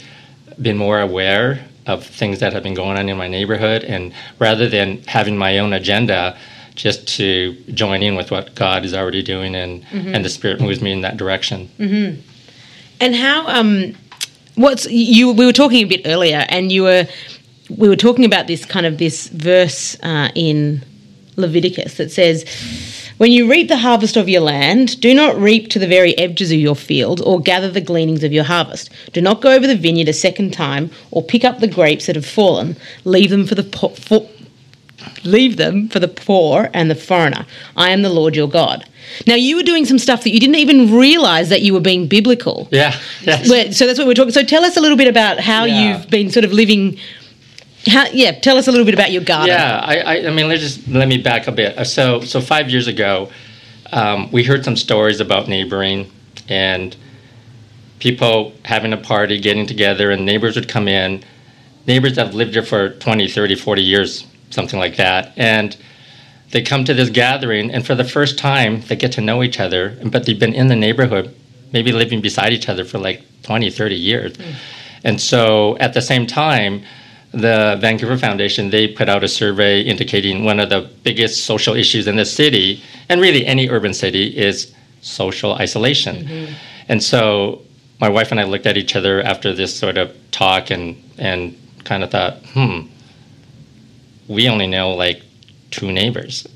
been 0.61 0.77
more 0.77 1.01
aware 1.01 1.65
of 1.87 2.05
things 2.05 2.39
that 2.39 2.53
have 2.53 2.63
been 2.63 2.73
going 2.75 2.97
on 2.97 3.09
in 3.09 3.17
my 3.17 3.27
neighborhood, 3.27 3.83
and 3.83 4.13
rather 4.39 4.69
than 4.69 5.01
having 5.07 5.35
my 5.37 5.57
own 5.59 5.73
agenda, 5.73 6.37
just 6.75 7.07
to 7.17 7.53
join 7.73 8.03
in 8.03 8.15
with 8.15 8.29
what 8.31 8.53
God 8.55 8.85
is 8.85 8.93
already 8.93 9.23
doing, 9.23 9.55
and 9.55 9.83
and 9.91 10.23
the 10.23 10.29
Spirit 10.29 10.61
moves 10.61 10.81
me 10.81 10.91
in 10.91 11.01
that 11.01 11.17
direction. 11.17 11.69
And 13.01 13.15
how 13.15 13.47
um 13.47 13.93
what's 14.55 14.85
you 14.89 15.31
we 15.31 15.45
were 15.45 15.51
talking 15.53 15.81
a 15.83 15.89
bit 15.89 16.01
earlier 16.05 16.45
and 16.49 16.71
you 16.71 16.83
were 16.83 17.07
we 17.69 17.89
were 17.89 17.95
talking 17.97 18.25
about 18.25 18.47
this 18.47 18.63
kind 18.63 18.85
of 18.85 18.97
this 18.99 19.27
verse 19.27 19.97
uh, 20.03 20.29
in 20.35 20.81
Leviticus 21.35 21.97
that 21.97 22.11
says 22.11 22.45
when 23.17 23.31
you 23.31 23.49
reap 23.49 23.67
the 23.69 23.77
harvest 23.77 24.17
of 24.17 24.27
your 24.27 24.41
land, 24.41 24.99
do 24.99 25.13
not 25.13 25.37
reap 25.37 25.69
to 25.69 25.79
the 25.79 25.87
very 25.87 26.17
edges 26.17 26.51
of 26.51 26.57
your 26.59 26.75
field 26.75 27.21
or 27.21 27.39
gather 27.39 27.69
the 27.71 27.81
gleanings 27.81 28.23
of 28.23 28.33
your 28.33 28.43
harvest. 28.43 28.89
Do 29.13 29.21
not 29.21 29.41
go 29.41 29.51
over 29.51 29.65
the 29.67 29.75
vineyard 29.77 30.09
a 30.09 30.13
second 30.13 30.51
time 30.51 30.89
or 31.11 31.23
pick 31.23 31.43
up 31.45 31.59
the 31.59 31.67
grapes 31.67 32.07
that 32.07 32.15
have 32.15 32.25
fallen. 32.25 32.75
Leave 33.05 33.29
them 33.29 33.45
for 33.47 33.55
the 33.55 33.63
po- 33.63 33.89
for, 33.89 34.27
leave 35.23 35.57
them 35.57 35.87
for 35.89 35.99
the 35.99 36.07
poor 36.07 36.69
and 36.73 36.89
the 36.91 36.95
foreigner. 36.95 37.45
I 37.77 37.91
am 37.91 38.01
the 38.01 38.09
Lord 38.09 38.35
your 38.35 38.49
God. 38.49 38.85
Now 39.27 39.35
you 39.35 39.55
were 39.55 39.63
doing 39.63 39.85
some 39.85 39.99
stuff 39.99 40.23
that 40.23 40.31
you 40.31 40.39
didn't 40.39 40.55
even 40.55 40.91
realize 40.93 41.49
that 41.49 41.61
you 41.61 41.73
were 41.73 41.79
being 41.79 42.07
biblical. 42.07 42.67
Yeah, 42.71 42.99
yes. 43.21 43.77
So 43.77 43.85
that's 43.85 43.99
what 43.99 44.07
we're 44.07 44.13
talking. 44.15 44.31
So 44.31 44.43
tell 44.43 44.65
us 44.65 44.75
a 44.77 44.81
little 44.81 44.97
bit 44.97 45.07
about 45.07 45.39
how 45.39 45.65
Yeah. 45.65 45.97
you've 45.97 46.09
been 46.09 46.31
sort 46.31 46.43
of 46.43 46.51
living. 46.51 46.97
How, 47.87 48.07
yeah, 48.07 48.31
tell 48.39 48.57
us 48.57 48.67
a 48.67 48.71
little 48.71 48.85
bit 48.85 48.93
about 48.93 49.11
your 49.11 49.23
garden. 49.23 49.49
Yeah, 49.49 49.79
I, 49.83 49.99
I, 49.99 50.27
I 50.27 50.31
mean, 50.31 50.47
let's 50.47 50.61
just 50.61 50.87
let 50.87 51.07
me 51.07 51.17
back 51.17 51.47
a 51.47 51.51
bit. 51.51 51.77
Uh, 51.77 51.83
So, 51.83 52.21
so 52.21 52.41
five 52.41 52.69
years 52.69 52.87
ago, 52.87 53.29
um, 53.91 54.31
we 54.31 54.43
heard 54.43 54.65
some 54.65 54.75
stories 54.75 55.19
about 55.19 55.47
neighboring 55.47 56.11
and 56.49 56.95
people 57.99 58.53
having 58.65 58.93
a 58.93 58.97
party, 58.97 59.39
getting 59.39 59.65
together, 59.65 60.11
and 60.11 60.25
neighbors 60.25 60.55
would 60.55 60.67
come 60.67 60.87
in. 60.87 61.23
Neighbors 61.87 62.15
that 62.15 62.25
have 62.27 62.35
lived 62.35 62.53
here 62.53 62.63
for 62.63 62.89
20, 62.89 63.27
30, 63.27 63.55
40 63.55 63.81
years, 63.81 64.25
something 64.49 64.79
like 64.79 64.95
that. 64.97 65.33
And 65.37 65.77
they 66.51 66.61
come 66.61 66.83
to 66.85 66.93
this 66.93 67.09
gathering, 67.09 67.71
and 67.71 67.85
for 67.85 67.95
the 67.95 68.03
first 68.03 68.37
time, 68.39 68.81
they 68.81 68.95
get 68.95 69.11
to 69.13 69.21
know 69.21 69.43
each 69.43 69.59
other, 69.59 69.97
but 70.05 70.25
they've 70.25 70.39
been 70.39 70.53
in 70.53 70.67
the 70.67 70.75
neighborhood, 70.75 71.35
maybe 71.71 71.91
living 71.91 72.21
beside 72.21 72.53
each 72.53 72.69
other 72.69 72.83
for 72.85 72.97
like 72.97 73.23
20, 73.43 73.69
30 73.69 73.95
years. 73.95 74.35
And 75.03 75.21
so 75.21 75.77
at 75.77 75.93
the 75.93 76.01
same 76.01 76.25
time, 76.25 76.83
the 77.35 77.77
Vancouver 77.79 78.17
Foundation, 78.17 78.69
they 78.69 78.87
put 78.87 79.09
out 79.09 79.23
a 79.23 79.27
survey 79.27 79.81
indicating 79.81 80.45
one 80.45 80.59
of 80.59 80.69
the 80.69 80.89
biggest 81.03 81.45
social 81.45 81.75
issues 81.75 82.07
in 82.07 82.15
the 82.15 82.25
city, 82.25 82.81
and 83.09 83.21
really 83.21 83.45
any 83.45 83.69
urban 83.69 83.93
city, 83.93 84.35
is 84.37 84.73
social 85.01 85.53
isolation. 85.53 86.15
And 86.87 87.03
so 87.03 87.61
my 87.99 88.09
wife 88.09 88.31
and 88.31 88.39
I 88.39 88.43
looked 88.43 88.65
at 88.65 88.77
each 88.77 88.95
other 88.95 89.21
after 89.21 89.53
this 89.53 89.75
sort 89.75 89.97
of 89.97 90.15
talk 90.31 90.71
and, 90.71 91.01
and 91.17 91.57
kind 91.83 92.03
of 92.03 92.11
thought, 92.11 92.37
hmm, 92.53 92.87
we 94.27 94.49
only 94.49 94.67
know 94.67 94.91
like 94.91 95.21
two 95.71 95.91
neighbors. 95.91 96.47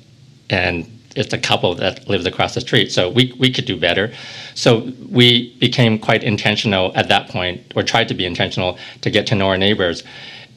And 0.49 0.85
it's 1.15 1.33
a 1.33 1.37
couple 1.37 1.75
that 1.75 2.07
lives 2.07 2.25
across 2.25 2.55
the 2.55 2.61
street. 2.61 2.91
So 2.91 3.09
we, 3.09 3.33
we 3.39 3.51
could 3.51 3.65
do 3.65 3.77
better. 3.77 4.13
So 4.55 4.91
we 5.09 5.55
became 5.59 5.99
quite 5.99 6.23
intentional 6.23 6.91
at 6.95 7.07
that 7.09 7.29
point, 7.29 7.73
or 7.75 7.83
tried 7.83 8.07
to 8.09 8.13
be 8.13 8.25
intentional 8.25 8.77
to 9.01 9.09
get 9.09 9.27
to 9.27 9.35
know 9.35 9.47
our 9.47 9.57
neighbors. 9.57 10.03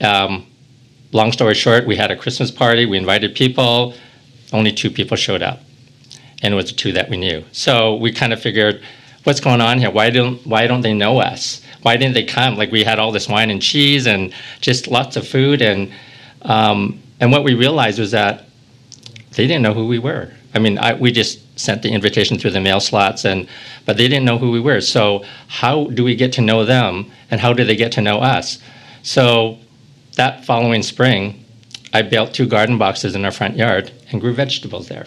Um, 0.02 0.46
long 1.12 1.32
story 1.32 1.54
short, 1.54 1.86
we 1.86 1.96
had 1.96 2.10
a 2.10 2.16
Christmas 2.16 2.50
party. 2.50 2.86
We 2.86 2.98
invited 2.98 3.34
people. 3.34 3.94
Only 4.52 4.72
two 4.72 4.90
people 4.90 5.16
showed 5.16 5.42
up, 5.42 5.60
and 6.42 6.52
it 6.52 6.56
was 6.56 6.70
the 6.70 6.76
two 6.76 6.92
that 6.92 7.08
we 7.08 7.16
knew. 7.16 7.44
So 7.52 7.94
we 7.96 8.12
kind 8.12 8.32
of 8.32 8.40
figured, 8.40 8.82
what's 9.24 9.40
going 9.40 9.60
on 9.60 9.78
here? 9.78 9.90
Why 9.90 10.10
don't 10.10 10.44
Why 10.46 10.66
don't 10.66 10.82
they 10.82 10.92
know 10.92 11.20
us? 11.20 11.62
Why 11.82 11.96
didn't 11.96 12.14
they 12.14 12.24
come? 12.24 12.56
Like 12.56 12.70
we 12.70 12.84
had 12.84 12.98
all 12.98 13.12
this 13.12 13.28
wine 13.28 13.50
and 13.50 13.62
cheese 13.62 14.06
and 14.06 14.34
just 14.60 14.88
lots 14.88 15.16
of 15.16 15.26
food, 15.26 15.62
and 15.62 15.90
um, 16.42 17.00
and 17.20 17.32
what 17.32 17.44
we 17.44 17.54
realized 17.54 17.98
was 17.98 18.10
that 18.10 18.46
they 19.36 19.46
didn't 19.46 19.62
know 19.62 19.74
who 19.74 19.86
we 19.86 19.98
were. 19.98 20.30
I 20.54 20.58
mean, 20.58 20.76
I, 20.78 20.92
we 20.94 21.12
just 21.12 21.40
sent 21.58 21.80
the 21.82 21.90
invitation 21.90 22.38
through 22.38 22.50
the 22.50 22.60
mail 22.60 22.80
slots, 22.80 23.24
and 23.24 23.48
but 23.86 23.96
they 23.96 24.08
didn't 24.08 24.26
know 24.26 24.38
who 24.38 24.50
we 24.50 24.60
were. 24.60 24.80
So 24.80 25.24
how 25.48 25.86
do 25.86 26.04
we 26.04 26.14
get 26.14 26.32
to 26.34 26.42
know 26.42 26.64
them, 26.64 27.10
and 27.30 27.40
how 27.40 27.52
do 27.52 27.64
they 27.64 27.76
get 27.76 27.92
to 27.92 28.02
know 28.02 28.18
us? 28.18 28.58
So 29.02 29.58
that 30.16 30.44
following 30.44 30.82
spring, 30.82 31.44
I 31.92 32.02
built 32.02 32.34
two 32.34 32.46
garden 32.46 32.78
boxes 32.78 33.14
in 33.14 33.24
our 33.24 33.30
front 33.30 33.56
yard 33.56 33.92
and 34.10 34.20
grew 34.20 34.34
vegetables 34.34 34.88
there, 34.88 35.06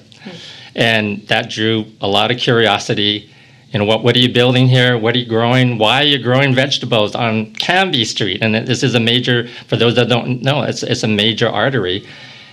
and 0.75 1.27
that 1.27 1.49
drew 1.49 1.85
a 2.01 2.07
lot 2.07 2.31
of 2.31 2.37
curiosity. 2.37 3.29
You 3.71 3.79
know, 3.79 3.85
what 3.85 4.03
what 4.03 4.15
are 4.15 4.19
you 4.19 4.31
building 4.31 4.67
here? 4.67 4.97
What 4.97 5.15
are 5.15 5.19
you 5.19 5.25
growing? 5.25 5.77
Why 5.77 6.01
are 6.01 6.07
you 6.07 6.19
growing 6.19 6.53
vegetables 6.53 7.15
on 7.15 7.53
Cambie 7.55 8.05
Street? 8.05 8.41
And 8.41 8.55
this 8.67 8.83
is 8.83 8.95
a 8.95 8.99
major 8.99 9.47
for 9.67 9.75
those 9.75 9.95
that 9.95 10.09
don't 10.09 10.41
know. 10.41 10.63
It's 10.63 10.83
it's 10.83 11.03
a 11.03 11.07
major 11.07 11.49
artery 11.49 12.05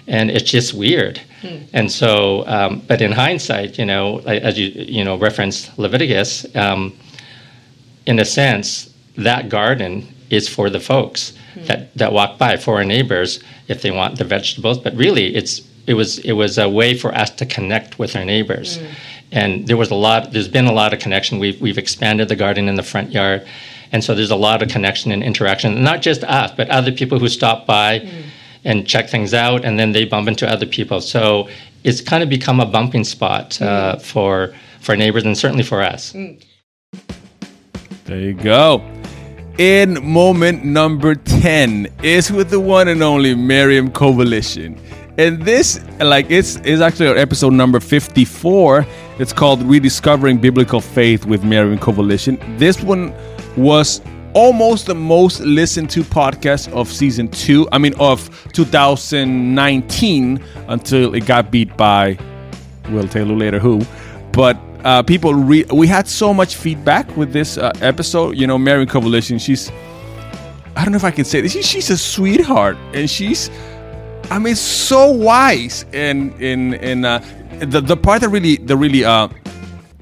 and 0.07 0.31
it's 0.31 0.51
just 0.51 0.75
weird. 0.75 1.21
And 1.73 1.91
so, 1.91 2.47
um, 2.47 2.83
but 2.87 3.01
in 3.03 3.13
hindsight, 3.13 3.79
you 3.79 3.85
know, 3.85 4.19
as 4.21 4.59
you 4.59 4.69
you 4.69 5.05
know 5.05 5.17
referenced 5.17 5.77
Leviticus, 5.79 6.47
um, 6.55 6.97
in 8.07 8.19
a 8.19 8.25
sense, 8.25 8.93
that 9.17 9.49
garden 9.49 10.07
is 10.31 10.49
for 10.49 10.71
the 10.71 10.81
folks 10.81 11.33
Hmm. 11.55 11.65
that, 11.65 11.95
that 11.95 12.13
walk 12.13 12.39
by, 12.39 12.57
for 12.57 12.77
our 12.77 12.85
neighbors, 12.85 13.41
if 13.69 13.83
they 13.83 13.91
want 13.91 14.19
the 14.19 14.25
vegetables. 14.25 14.79
But 14.79 14.95
really, 14.95 15.35
it's 15.35 15.63
it 15.87 15.95
was 15.95 16.19
it 16.21 16.33
was 16.33 16.59
a 16.59 16.69
way 16.69 16.97
for 16.97 17.15
us 17.15 17.31
to 17.31 17.47
connect 17.47 17.99
with 17.99 18.17
our 18.17 18.25
neighbors. 18.25 18.79
Hmm. 18.79 18.87
And 19.33 19.67
there 19.67 19.77
was 19.77 19.91
a 19.91 19.95
lot. 19.95 20.33
There's 20.33 20.49
been 20.49 20.67
a 20.67 20.73
lot 20.73 20.93
of 20.93 21.01
connection. 21.01 21.39
We've 21.39 21.61
we've 21.61 21.79
expanded 21.79 22.29
the 22.29 22.37
garden 22.37 22.69
in 22.69 22.77
the 22.77 22.83
front 22.83 23.13
yard, 23.13 23.47
and 23.91 24.05
so 24.05 24.15
there's 24.15 24.31
a 24.31 24.37
lot 24.37 24.63
of 24.63 24.69
connection 24.69 25.11
and 25.13 25.23
interaction. 25.23 25.83
Not 25.83 26.03
just 26.03 26.23
us, 26.25 26.53
but 26.57 26.69
other 26.69 26.93
people 26.93 27.19
who 27.19 27.29
stop 27.29 27.67
by 27.67 28.01
hmm. 28.01 28.09
and 28.65 28.87
check 28.87 29.09
things 29.09 29.35
out, 29.35 29.65
and 29.65 29.79
then 29.79 29.93
they 29.93 30.05
bump 30.05 30.29
into 30.29 30.49
other 30.49 30.67
people. 30.67 31.01
So 31.01 31.49
it's 31.85 32.01
kind 32.01 32.23
of 32.23 32.29
become 32.29 32.61
a 32.61 32.67
bumping 32.67 33.05
spot 33.05 33.61
uh, 33.61 33.99
for 33.99 34.55
for 34.81 34.97
neighbors 34.97 35.25
and 35.25 35.37
certainly 35.37 35.65
for 35.65 35.83
us. 35.83 36.13
There 38.05 38.19
you 38.19 38.35
go. 38.35 39.02
In 39.59 40.03
moment 40.03 40.65
number 40.65 41.15
10 41.15 41.87
is 42.03 42.33
with 42.33 42.49
the 42.49 42.59
one 42.59 42.89
and 42.89 43.03
only 43.03 43.35
Miriam 43.35 43.91
Kovalishyn. 43.91 44.79
And 45.19 45.43
this, 45.43 45.79
like, 46.01 46.31
it's, 46.31 46.57
it's 46.65 46.81
actually 46.81 47.09
episode 47.09 47.53
number 47.53 47.79
54. 47.79 48.87
It's 49.19 49.35
called 49.35 49.63
Rediscovering 49.63 50.39
Biblical 50.39 50.81
Faith 50.81 51.27
with 51.27 51.45
Miriam 51.45 51.79
Kovalishyn. 51.79 52.59
This 52.59 52.83
one 52.83 53.15
was 53.59 54.01
almost 54.33 54.87
the 54.87 54.95
most 54.95 55.41
listened 55.41 55.91
to 55.91 56.03
podcast 56.03 56.73
of 56.73 56.91
season 56.91 57.29
two, 57.29 57.69
I 57.73 57.79
mean, 57.79 57.93
of 58.01 58.51
2019 58.55 60.43
until 60.69 61.15
it 61.15 61.27
got 61.27 61.51
beat 61.51 61.77
by, 61.77 62.17
we'll 62.89 63.07
tell 63.07 63.27
you 63.27 63.37
later 63.37 63.59
who. 63.59 63.83
But 64.33 64.59
uh, 64.85 65.03
people, 65.03 65.35
re- 65.35 65.65
we 65.73 65.87
had 65.87 66.09
so 66.09 66.33
much 66.33 66.57
feedback 66.57 67.17
with 67.17 67.33
this 67.33 67.59
uh, 67.59 67.73
episode. 67.81 68.37
You 68.37 68.47
know, 68.47 68.59
Mary 68.59 68.87
Kovalishyn, 68.87 69.41
she's, 69.41 69.71
I 70.77 70.85
don't 70.85 70.93
know 70.93 70.97
if 70.97 71.05
I 71.05 71.11
can 71.11 71.25
say 71.25 71.41
this, 71.41 71.53
she, 71.53 71.63
she's 71.63 71.91
a 71.91 71.99
sweetheart 71.99 72.77
and 72.95 73.09
she's 73.09 73.51
I 74.33 74.39
mean, 74.39 74.57
so 74.57 75.11
wise. 75.11 75.85
And 75.93 76.33
in 76.41 76.75
in 76.75 77.05
uh, 77.05 77.23
the 77.61 77.83
the 77.83 77.97
part 77.97 78.23
that 78.23 78.31
really 78.31 78.57
the 78.57 78.77
really 78.77 79.05
uh, 79.05 79.29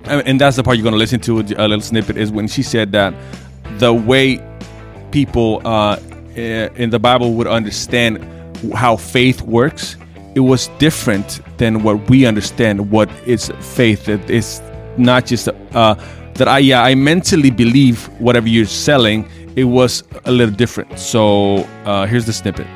and 0.04 0.40
that's 0.40 0.56
the 0.56 0.62
part 0.62 0.76
you're 0.76 0.84
gonna 0.84 0.96
listen 0.96 1.20
to 1.20 1.40
a 1.40 1.42
little 1.42 1.80
snippet 1.80 2.16
is 2.16 2.30
when 2.30 2.46
she 2.46 2.62
said 2.62 2.92
that 2.92 3.12
the 3.78 3.92
way 3.92 4.40
people 5.10 5.60
uh, 5.64 5.98
in 6.36 6.90
the 6.90 6.98
Bible 7.00 7.34
would 7.34 7.48
understand 7.48 8.24
how 8.74 8.96
faith 8.96 9.42
works, 9.42 9.96
it 10.36 10.40
was 10.40 10.68
different 10.78 11.40
than 11.58 11.82
what 11.82 12.08
we 12.08 12.24
understand 12.24 12.90
what 12.90 13.10
is 13.26 13.50
faith. 13.58 14.08
It 14.08 14.30
is 14.30 14.62
not 15.00 15.26
just 15.26 15.48
uh, 15.48 15.94
that 16.34 16.48
I 16.48 16.58
yeah 16.58 16.82
I 16.82 16.94
mentally 16.94 17.50
believe 17.50 18.06
whatever 18.20 18.48
you're 18.48 18.66
selling. 18.66 19.28
It 19.56 19.64
was 19.64 20.04
a 20.24 20.30
little 20.30 20.54
different. 20.54 20.98
So 20.98 21.66
uh, 21.84 22.06
here's 22.06 22.24
the 22.26 22.32
snippet. 22.32 22.66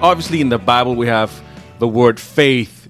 Obviously, 0.00 0.40
in 0.40 0.48
the 0.48 0.58
Bible, 0.58 0.94
we 0.94 1.06
have 1.08 1.32
the 1.80 1.88
word 1.88 2.20
faith 2.20 2.88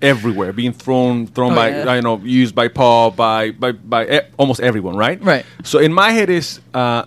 everywhere, 0.00 0.52
being 0.52 0.72
thrown 0.72 1.26
thrown 1.26 1.52
Oh, 1.52 1.56
by 1.56 1.68
yeah. 1.70 1.94
you 1.96 2.02
know 2.02 2.18
used 2.18 2.54
by 2.54 2.68
Paul 2.68 3.10
by 3.10 3.50
by 3.50 3.72
by 3.72 4.06
e- 4.06 4.20
almost 4.38 4.60
everyone, 4.60 4.96
right? 4.96 5.22
Right. 5.22 5.44
So 5.64 5.78
in 5.78 5.92
my 5.92 6.10
head 6.12 6.30
is. 6.30 6.60
Uh, 6.72 7.06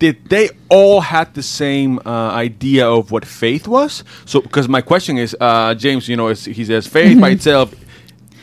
did 0.00 0.28
they 0.28 0.50
all 0.68 1.00
had 1.00 1.32
the 1.34 1.42
same 1.42 2.00
uh, 2.04 2.30
idea 2.32 2.88
of 2.90 3.12
what 3.12 3.24
faith 3.24 3.68
was? 3.68 4.02
So, 4.24 4.40
because 4.40 4.68
my 4.68 4.80
question 4.80 5.18
is, 5.18 5.36
uh, 5.40 5.72
James, 5.76 6.08
you 6.08 6.16
know, 6.16 6.26
he 6.30 6.64
says 6.64 6.88
faith 6.88 7.20
by 7.20 7.28
itself, 7.30 7.72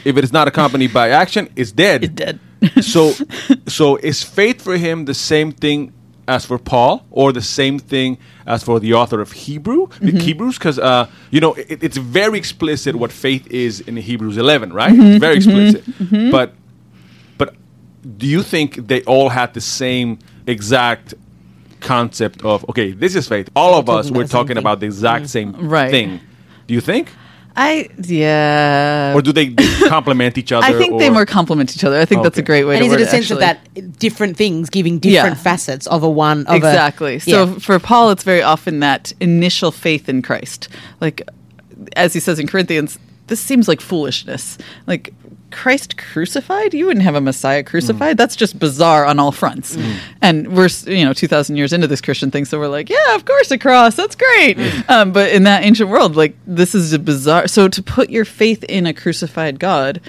if 0.06 0.16
it 0.18 0.24
is 0.24 0.32
not 0.32 0.48
accompanied 0.48 0.94
by 0.94 1.10
action, 1.10 1.50
is 1.56 1.72
dead. 1.72 2.04
It's 2.06 2.14
dead. 2.14 2.40
so, 2.82 3.14
so 3.68 3.98
is 3.98 4.24
faith 4.24 4.62
for 4.62 4.78
him 4.78 5.06
the 5.06 5.14
same 5.14 5.52
thing 5.52 5.92
as 6.28 6.44
for 6.46 6.58
Paul, 6.58 7.06
or 7.12 7.32
the 7.32 7.42
same 7.42 7.78
thing 7.78 8.18
as 8.48 8.64
for 8.64 8.80
the 8.80 8.94
author 8.96 9.22
of 9.22 9.32
Hebrew, 9.32 9.88
the 10.02 10.12
Hebrews? 10.20 10.58
Because 10.58 10.80
uh, 10.80 11.08
you 11.30 11.40
know, 11.40 11.54
it, 11.54 11.84
it's 11.84 11.98
very 11.98 12.38
explicit 12.40 12.96
what 12.96 13.12
faith 13.12 13.46
is 13.52 13.82
in 13.82 13.96
Hebrews 13.96 14.38
11, 14.38 14.74
right? 14.74 14.92
It's 14.96 15.20
very 15.20 15.36
explicit. 15.36 15.84
But, 16.32 16.54
but 17.38 17.54
do 18.18 18.26
you 18.26 18.42
think 18.42 18.88
they 18.88 19.04
all 19.04 19.30
had 19.30 19.54
the 19.54 19.62
same 19.62 20.18
exact 20.48 21.14
concept 21.80 22.44
of 22.44 22.68
okay, 22.70 22.92
this 22.92 23.16
is 23.16 23.28
faith? 23.28 23.48
All 23.56 23.76
of 23.78 23.88
us 23.88 24.10
we're 24.10 24.26
talking 24.28 24.58
about 24.58 24.80
the 24.80 24.88
exact 24.88 25.30
same 25.30 25.52
Right. 25.70 25.92
thing. 25.92 26.22
Do 26.66 26.74
you 26.74 26.82
think, 26.82 27.10
I 27.58 27.90
yeah. 28.04 29.14
or 29.16 29.22
do 29.22 29.32
they 29.32 29.54
complement 29.88 30.38
each 30.38 30.52
other? 30.52 30.66
I 30.66 30.74
think 30.74 31.00
they 31.00 31.08
or- 31.08 31.12
more 31.14 31.26
complement 31.26 31.76
each 31.76 31.84
other. 31.84 32.00
I 32.00 32.06
think 32.06 32.24
that's 32.24 32.38
a 32.38 32.42
Okay. 32.42 32.46
great 32.46 32.64
way 32.66 32.76
And 32.76 32.82
to 32.82 32.86
is 32.88 32.92
word 32.92 33.02
it 33.02 33.08
a 33.08 33.10
sense 33.12 33.32
of 33.32 33.42
actually. 33.42 33.82
that 33.82 34.00
different 34.00 34.36
things 34.38 34.70
giving 34.70 35.00
different 35.00 35.38
Yeah. 35.38 35.42
facets 35.44 35.88
of 35.88 36.04
a 36.04 36.10
one? 36.10 36.46
Of 36.48 36.54
a- 36.54 36.58
exactly. 36.58 37.20
so 37.20 37.46
Yeah. 37.46 37.54
for 37.60 37.80
Paul, 37.80 38.12
it's 38.12 38.24
very 38.24 38.42
often 38.42 38.80
that 38.82 39.14
initial 39.20 39.72
faith 39.72 40.10
in 40.10 40.22
Christ. 40.22 40.68
Like, 41.00 41.22
as 41.96 42.14
he 42.14 42.20
says 42.20 42.40
in 42.40 42.48
Corinthians, 42.48 43.00
this 43.28 43.40
seems 43.40 43.68
like 43.68 43.80
foolishness. 43.82 44.58
Like, 44.86 45.14
Christ 45.52 45.98
crucified? 45.98 46.74
You 46.74 46.88
wouldn't 46.88 47.04
have 47.04 47.16
a 47.16 47.22
Messiah 47.22 47.64
crucified. 47.64 48.18
That's 48.18 48.36
just 48.36 48.60
bizarre 48.60 49.06
on 49.06 49.20
all 49.20 49.32
fronts. 49.32 49.78
And 50.22 50.56
we're, 50.56 50.70
you 50.88 51.06
know, 51.06 51.14
2,000 51.14 51.56
years 51.56 51.72
into 51.72 51.88
this 51.88 52.02
Christian 52.02 52.32
thing. 52.32 52.46
So 52.46 52.60
we're 52.60 52.68
like, 52.68 52.90
yeah, 52.90 53.16
of 53.16 53.26
course, 53.26 53.52
a 53.52 53.58
cross. 53.58 53.96
That's 53.96 54.16
great. 54.16 54.58
Um, 54.90 55.12
but 55.12 55.32
in 55.32 55.44
that 55.44 55.64
ancient 55.64 55.90
world, 55.90 56.16
like, 56.16 56.36
this 56.46 56.76
is 56.76 56.94
a 56.94 57.00
bizarre. 57.00 57.48
So 57.48 57.68
to 57.68 57.82
put 57.84 58.10
your 58.10 58.26
faith 58.26 58.64
in 58.66 58.86
a 58.86 58.94
crucified 58.94 59.60
God 59.60 60.02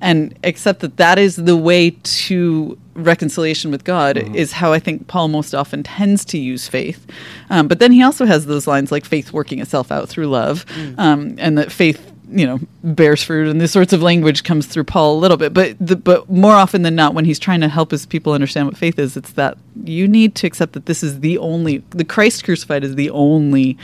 and 0.00 0.36
accept 0.44 0.80
that 0.80 0.96
that 0.96 1.18
is 1.18 1.36
the 1.36 1.56
way 1.56 1.90
to 2.02 2.76
reconciliation 2.94 3.70
with 3.70 3.84
God 3.84 4.18
is 4.18 4.52
how 4.52 4.72
I 4.72 4.78
think 4.78 5.06
Paul 5.06 5.28
most 5.28 5.54
often 5.54 5.82
tends 5.82 6.24
to 6.26 6.38
use 6.38 6.68
faith. 6.68 7.06
Um, 7.48 7.68
but 7.68 7.78
then 7.78 7.92
he 7.92 8.02
also 8.02 8.26
has 8.26 8.46
those 8.46 8.66
lines 8.66 8.92
like 8.92 9.04
faith 9.04 9.32
working 9.32 9.60
itself 9.60 9.90
out 9.90 10.08
through 10.08 10.26
love, 10.26 10.66
um, 10.98 11.36
and 11.38 11.56
that 11.56 11.72
faith, 11.72 12.11
you 12.32 12.46
know, 12.46 12.58
bears 12.82 13.22
fruit, 13.22 13.48
and 13.48 13.60
this 13.60 13.72
sorts 13.72 13.92
of 13.92 14.02
language 14.02 14.42
comes 14.44 14.66
through 14.66 14.84
Paul 14.84 15.16
a 15.16 15.20
little 15.20 15.36
bit. 15.36 15.52
But 15.52 15.76
the, 15.78 15.96
but 15.96 16.28
more 16.30 16.54
often 16.54 16.82
than 16.82 16.94
not, 16.94 17.14
when 17.14 17.24
he's 17.24 17.38
trying 17.38 17.60
to 17.60 17.68
help 17.68 17.90
his 17.90 18.06
people 18.06 18.32
understand 18.32 18.66
what 18.66 18.76
faith 18.76 18.98
is, 18.98 19.16
it's 19.16 19.32
that 19.32 19.58
you 19.84 20.08
need 20.08 20.34
to 20.36 20.46
accept 20.46 20.72
that 20.72 20.86
this 20.86 21.02
is 21.02 21.20
the 21.20 21.38
only 21.38 21.78
the 21.90 22.04
Christ 22.04 22.44
crucified 22.44 22.84
is 22.84 22.94
the 22.94 23.10
only 23.10 23.78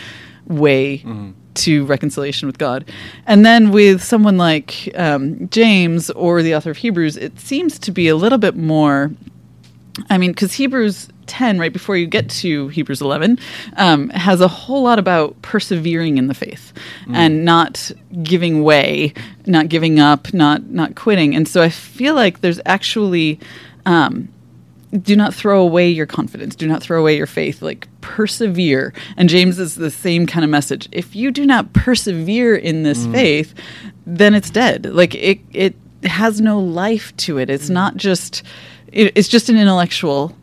way 0.47 1.05
to 1.55 1.85
reconciliation 1.87 2.47
with 2.47 2.59
God. 2.59 2.91
And 3.27 3.45
then 3.45 3.71
with 3.71 4.03
someone 4.03 4.37
like 4.37 4.91
um, 4.95 5.49
James 5.49 6.11
or 6.11 6.43
the 6.43 6.55
author 6.55 6.71
of 6.71 6.79
Hebrews, 6.79 7.17
it 7.17 7.39
seems 7.39 7.79
to 7.81 7.91
be 7.91 8.09
a 8.09 8.17
little 8.17 8.39
bit 8.39 8.57
more. 8.57 9.11
I 10.09 10.19
mean, 10.19 10.31
because 10.31 10.55
Hebrews 10.55 11.09
10, 11.29 11.59
right 11.59 11.73
before 11.73 11.97
you 11.97 12.07
get 12.07 12.29
to 12.31 12.69
Hebrews 12.69 13.01
11, 13.01 13.39
um, 13.77 14.09
has 14.11 14.41
a 14.41 14.49
whole 14.49 14.83
lot 14.83 14.99
about 14.99 15.41
persevering 15.43 16.19
in 16.19 16.27
the 16.27 16.35
faith 16.35 16.73
and 17.15 17.45
not 17.45 17.91
giving 18.23 18.63
way, 18.65 19.13
not 19.47 19.69
giving 19.69 20.01
up, 20.01 20.33
not 20.35 20.65
not 20.65 20.95
quitting. 20.95 21.35
And 21.35 21.47
so 21.47 21.63
I 21.63 21.69
feel 21.69 22.15
like 22.15 22.41
there's 22.41 22.61
actually. 22.67 23.41
Um, 23.87 24.29
do 25.03 25.15
not 25.17 25.35
throw 25.35 25.61
away 25.61 25.91
your 25.91 26.07
confidence. 26.07 26.57
Do 26.57 26.67
not 26.67 26.83
throw 26.83 26.99
away 26.99 27.15
your 27.17 27.27
faith. 27.27 27.61
Like 27.61 27.87
persevere. 28.01 28.95
And 29.19 29.29
James 29.29 29.59
is 29.59 29.75
the 29.75 29.91
same 29.91 30.27
kind 30.27 30.45
of 30.45 30.51
message. 30.51 30.89
If 30.93 31.15
you 31.15 31.31
do 31.31 31.45
not 31.45 31.73
persevere 31.75 32.57
in 32.57 32.85
this 32.85 33.07
faith, 33.07 33.55
then 34.07 34.35
it's 34.35 34.49
dead. 34.49 34.87
Like 34.87 35.15
it, 35.15 35.41
it 35.53 35.75
has 36.05 36.41
no 36.41 36.59
life 36.59 37.15
to 37.19 37.39
it. 37.39 37.51
It's 37.51 37.69
not 37.69 37.97
just. 37.97 38.43
It, 38.91 39.13
it's 39.15 39.29
just 39.29 39.51
an 39.51 39.59
intellectual 39.59 40.35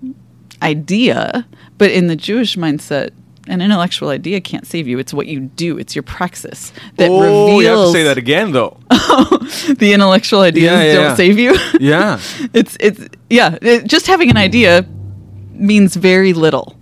idea. 0.62 1.45
But 1.78 1.91
in 1.91 2.08
the 2.08 2.16
Jewish 2.16 2.56
mindset, 2.58 3.12
an 3.47 3.62
intellectual 3.62 4.10
idea 4.10 4.41
can't 4.41 4.66
save 4.66 4.88
you. 4.88 4.97
It's 4.97 5.14
what 5.14 5.28
you 5.28 5.39
do. 5.41 5.78
It's 5.78 5.95
your 5.95 6.03
praxis 6.03 6.74
that 6.97 7.10
oh, 7.12 7.20
reveals 7.22 7.64
you 7.64 7.70
have 7.70 7.80
to 7.88 7.91
say 7.91 8.03
that 8.03 8.18
again, 8.18 8.51
though. 8.51 8.78
the 8.89 9.91
intellectual 9.93 10.41
ideas 10.41 10.64
Yeah, 10.72 10.84
yeah, 10.84 10.93
don't 10.93 11.03
yeah. 11.03 11.16
save 11.16 11.38
you. 11.39 11.58
yeah. 11.80 12.20
it's 12.53 12.76
it's 12.80 13.08
yeah 13.30 13.58
it, 13.62 13.86
just 13.86 14.08
having 14.08 14.30
an 14.32 14.38
idea 14.38 14.86
means 15.51 15.95
very 15.95 16.34
little 16.34 16.76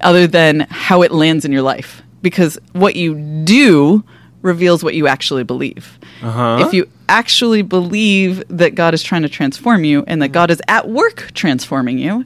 other 0.00 0.26
than 0.26 0.60
how 0.70 1.02
it 1.02 1.12
lands 1.12 1.44
in 1.44 1.52
your 1.52 1.62
life 1.62 2.02
because 2.22 2.58
what 2.72 2.96
you 2.96 3.14
do 3.44 4.02
reveals 4.42 4.82
what 4.82 4.94
you 4.94 5.06
actually 5.06 5.44
believe 5.44 5.98
Uh-huh. 6.22 6.64
if 6.66 6.72
you 6.72 6.88
actually 7.08 7.62
believe 7.62 8.42
that 8.48 8.74
god 8.74 8.92
is 8.94 9.02
trying 9.02 9.22
to 9.22 9.28
transform 9.28 9.84
you 9.84 10.04
and 10.06 10.20
that 10.22 10.28
god 10.30 10.50
is 10.50 10.60
at 10.68 10.88
work 10.88 11.30
transforming 11.34 11.98
you 11.98 12.24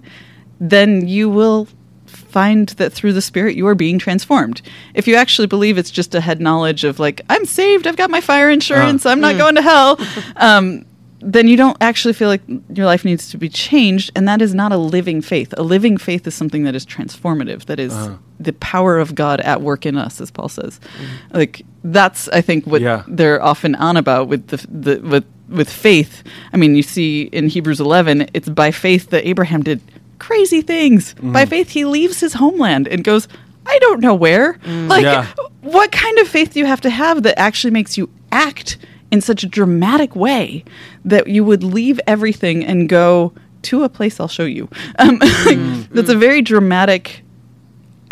then 0.63 1.09
you 1.09 1.29
will 1.29 1.67
find 2.07 2.71
that 2.71 2.93
through 2.93 3.13
the 3.13 3.21
spirit 3.21 3.57
you 3.57 3.67
are 3.67 3.75
being 3.75 3.99
transformed. 3.99 4.63
If 4.95 5.07
you 5.07 5.17
actually 5.17 5.49
believe 5.49 5.77
it's 5.77 5.91
just 5.91 6.15
a 6.15 6.21
head 6.21 6.41
knowledge 6.41 6.85
of 6.85 6.99
like 6.99 7.21
i'm 7.29 7.45
saved 7.45 7.87
i've 7.87 7.97
got 7.97 8.11
my 8.11 8.21
fire 8.21 8.51
insurance 8.51 9.05
uh, 9.05 9.11
i'm 9.11 9.21
not 9.21 9.35
mm. 9.35 9.39
going 9.39 9.55
to 9.57 9.63
hell 9.63 9.99
um, 10.37 10.85
then 11.23 11.47
you 11.47 11.57
don't 11.57 11.77
actually 11.81 12.15
feel 12.15 12.29
like 12.29 12.43
your 12.75 12.85
life 12.85 13.05
needs 13.05 13.31
to 13.31 13.39
be 13.39 13.49
changed 13.49 14.11
and 14.17 14.27
that 14.27 14.43
is 14.43 14.55
not 14.55 14.73
a 14.73 14.77
living 14.77 15.23
faith. 15.23 15.55
A 15.57 15.63
living 15.63 15.97
faith 15.97 16.27
is 16.27 16.35
something 16.35 16.65
that 16.65 16.75
is 16.75 16.85
transformative 16.85 17.67
that 17.67 17.79
is 17.79 17.93
uh-huh. 17.93 18.17
the 18.41 18.53
power 18.55 18.99
of 18.99 19.15
god 19.15 19.41
at 19.41 19.63
work 19.63 19.87
in 19.87 19.97
us 19.97 20.21
as 20.21 20.31
paul 20.31 20.49
says. 20.49 20.81
Mm-hmm. 20.81 21.37
Like 21.37 21.63
that's 21.85 22.29
i 22.29 22.41
think 22.41 22.67
what 22.67 22.81
Yeah. 22.81 23.05
they're 23.07 23.43
often 23.43 23.75
on 23.77 23.97
about 23.97 24.29
with 24.29 24.49
the, 24.49 24.67
the 24.69 25.01
with 25.01 25.25
with 25.49 25.71
faith. 25.71 26.25
I 26.53 26.57
mean 26.57 26.75
you 26.75 26.83
see 26.83 27.23
in 27.25 27.49
hebrews 27.49 27.81
11 27.81 28.31
it's 28.35 28.49
by 28.49 28.71
faith 28.71 29.11
that 29.11 29.27
abraham 29.27 29.63
did 29.63 29.81
crazy 30.23 30.63
things 30.63 31.15
by 31.15 31.43
mm-hmm. 31.43 31.51
faith 31.51 31.71
he 31.71 31.85
leaves 31.85 32.21
his 32.21 32.35
homeland 32.35 32.87
and 32.87 33.03
goes 33.03 33.27
i 33.67 33.77
don't 33.81 34.01
know 34.01 34.15
where 34.15 34.55
mm. 34.55 34.89
like 34.89 35.03
Yeah. 35.03 35.27
what 35.63 35.91
kind 35.91 36.17
of 36.21 36.29
faith 36.29 36.53
do 36.53 36.61
you 36.61 36.67
have 36.67 36.81
to 36.83 36.91
have 36.91 37.25
that 37.25 37.37
actually 37.41 37.73
makes 37.73 37.99
you 37.99 38.09
act 38.31 38.79
in 39.11 39.21
such 39.21 39.43
a 39.43 39.49
dramatic 39.49 40.15
way 40.15 40.65
that 41.05 41.27
you 41.27 41.43
would 41.45 41.65
leave 41.65 42.01
everything 42.07 42.65
and 42.65 42.89
go 42.89 43.33
to 43.63 43.83
a 43.83 43.89
place 43.89 44.21
I'll 44.21 44.29
show 44.29 44.45
you? 44.45 44.69
Um, 44.99 45.19
mm-hmm. 45.19 45.93
that's 45.95 46.09
a 46.09 46.17
very 46.17 46.41
dramatic 46.41 47.25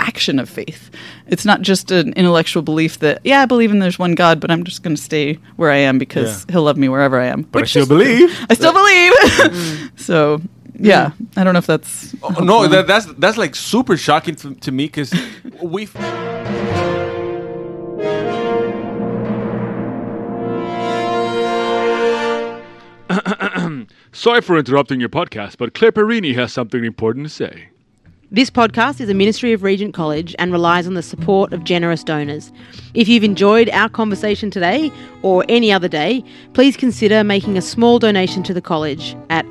action 0.01 0.39
of 0.39 0.49
faith. 0.49 0.91
It's 1.29 1.45
not 1.45 1.61
just 1.63 1.91
an 1.93 2.13
intellectual 2.15 2.63
belief 2.63 2.99
that, 3.01 3.21
yeah, 3.23 3.43
I 3.43 3.47
believe 3.47 3.71
in 3.71 3.79
there's 3.79 3.99
one 3.99 4.15
God, 4.15 4.41
but 4.41 4.51
I'm 4.51 4.65
just 4.65 4.83
going 4.83 4.97
to 4.97 5.03
stay 5.03 5.39
where 5.57 5.71
I 5.71 5.77
am 5.77 5.99
because 5.99 6.45
Yeah. 6.45 6.53
he'll 6.53 6.63
love 6.63 6.77
me 6.77 6.89
wherever 6.89 7.21
I 7.21 7.27
am. 7.27 7.43
But 7.43 7.63
I 7.63 7.67
still 7.67 7.83
is- 7.83 7.89
believe. 7.89 8.47
I 8.51 8.55
still 8.55 8.73
believe. 8.73 9.13
Mm-hmm. 9.51 9.97
so, 9.97 10.41
yeah, 10.81 11.13
I 11.37 11.45
don't 11.45 11.53
know 11.53 11.59
if 11.59 11.67
that's. 11.67 12.15
Oh, 12.23 12.43
no, 12.43 12.67
that, 12.67 12.87
that's 12.87 13.07
that's 13.19 13.37
like 13.37 13.55
super 13.55 13.97
shocking 13.97 14.35
to, 14.37 14.55
to 14.55 14.73
me 14.73 14.87
because 14.87 15.13
we. 15.63 15.87
Sorry 24.13 24.41
for 24.41 24.59
interrupting 24.59 25.01
your 25.01 25.09
podcast, 25.09 25.57
but 25.59 25.75
Claire 25.75 25.93
Perini 25.93 26.33
has 26.33 26.53
something 26.53 26.85
important 26.85 27.27
to 27.27 27.31
say. 27.31 27.69
This 28.33 28.49
podcast 28.49 29.01
is 29.01 29.09
a 29.09 29.15
ministry 29.15 29.53
of 29.53 29.65
Regent 29.65 29.93
College 29.93 30.37
and 30.39 30.53
relies 30.53 30.87
on 30.87 30.95
the 30.95 31.03
support 31.03 31.53
of 31.53 31.65
generous 31.65 32.05
donors. 32.05 32.53
If 32.95 33.09
you've 33.09 33.25
enjoyed 33.25 33.69
our 33.71 33.89
conversation 33.89 34.53
today 34.53 34.93
or 35.23 35.45
any 35.49 35.73
other 35.73 35.89
day, 35.89 36.23
please 36.53 36.77
consider 36.77 37.25
making 37.25 37.59
a 37.59 37.63
small 37.63 37.99
donation 37.99 38.45
to 38.45 38.55
the 38.55 38.63
college 38.63 39.17
at 39.31 39.45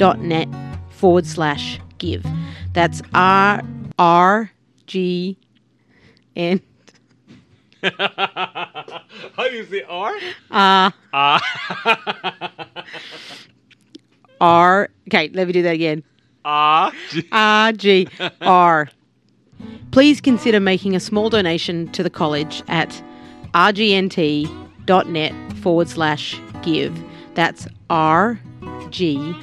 rgnt.net 0.00 0.48
forward 0.90 1.26
slash 1.26 1.80
give. 1.98 2.24
That's 2.72 3.02
R 3.14 3.62
R 3.98 4.50
G 4.86 5.36
N 6.36 6.60
How 7.82 9.48
do 9.48 9.56
you 9.56 9.64
say 9.64 9.82
R? 9.88 10.14
Uh. 10.50 10.90
R. 14.40 14.88
Okay, 15.08 15.30
let 15.32 15.46
me 15.46 15.52
do 15.52 15.62
that 15.62 15.74
again. 15.74 16.02
R. 16.44 16.92
R 17.32 17.72
G 17.72 18.08
R. 18.42 18.88
Please 19.90 20.20
consider 20.20 20.60
making 20.60 20.94
a 20.94 21.00
small 21.00 21.30
donation 21.30 21.90
to 21.92 22.02
the 22.02 22.10
college 22.10 22.62
at 22.68 23.02
rgnt.net 23.54 24.52
forward 25.58 25.88
slash 25.88 26.40
give. 26.62 26.98
That's 27.34 27.66
R 27.88 28.38
G 28.90 29.34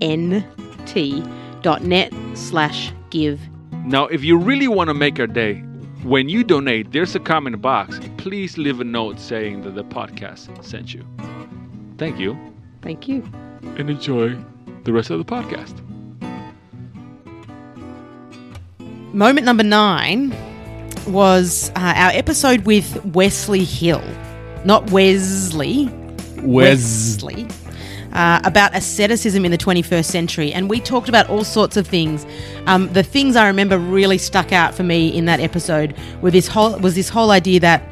N 0.00 0.44
T 0.86 1.22
dot 1.62 1.82
net 1.82 2.12
slash 2.34 2.92
give. 3.10 3.40
Now, 3.84 4.06
if 4.06 4.24
you 4.24 4.36
really 4.36 4.68
want 4.68 4.88
to 4.88 4.94
make 4.94 5.18
our 5.20 5.26
day, 5.26 5.62
when 6.02 6.28
you 6.28 6.44
donate, 6.44 6.92
there's 6.92 7.14
a 7.14 7.20
comment 7.20 7.60
box. 7.60 8.00
Please 8.16 8.58
leave 8.58 8.80
a 8.80 8.84
note 8.84 9.18
saying 9.20 9.62
that 9.62 9.74
the 9.74 9.84
podcast 9.84 10.64
sent 10.64 10.92
you. 10.94 11.04
Thank 11.98 12.18
you, 12.18 12.36
Thank 12.82 13.08
you. 13.08 13.22
and 13.78 13.88
enjoy 13.90 14.36
the 14.84 14.92
rest 14.92 15.10
of 15.10 15.18
the 15.18 15.24
podcast. 15.24 15.74
Moment 19.12 19.46
number 19.46 19.64
nine 19.64 20.34
was 21.06 21.70
uh, 21.70 21.94
our 21.96 22.10
episode 22.10 22.66
with 22.66 23.02
Wesley 23.06 23.64
Hill, 23.64 24.02
not 24.64 24.90
Wesley, 24.90 25.88
Wesley, 26.42 27.46
uh, 28.12 28.40
about 28.44 28.74
asceticism 28.74 29.44
in 29.44 29.50
the 29.50 29.58
21st 29.58 30.04
century. 30.04 30.52
And 30.52 30.68
we 30.70 30.80
talked 30.80 31.08
about 31.08 31.28
all 31.28 31.44
sorts 31.44 31.76
of 31.76 31.86
things. 31.86 32.26
Um, 32.66 32.92
the 32.92 33.02
things 33.02 33.36
I 33.36 33.46
remember 33.46 33.78
really 33.78 34.18
stuck 34.18 34.52
out 34.52 34.74
for 34.74 34.82
me 34.82 35.08
in 35.08 35.24
that 35.26 35.40
episode 35.40 35.94
were 36.22 36.30
this 36.30 36.48
whole, 36.48 36.78
was 36.78 36.94
this 36.94 37.08
whole 37.08 37.30
idea 37.30 37.60
that 37.60 37.82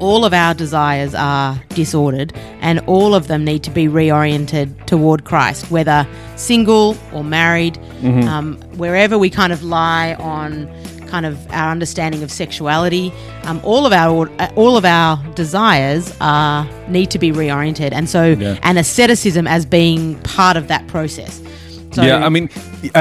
all 0.00 0.24
of 0.24 0.34
our 0.34 0.54
desires 0.54 1.14
are 1.14 1.60
disordered 1.70 2.32
and 2.60 2.80
all 2.80 3.14
of 3.14 3.28
them 3.28 3.44
need 3.44 3.62
to 3.62 3.70
be 3.70 3.86
reoriented 3.86 4.86
toward 4.86 5.24
Christ, 5.24 5.70
whether 5.70 6.06
single 6.36 6.96
or 7.12 7.22
married, 7.24 7.78
um, 8.28 8.56
wherever 8.76 9.16
we 9.18 9.30
kind 9.30 9.52
of 9.52 9.62
lie 9.62 10.14
on 10.14 10.68
kind 11.14 11.26
of 11.26 11.36
our 11.58 11.70
understanding 11.76 12.22
of 12.26 12.30
sexuality. 12.42 13.06
Um, 13.48 13.58
all 13.70 13.84
of 13.86 13.92
our 13.92 14.28
all 14.62 14.74
of 14.80 14.84
our 14.84 15.12
desires 15.42 16.04
are 16.20 16.66
need 16.88 17.08
to 17.14 17.18
be 17.24 17.30
reoriented, 17.42 17.92
and 17.98 18.06
so 18.14 18.20
Yeah. 18.32 18.58
and 18.68 18.74
asceticism 18.84 19.44
as 19.56 19.62
being 19.78 20.00
part 20.36 20.56
of 20.60 20.64
that 20.72 20.82
process. 20.94 21.32
So, 21.94 22.02
yeah, 22.02 22.26
I 22.26 22.28
mean, 22.28 22.46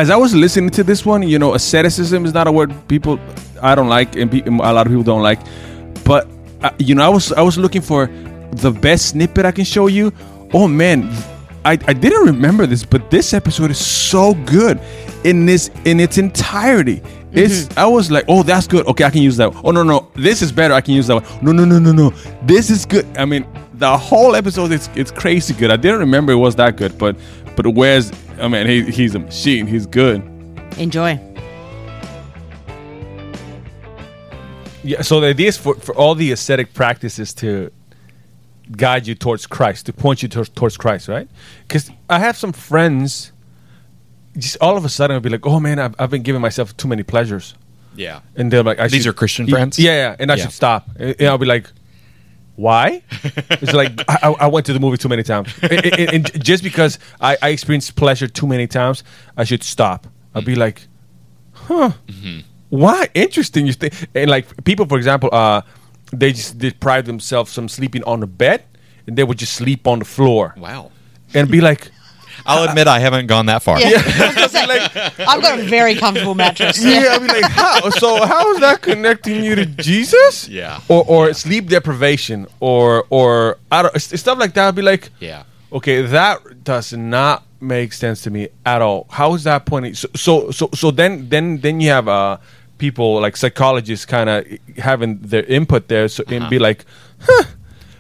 as 0.02 0.08
I 0.16 0.18
was 0.24 0.32
listening 0.36 0.70
to 0.80 0.84
this 0.84 1.02
one, 1.14 1.22
you 1.34 1.40
know, 1.40 1.56
asceticism 1.56 2.26
is 2.28 2.34
not 2.40 2.46
a 2.48 2.52
word 2.52 2.72
people 2.88 3.18
I 3.70 3.74
don't 3.78 3.90
like, 3.98 4.10
and 4.22 4.30
pe- 4.32 4.46
a 4.46 4.72
lot 4.78 4.86
of 4.86 4.92
people 4.94 5.08
don't 5.14 5.24
like. 5.32 5.40
But 6.06 6.24
uh, 6.62 6.70
you 6.88 6.94
know, 6.96 7.04
I 7.10 7.10
was 7.18 7.32
I 7.32 7.42
was 7.50 7.58
looking 7.58 7.82
for 7.82 8.02
the 8.66 8.72
best 8.88 9.04
snippet 9.12 9.44
I 9.46 9.52
can 9.52 9.66
show 9.66 9.88
you. 9.98 10.12
Oh 10.54 10.68
man, 10.68 11.10
I, 11.66 11.74
I 11.92 11.94
didn't 12.04 12.26
remember 12.34 12.68
this, 12.68 12.84
but 12.94 13.10
this 13.10 13.34
episode 13.34 13.72
is 13.72 13.82
so 13.84 14.36
good 14.46 14.78
in 15.24 15.48
this 15.50 15.72
in 15.86 16.00
its 16.00 16.18
entirety. 16.18 17.02
It's 17.34 17.64
mm-hmm. 17.64 17.80
I 17.80 17.88
was 17.88 18.12
like, 18.12 18.26
oh, 18.28 18.44
that's 18.44 18.68
good. 18.68 18.86
Okay, 18.88 19.04
I 19.04 19.10
can 19.10 19.22
use 19.22 19.38
that. 19.38 19.54
Oh 19.64 19.72
no, 19.72 19.84
no, 19.84 20.12
this 20.16 20.42
is 20.42 20.52
better. 20.52 20.74
I 20.74 20.82
can 20.82 20.94
use 20.94 21.08
that 21.08 21.16
one. 21.16 21.46
No, 21.46 21.52
no, 21.52 21.66
no, 21.66 21.80
no, 21.80 21.92
no. 21.92 22.10
This 22.44 22.70
is 22.70 22.86
good. 22.86 23.06
I 23.18 23.26
mean, 23.26 23.46
the 23.74 23.98
whole 23.98 24.36
episode 24.36 24.72
is 24.72 24.90
it's 24.96 25.12
crazy 25.12 25.54
good. 25.54 25.72
I 25.72 25.78
didn't 25.78 26.00
remember 26.00 26.32
it 26.32 26.38
was 26.38 26.56
that 26.58 26.78
good, 26.78 26.98
but 26.98 27.18
but 27.56 27.68
where's 27.68 28.12
I 28.40 28.48
mean, 28.48 28.68
he, 28.68 28.84
he's 28.92 29.16
a 29.16 29.20
machine. 29.20 29.68
He's 29.68 29.86
good. 29.86 30.22
enjoy. 30.78 31.20
Yeah. 34.84 35.02
So 35.02 35.20
the 35.20 35.28
idea 35.28 35.48
is 35.48 35.58
for, 35.58 35.76
for 35.76 35.96
all 35.96 36.14
the 36.16 36.32
ascetic 36.32 36.74
practices 36.74 37.34
to 37.36 37.72
guide 38.72 39.08
you 39.08 39.16
towards 39.16 39.48
Christ, 39.48 39.86
to 39.88 39.94
point 39.94 40.24
you 40.24 40.30
towards, 40.30 40.50
towards 40.50 40.78
Christ, 40.78 41.08
right? 41.08 41.28
Because 41.68 41.90
I 42.10 42.20
have 42.20 42.38
some 42.38 42.54
friends. 42.54 43.33
Just 44.38 44.58
all 44.62 44.78
of 44.78 44.86
a 44.86 44.90
sudden, 44.90 45.14
I'll 45.16 45.22
be 45.22 45.30
like, 45.30 45.46
"Oh 45.46 45.60
man, 45.60 45.80
I've, 45.80 45.96
I've 46.00 46.10
been 46.10 46.24
giving 46.24 46.42
myself 46.42 46.76
too 46.78 46.88
many 46.88 47.04
pleasures," 47.04 47.54
Yeah. 47.96 48.22
and 48.36 48.52
they're 48.52 48.64
like, 48.64 48.80
I 48.80 48.88
These 48.88 49.04
should- 49.04 49.10
are 49.10 49.14
Christian 49.14 49.48
friends? 49.48 49.78
Yeah, 49.78 49.92
yeah, 49.94 50.16
and 50.20 50.32
I 50.32 50.36
Yeah. 50.36 50.44
should 50.44 50.54
stop. 50.54 50.90
And 50.98 51.22
I'll 51.22 51.38
be 51.38 51.46
like, 51.46 51.70
"Why?" 52.56 53.04
it's 53.62 53.74
like 53.74 53.92
I, 54.08 54.18
I- 54.24 54.36
I 54.46 54.48
went 54.48 54.66
to 54.68 54.74
the 54.74 54.80
movie 54.80 54.98
too 54.98 55.10
many 55.10 55.24
times, 55.24 55.54
and, 55.62 55.86
and- 55.86 56.14
and 56.16 56.44
just 56.44 56.64
because 56.64 56.98
I, 57.22 57.38
I 57.42 57.50
experienced 57.50 57.96
pleasure 57.96 58.28
too 58.28 58.48
many 58.48 58.68
times, 58.68 59.04
I 59.38 59.44
should 59.44 59.64
stop. 59.64 60.08
I'll 60.34 60.42
be 60.42 60.56
like, 60.56 60.88
"Huh." 61.54 61.92
why 62.70 63.08
interesting 63.14 63.68
you 63.68 63.74
think 63.74 63.94
and 64.16 64.32
like 64.32 64.48
people 64.64 64.84
for 64.88 64.98
example 64.98 65.30
uh 65.32 65.62
they 66.12 66.32
just 66.32 66.58
deprive 66.58 67.06
themselves 67.06 67.54
from 67.54 67.70
sleeping 67.70 68.04
on 68.06 68.20
the 68.20 68.26
bed 68.26 68.64
and 69.06 69.16
they 69.16 69.24
would 69.24 69.38
just 69.38 69.54
sleep 69.54 69.86
on 69.86 70.00
the 70.00 70.06
floor 70.06 70.56
Wow. 70.58 70.90
and 71.36 71.52
be 71.52 71.62
like 71.62 71.92
I'll 72.46 72.68
admit 72.70 72.88
I 72.88 73.00
haven't 73.00 73.28
gone 73.28 73.46
that 73.48 73.64
far. 73.64 73.80
Yeah, 73.80 74.02
I've 75.28 75.42
got 75.42 75.60
a 75.60 75.64
very 75.64 75.96
comfortable 75.96 76.36
mattress. 76.36 76.84
yeah 76.84 77.10
i'll 77.12 77.20
be 77.20 77.28
like 77.28 77.46
how 77.52 77.90
so 77.90 78.26
how 78.26 78.52
is 78.54 78.60
that 78.60 78.82
connecting 78.82 79.44
you 79.44 79.56
to 79.56 79.66
jesus 79.66 80.48
Yeah. 80.48 80.80
or 80.90 81.04
or 81.08 81.34
sleep 81.34 81.68
deprivation 81.70 82.48
or 82.60 83.06
or 83.10 83.58
i 83.72 83.82
don't 83.82 83.96
s- 83.96 84.20
stuff 84.20 84.38
like 84.40 84.54
that 84.56 84.66
i'll 84.66 84.72
be 84.72 84.82
like 84.82 85.10
Yeah. 85.20 85.44
okay 85.72 86.02
that 86.02 86.64
does 86.64 86.94
not 86.94 87.44
make 87.60 87.94
sense 87.94 88.22
to 88.24 88.30
me 88.30 88.50
at 88.66 88.82
all 88.82 89.08
how 89.10 89.34
is 89.36 89.44
that 89.46 89.66
pointing 89.66 89.94
so 89.96 90.08
so 90.16 90.52
so, 90.52 90.70
so 90.74 90.92
then 90.92 91.30
then 91.30 91.60
then 91.62 91.80
you 91.80 91.90
have 91.90 92.08
uh 92.08 92.38
people 92.78 93.20
like 93.22 93.38
psychologists 93.38 94.06
kind 94.06 94.30
of 94.30 94.46
having 94.78 95.20
their 95.20 95.44
input 95.44 95.88
there 95.88 96.08
so 96.08 96.24
and 96.28 96.50
be 96.50 96.60
like 96.60 96.86
huh 97.22 97.44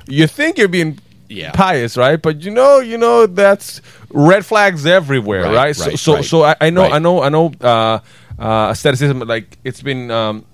you 0.08 0.28
think 0.28 0.58
you're 0.58 0.68
being 0.68 1.00
Yeah. 1.34 1.52
pious 1.52 1.98
right 1.98 2.22
but 2.22 2.42
you 2.46 2.52
know 2.52 2.80
you 2.80 2.98
know 2.98 3.26
that's 3.26 3.82
red 4.12 4.46
flags 4.46 4.86
everywhere 4.86 5.44
Right, 5.44 5.56
right, 5.56 5.76
so 5.76 5.86
right, 5.88 6.00
so, 6.00 6.14
right. 6.16 6.26
so 6.26 6.44
I, 6.44 6.56
I 6.62 6.70
know 6.70 6.84
i 6.86 7.00
know 7.00 7.22
i 7.24 7.30
know 7.30 7.52
uh 7.62 8.00
uh 8.40 8.68
asceticism 8.72 9.20
like 9.20 9.58
it's 9.64 9.82
been 9.82 10.12
um 10.12 10.46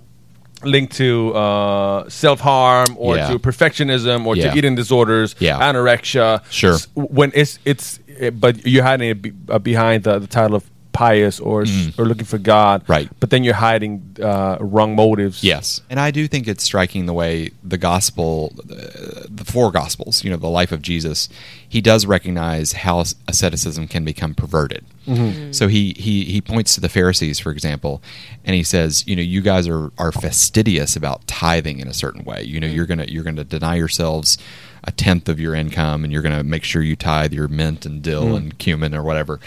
linked 0.63 0.93
to 0.97 1.33
uh, 1.35 2.09
self 2.09 2.41
harm 2.41 2.87
or 2.97 3.15
Yeah. 3.15 3.29
to 3.29 3.39
perfectionism 3.39 4.25
or 4.27 4.35
Yeah. 4.35 4.51
to 4.51 4.57
eating 4.57 4.75
disorders, 4.75 5.33
Yeah. 5.39 5.57
anorexia. 5.57 6.43
Sure. 6.51 6.77
When 6.95 7.31
it's 7.33 7.59
it's, 7.63 7.99
eh, 8.19 8.29
but 8.31 8.65
you 8.65 8.81
had 8.81 9.01
it 9.01 9.21
be, 9.21 9.31
uh, 9.47 9.57
behind 9.59 10.03
the, 10.03 10.19
the 10.19 10.27
title 10.27 10.55
of 10.57 10.69
pious 10.99 11.39
or 11.39 11.61
s- 11.63 11.91
or 11.97 12.03
looking 12.05 12.25
for 12.33 12.39
God, 12.53 12.77
Mm. 12.83 12.89
Right. 12.95 13.09
But 13.21 13.29
then 13.31 13.41
you're 13.45 13.61
hiding 13.69 13.93
uh, 14.31 14.57
wrong 14.75 14.95
motives. 14.95 15.43
Yes, 15.43 15.81
and 15.89 15.97
I 16.07 16.11
do 16.11 16.27
think 16.27 16.47
it's 16.47 16.63
striking 16.63 17.05
the 17.05 17.13
way 17.21 17.51
the 17.63 17.77
gospel, 17.77 18.51
the, 18.71 19.27
the 19.39 19.45
four 19.53 19.71
gospels, 19.71 20.23
you 20.23 20.29
know, 20.31 20.37
the 20.49 20.55
life 20.61 20.71
of 20.75 20.81
Jesus, 20.81 21.29
he 21.75 21.79
does 21.81 22.05
recognize 22.05 22.67
how 22.85 22.95
asceticism 23.27 23.87
can 23.87 24.03
become 24.03 24.33
perverted. 24.35 24.83
So 25.59 25.67
he, 25.67 25.95
he 25.97 26.15
he 26.33 26.39
points 26.39 26.75
to 26.75 26.81
the 26.81 26.89
Pharisees, 26.97 27.39
for 27.39 27.51
example, 27.51 27.93
and 28.45 28.53
he 28.55 28.61
says, 28.63 28.91
you 29.07 29.15
know, 29.15 29.23
you 29.35 29.41
guys 29.41 29.67
are 29.67 29.85
are 29.97 30.11
fastidious 30.11 30.95
about 30.95 31.25
tithing 31.25 31.79
in 31.79 31.87
a 31.87 31.93
certain 31.95 32.23
way. 32.29 32.43
You 32.43 32.59
know, 32.61 32.67
you're 32.75 32.85
gonna 32.85 33.05
you're 33.13 33.23
gonna 33.29 33.43
deny 33.57 33.75
yourselves 33.83 34.37
a 34.83 34.91
tenth 34.91 35.27
of 35.27 35.39
your 35.39 35.55
income, 35.55 36.03
and 36.03 36.13
you're 36.13 36.21
gonna 36.27 36.43
make 36.43 36.63
sure 36.63 36.83
you 36.83 36.95
tithe 36.95 37.33
your 37.33 37.47
mint 37.47 37.87
and 37.87 38.03
dill 38.03 38.35
and 38.37 38.55
cumin 38.59 38.93
or 38.93 39.01
whatever. 39.09 39.39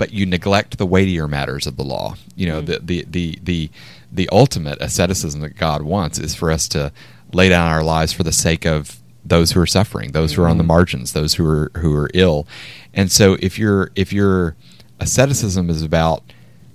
But 0.00 0.14
you 0.14 0.24
neglect 0.24 0.78
the 0.78 0.86
weightier 0.86 1.28
matters 1.28 1.66
of 1.66 1.76
the 1.76 1.84
law. 1.84 2.16
You 2.34 2.46
know, 2.46 2.62
mm. 2.62 2.66
the, 2.66 2.78
the 2.82 3.04
the 3.06 3.38
the 3.42 3.70
the 4.10 4.28
ultimate 4.32 4.80
asceticism 4.80 5.42
that 5.42 5.58
God 5.58 5.82
wants 5.82 6.18
is 6.18 6.34
for 6.34 6.50
us 6.50 6.66
to 6.68 6.90
lay 7.34 7.50
down 7.50 7.70
our 7.70 7.84
lives 7.84 8.10
for 8.14 8.22
the 8.22 8.32
sake 8.32 8.64
of 8.64 8.98
those 9.22 9.52
who 9.52 9.60
are 9.60 9.66
suffering, 9.66 10.12
those 10.12 10.32
who 10.32 10.42
are 10.42 10.48
on 10.48 10.56
the 10.56 10.62
mm-hmm. 10.62 10.68
margins, 10.68 11.12
those 11.12 11.34
who 11.34 11.46
are 11.46 11.70
who 11.76 11.94
are 11.94 12.08
ill. 12.14 12.46
And 12.94 13.12
so 13.12 13.36
if 13.40 13.58
your 13.58 13.90
if 13.94 14.10
your 14.10 14.56
asceticism 15.00 15.68
is 15.68 15.82
about 15.82 16.22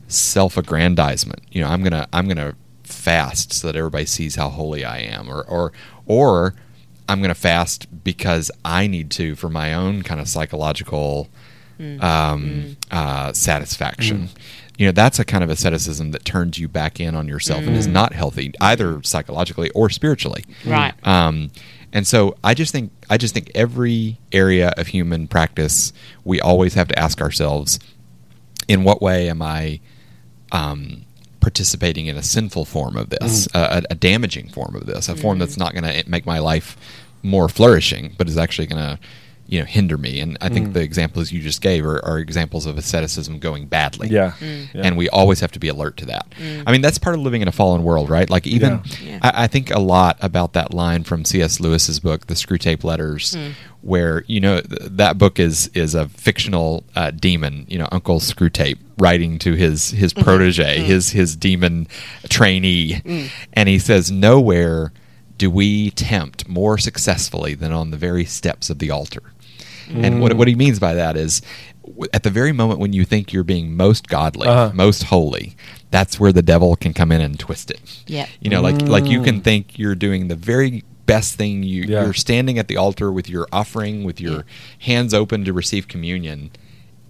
self-aggrandizement, 0.07 1.41
you 1.51 1.61
know, 1.61 1.67
I'm 1.67 1.82
going 1.82 1.93
to 1.93 2.07
I'm 2.13 2.26
going 2.26 2.38
to 2.38 2.55
fast 2.84 3.53
so 3.53 3.65
that 3.65 3.76
everybody 3.76 4.05
sees 4.05 4.36
how 4.36 4.49
holy 4.49 4.86
I 4.86 4.99
am 4.99 5.28
or 5.32 5.41
or 5.41 5.73
or 6.05 6.53
I'm 7.09 7.21
going 7.21 7.30
to 7.30 7.41
fast 7.49 8.03
because 8.03 8.51
I 8.63 8.86
need 8.86 9.09
to 9.11 9.36
for 9.36 9.49
my 9.49 9.73
own 9.73 10.03
kind 10.03 10.21
of 10.21 10.28
psychological 10.28 11.28
um, 11.99 12.78
uh, 12.91 13.34
satisfaction. 13.34 14.30
You 14.78 14.88
know, 14.88 14.91
that's 14.91 15.19
a 15.19 15.26
kind 15.26 15.43
of 15.43 15.49
asceticism 15.49 16.11
that 16.11 16.26
turns 16.26 16.59
you 16.59 16.67
back 16.67 16.99
in 16.99 17.15
on 17.15 17.28
yourself 17.28 17.65
and 17.65 17.78
is 17.78 17.88
not 17.88 18.11
healthy, 18.13 18.51
either 18.59 19.01
psychologically 19.03 19.69
or 19.69 19.89
spiritually. 19.89 20.43
Right. 20.65 20.93
Um, 21.07 21.51
and 21.93 22.05
so 22.05 22.36
I 22.43 22.53
just 22.53 22.73
think 22.73 22.91
I 23.09 23.17
just 23.17 23.34
think 23.34 23.51
every 23.55 24.19
area 24.34 24.73
of 24.76 24.88
human 24.88 25.28
practice 25.28 25.93
we 26.26 26.41
always 26.41 26.73
have 26.73 26.89
to 26.89 26.99
ask 26.99 27.21
ourselves, 27.21 27.80
in 28.67 28.84
what 28.84 29.01
way 29.01 29.30
am 29.30 29.41
I 29.41 29.80
um, 30.51 31.05
participating 31.39 32.07
in 32.07 32.17
a 32.17 32.23
sinful 32.23 32.65
form 32.65 32.97
of 32.97 33.11
this, 33.11 33.47
a, 33.53 33.84
a 33.89 33.95
damaging 33.95 34.49
form 34.49 34.76
of 34.76 34.88
this, 34.88 35.07
a 35.07 35.15
form 35.15 35.39
that's 35.39 35.57
not 35.57 35.73
going 35.73 35.84
to 35.84 36.09
make 36.09 36.26
my 36.26 36.39
life 36.39 36.76
more 37.23 37.47
flourishing, 37.47 38.13
but 38.17 38.28
is 38.28 38.38
actually 38.38 38.67
going 38.67 38.82
to 38.82 38.99
you 39.48 39.60
know 39.60 39.66
hinder 39.66 39.98
me. 39.98 40.20
And 40.20 40.38
i 40.41 40.50
think 40.50 40.70
mm. 40.70 40.74
the 40.74 40.82
examples 40.82 41.32
you 41.32 41.41
just 41.41 41.62
gave 41.62 41.86
are, 41.86 42.04
are 42.06 42.20
examples 42.20 42.66
of 42.66 42.78
asceticism 42.78 43.39
going 43.39 43.68
badly. 43.68 44.10
Yeah. 44.10 44.34
Mm. 44.39 44.74
Yeah. 44.74 44.82
and 44.84 44.98
we 44.98 45.10
always 45.10 45.39
have 45.39 45.52
to 45.54 45.60
be 45.60 45.68
alert 45.68 45.98
to 45.98 46.06
that. 46.08 46.30
Mm. 46.32 46.64
I 46.68 46.72
mean 46.72 46.82
that's 46.82 46.98
part 46.98 47.16
of 47.16 47.22
living 47.22 47.41
in 47.41 47.48
a 47.48 47.52
fallen 47.52 47.84
world 47.84 48.10
right? 48.10 48.30
Like 48.30 48.48
even 48.48 48.82
Yeah. 49.02 49.20
I, 49.22 49.43
I 49.43 49.48
think 49.48 49.72
a 49.72 49.80
lot 49.80 50.18
about 50.22 50.54
that 50.54 50.74
line 50.74 51.04
from 51.04 51.26
cs 51.26 51.60
lewis's 51.60 52.00
book 52.00 52.28
the 52.28 52.34
Screwtape 52.34 52.84
letters 52.84 53.36
mm. 53.36 53.54
where 53.82 54.24
you 54.28 54.39
know 54.39 54.62
th- 54.62 54.82
that 54.84 55.18
book 55.18 55.39
is 55.39 55.70
is 55.74 55.96
a 55.96 56.08
fictional 56.10 56.84
uh, 56.96 57.12
demon 57.12 57.66
you 57.68 57.78
know 57.78 57.88
uncle 57.91 58.20
Screwtape 58.20 58.80
writing 58.98 59.38
to 59.39 59.54
his 59.54 59.91
his 59.91 60.14
mm-hmm. 60.14 60.24
protege 60.24 60.80
his 60.80 61.10
his 61.10 61.36
demon 61.36 61.88
trainee. 62.30 63.02
And 63.54 63.70
he 63.70 63.80
says 63.80 64.12
nowhere 64.12 64.91
do 65.38 65.50
we 65.50 65.91
tempt 65.91 66.48
more 66.48 66.78
successfully 66.78 67.54
than 67.56 67.72
on 67.72 67.91
the 67.91 67.98
very 67.98 68.26
steps 68.26 68.70
of 68.70 68.80
the 68.80 68.89
altar 68.89 69.22
and 69.89 70.21
what, 70.21 70.31
mm. 70.31 70.38
what 70.38 70.47
he 70.47 70.55
means 70.55 70.79
by 70.79 70.93
that 70.93 71.17
is 71.17 71.41
at 72.13 72.23
the 72.23 72.29
very 72.29 72.51
moment 72.51 72.79
when 72.79 72.93
you 72.93 73.05
think 73.05 73.31
you're 73.31 73.43
being 73.43 73.75
most 73.75 74.07
godly, 74.07 74.47
Uh-huh. 74.47 74.71
most 74.73 75.03
holy, 75.03 75.55
that's 75.91 76.19
where 76.19 76.31
the 76.31 76.41
devil 76.41 76.75
can 76.75 76.93
come 76.93 77.11
in 77.11 77.21
and 77.21 77.39
twist 77.39 77.71
it. 77.71 78.03
Yeah. 78.07 78.27
You 78.41 78.49
know, 78.49 78.61
like 78.61 78.81
like 78.81 79.05
you 79.05 79.21
can 79.21 79.41
mm. 79.41 79.43
think 79.43 79.77
you're 79.77 79.95
doing 79.95 80.27
the 80.27 80.36
very 80.36 80.83
best 81.05 81.36
thing 81.36 81.63
you 81.63 81.83
Yeah. 81.83 82.03
you're 82.03 82.13
standing 82.13 82.57
at 82.57 82.67
the 82.67 82.77
altar 82.77 83.11
with 83.11 83.29
your 83.29 83.47
offering 83.51 84.03
with 84.03 84.19
your 84.19 84.45
hands 84.79 85.13
open 85.13 85.45
to 85.45 85.53
receive 85.53 85.88
communion 85.88 86.51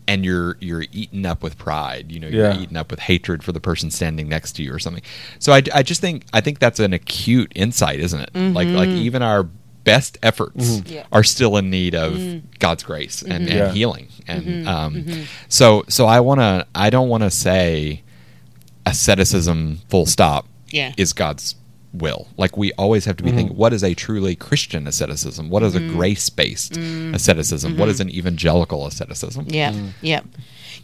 and 0.07 0.25
you're 0.25 0.57
you're 0.59 0.85
eaten 0.91 1.25
up 1.25 1.41
with 1.41 1.57
pride 1.57 2.11
you 2.11 2.19
know 2.19 2.27
you're 2.27 2.45
Yeah. 2.45 2.59
eaten 2.59 2.77
up 2.77 2.91
with 2.91 2.99
hatred 2.99 3.41
for 3.43 3.53
the 3.53 3.61
person 3.61 3.89
standing 3.89 4.27
next 4.27 4.53
to 4.57 4.63
you 4.63 4.73
or 4.73 4.79
something 4.79 5.01
so 5.39 5.53
i, 5.53 5.61
I 5.73 5.81
just 5.81 6.01
think 6.01 6.25
i 6.33 6.41
think 6.41 6.59
that's 6.59 6.79
an 6.79 6.93
acute 6.93 7.51
insight 7.55 7.99
isn't 7.99 8.19
it 8.19 8.35
like 8.35 8.67
like 8.67 8.89
mm-hmm. 8.89 8.97
even 8.97 9.21
our 9.21 9.47
best 9.85 10.17
efforts 10.21 10.69
mm-hmm. 10.79 10.93
Yeah. 10.93 11.05
are 11.13 11.23
still 11.23 11.55
in 11.55 11.69
need 11.69 11.95
of 11.95 12.13
mm-hmm. 12.13 12.47
god's 12.59 12.83
grace 12.83 13.21
and, 13.21 13.31
mm-hmm. 13.31 13.41
and 13.43 13.59
Yeah. 13.59 13.71
healing. 13.71 14.07
And 14.27 14.67
um, 14.67 15.05
so 15.47 15.85
so 15.87 16.05
i 16.05 16.19
want 16.19 16.41
to 16.41 16.67
i 16.75 16.89
don't 16.89 17.07
want 17.07 17.23
to 17.23 17.31
say 17.31 18.01
asceticism 18.85 19.79
full 19.89 20.05
stop 20.05 20.47
Yeah. 20.71 20.93
is 20.97 21.13
god's 21.13 21.55
will. 21.93 22.27
Like 22.37 22.57
we 22.57 22.73
always 22.73 23.05
have 23.05 23.15
to 23.17 23.23
be 23.23 23.31
thinking 23.31 23.55
what 23.55 23.71
is 23.71 23.83
a 23.83 23.93
truly 23.93 24.35
christian 24.35 24.85
asceticism? 24.87 25.49
What 25.49 25.63
is 25.63 25.75
a 25.75 25.79
grace-based 25.79 26.75
asceticism? 26.77 27.77
What 27.77 27.87
is 27.89 27.99
an 28.01 28.09
evangelical 28.09 28.85
asceticism? 28.85 29.45
Yeah, 29.49 29.73
yeah. 30.01 30.21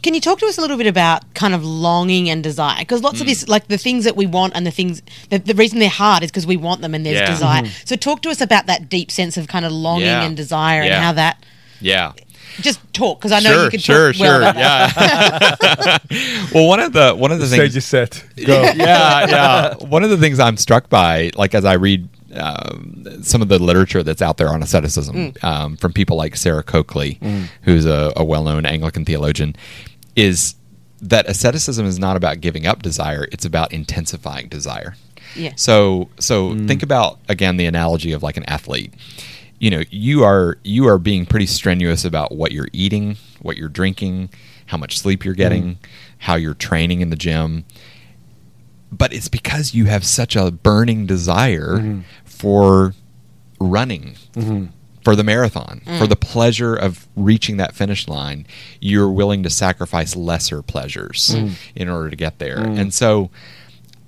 Can 0.02 0.14
you 0.14 0.20
talk 0.20 0.38
to 0.40 0.46
us 0.46 0.58
a 0.58 0.60
little 0.60 0.76
bit 0.76 0.86
about 0.88 1.32
kind 1.34 1.54
of 1.54 1.64
longing 1.64 2.28
and 2.28 2.42
desire? 2.42 2.80
Because 2.80 3.02
lots 3.02 3.20
of 3.20 3.26
this, 3.26 3.46
like 3.48 3.68
the 3.68 3.78
things 3.78 4.04
that 4.04 4.16
we 4.16 4.26
want 4.26 4.54
and 4.56 4.66
the 4.66 4.70
things, 4.72 5.00
the, 5.30 5.38
the 5.38 5.54
reason 5.54 5.78
they're 5.78 5.88
hard 5.88 6.24
is 6.24 6.30
because 6.30 6.46
we 6.46 6.56
want 6.56 6.80
them 6.80 6.94
and 6.94 7.06
there's 7.06 7.18
Yeah. 7.20 7.30
desire. 7.30 7.62
So 7.84 7.94
talk 7.96 8.20
to 8.22 8.30
us 8.30 8.40
about 8.40 8.66
that 8.66 8.88
deep 8.88 9.10
sense 9.12 9.36
of 9.36 9.46
kind 9.46 9.64
of 9.64 9.70
longing 9.72 10.06
Yeah. 10.06 10.24
and 10.24 10.36
desire 10.36 10.82
and 10.82 10.92
how 10.94 11.12
that. 11.12 11.44
yeah 11.80 12.12
Just 12.60 12.80
talk 12.92 13.18
because 13.20 13.32
I 13.32 13.40
know 13.40 13.52
sure 13.52 13.64
you 13.64 13.70
can 13.70 13.80
sure 13.80 14.12
talk 14.12 14.20
well 14.20 14.40
sure 14.40 14.50
about 14.50 14.54
that. 14.56 16.06
yeah 16.10 16.46
well 16.54 16.66
one 16.68 16.80
of 16.80 16.92
the 16.92 17.14
one 17.14 17.30
of 17.32 17.38
the 17.38 17.46
things 17.46 17.62
Stage 17.62 17.76
is 17.76 17.84
set. 17.84 18.24
Go. 18.44 18.62
yeah, 18.74 19.26
yeah. 19.28 19.74
One 19.76 20.02
of 20.04 20.10
the 20.10 20.16
things 20.18 20.38
I'm 20.40 20.56
struck 20.56 20.88
by, 20.90 21.30
like 21.36 21.54
as 21.54 21.64
I 21.64 21.74
read 21.74 22.08
um, 22.34 23.04
some 23.22 23.42
of 23.42 23.48
the 23.48 23.58
literature 23.58 24.02
that's 24.02 24.22
out 24.22 24.36
there 24.38 24.48
on 24.48 24.62
asceticism 24.62 25.34
um, 25.42 25.76
from 25.76 25.92
people 25.92 26.16
like 26.16 26.34
Sarah 26.36 26.62
Coakley, 26.62 27.18
who's 27.62 27.84
a, 27.84 28.12
a 28.16 28.24
well-known 28.24 28.64
Anglican 28.64 29.04
theologian, 29.04 29.54
is 30.16 30.54
that 31.00 31.28
asceticism 31.28 31.86
is 31.86 31.98
not 31.98 32.16
about 32.16 32.40
giving 32.40 32.66
up 32.66 32.82
desire; 32.82 33.28
it's 33.32 33.44
about 33.44 33.72
intensifying 33.72 34.48
desire. 34.48 34.94
Yeah. 35.34 35.52
So, 35.56 36.10
so 36.18 36.50
mm. 36.50 36.68
think 36.68 36.82
about 36.82 37.18
again 37.28 37.56
the 37.56 37.66
analogy 37.66 38.12
of 38.12 38.22
like 38.22 38.36
an 38.36 38.44
athlete. 38.44 38.92
You 39.58 39.70
know, 39.70 39.82
you 39.90 40.24
are 40.24 40.58
you 40.64 40.88
are 40.88 40.98
being 40.98 41.26
pretty 41.26 41.46
strenuous 41.46 42.04
about 42.04 42.32
what 42.32 42.52
you're 42.52 42.68
eating, 42.72 43.16
what 43.40 43.56
you're 43.56 43.68
drinking, 43.68 44.30
how 44.66 44.76
much 44.76 44.98
sleep 44.98 45.24
you're 45.24 45.34
mm. 45.34 45.38
getting, 45.38 45.78
how 46.18 46.34
you're 46.34 46.54
training 46.54 47.00
in 47.00 47.10
the 47.10 47.16
gym 47.16 47.64
but 48.92 49.12
it's 49.12 49.28
because 49.28 49.74
you 49.74 49.86
have 49.86 50.04
such 50.04 50.36
a 50.36 50.50
burning 50.50 51.06
desire 51.06 51.78
mm-hmm. 51.78 52.00
for 52.24 52.94
running 53.58 54.16
mm-hmm. 54.34 54.66
For 55.02 55.16
the 55.16 55.24
marathon 55.24 55.82
mm. 55.84 55.98
for 55.98 56.06
the 56.06 56.16
pleasure 56.16 56.74
of 56.74 57.06
reaching 57.16 57.56
that 57.56 57.74
finish 57.74 58.08
line 58.08 58.46
you're 58.80 59.10
willing 59.10 59.42
to 59.42 59.50
sacrifice 59.50 60.16
lesser 60.16 60.62
pleasures 60.62 61.34
mm. 61.34 61.52
in 61.74 61.88
order 61.88 62.10
to 62.10 62.16
get 62.16 62.38
there. 62.38 62.58
Mm. 62.58 62.78
And 62.78 62.94
so 62.94 63.30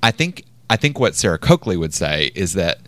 i 0.03 0.11
think 0.11 0.45
i 0.71 0.77
think 0.77 0.99
what 0.99 1.15
sarah 1.15 1.39
coakley 1.39 1.77
would 1.77 1.95
say 1.95 2.31
is 2.35 2.53
that 2.53 2.79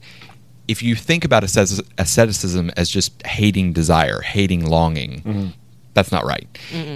if 0.69 0.83
you 0.83 0.95
think 0.95 1.25
about 1.25 1.45
asceticism 1.45 2.71
as 2.77 2.91
just 2.91 3.25
hating 3.27 3.73
desire 3.73 4.21
hating 4.21 4.65
longing 4.65 5.23
mm-hmm. 5.23 5.47
that's 5.95 6.13
not 6.13 6.25
right. 6.25 6.47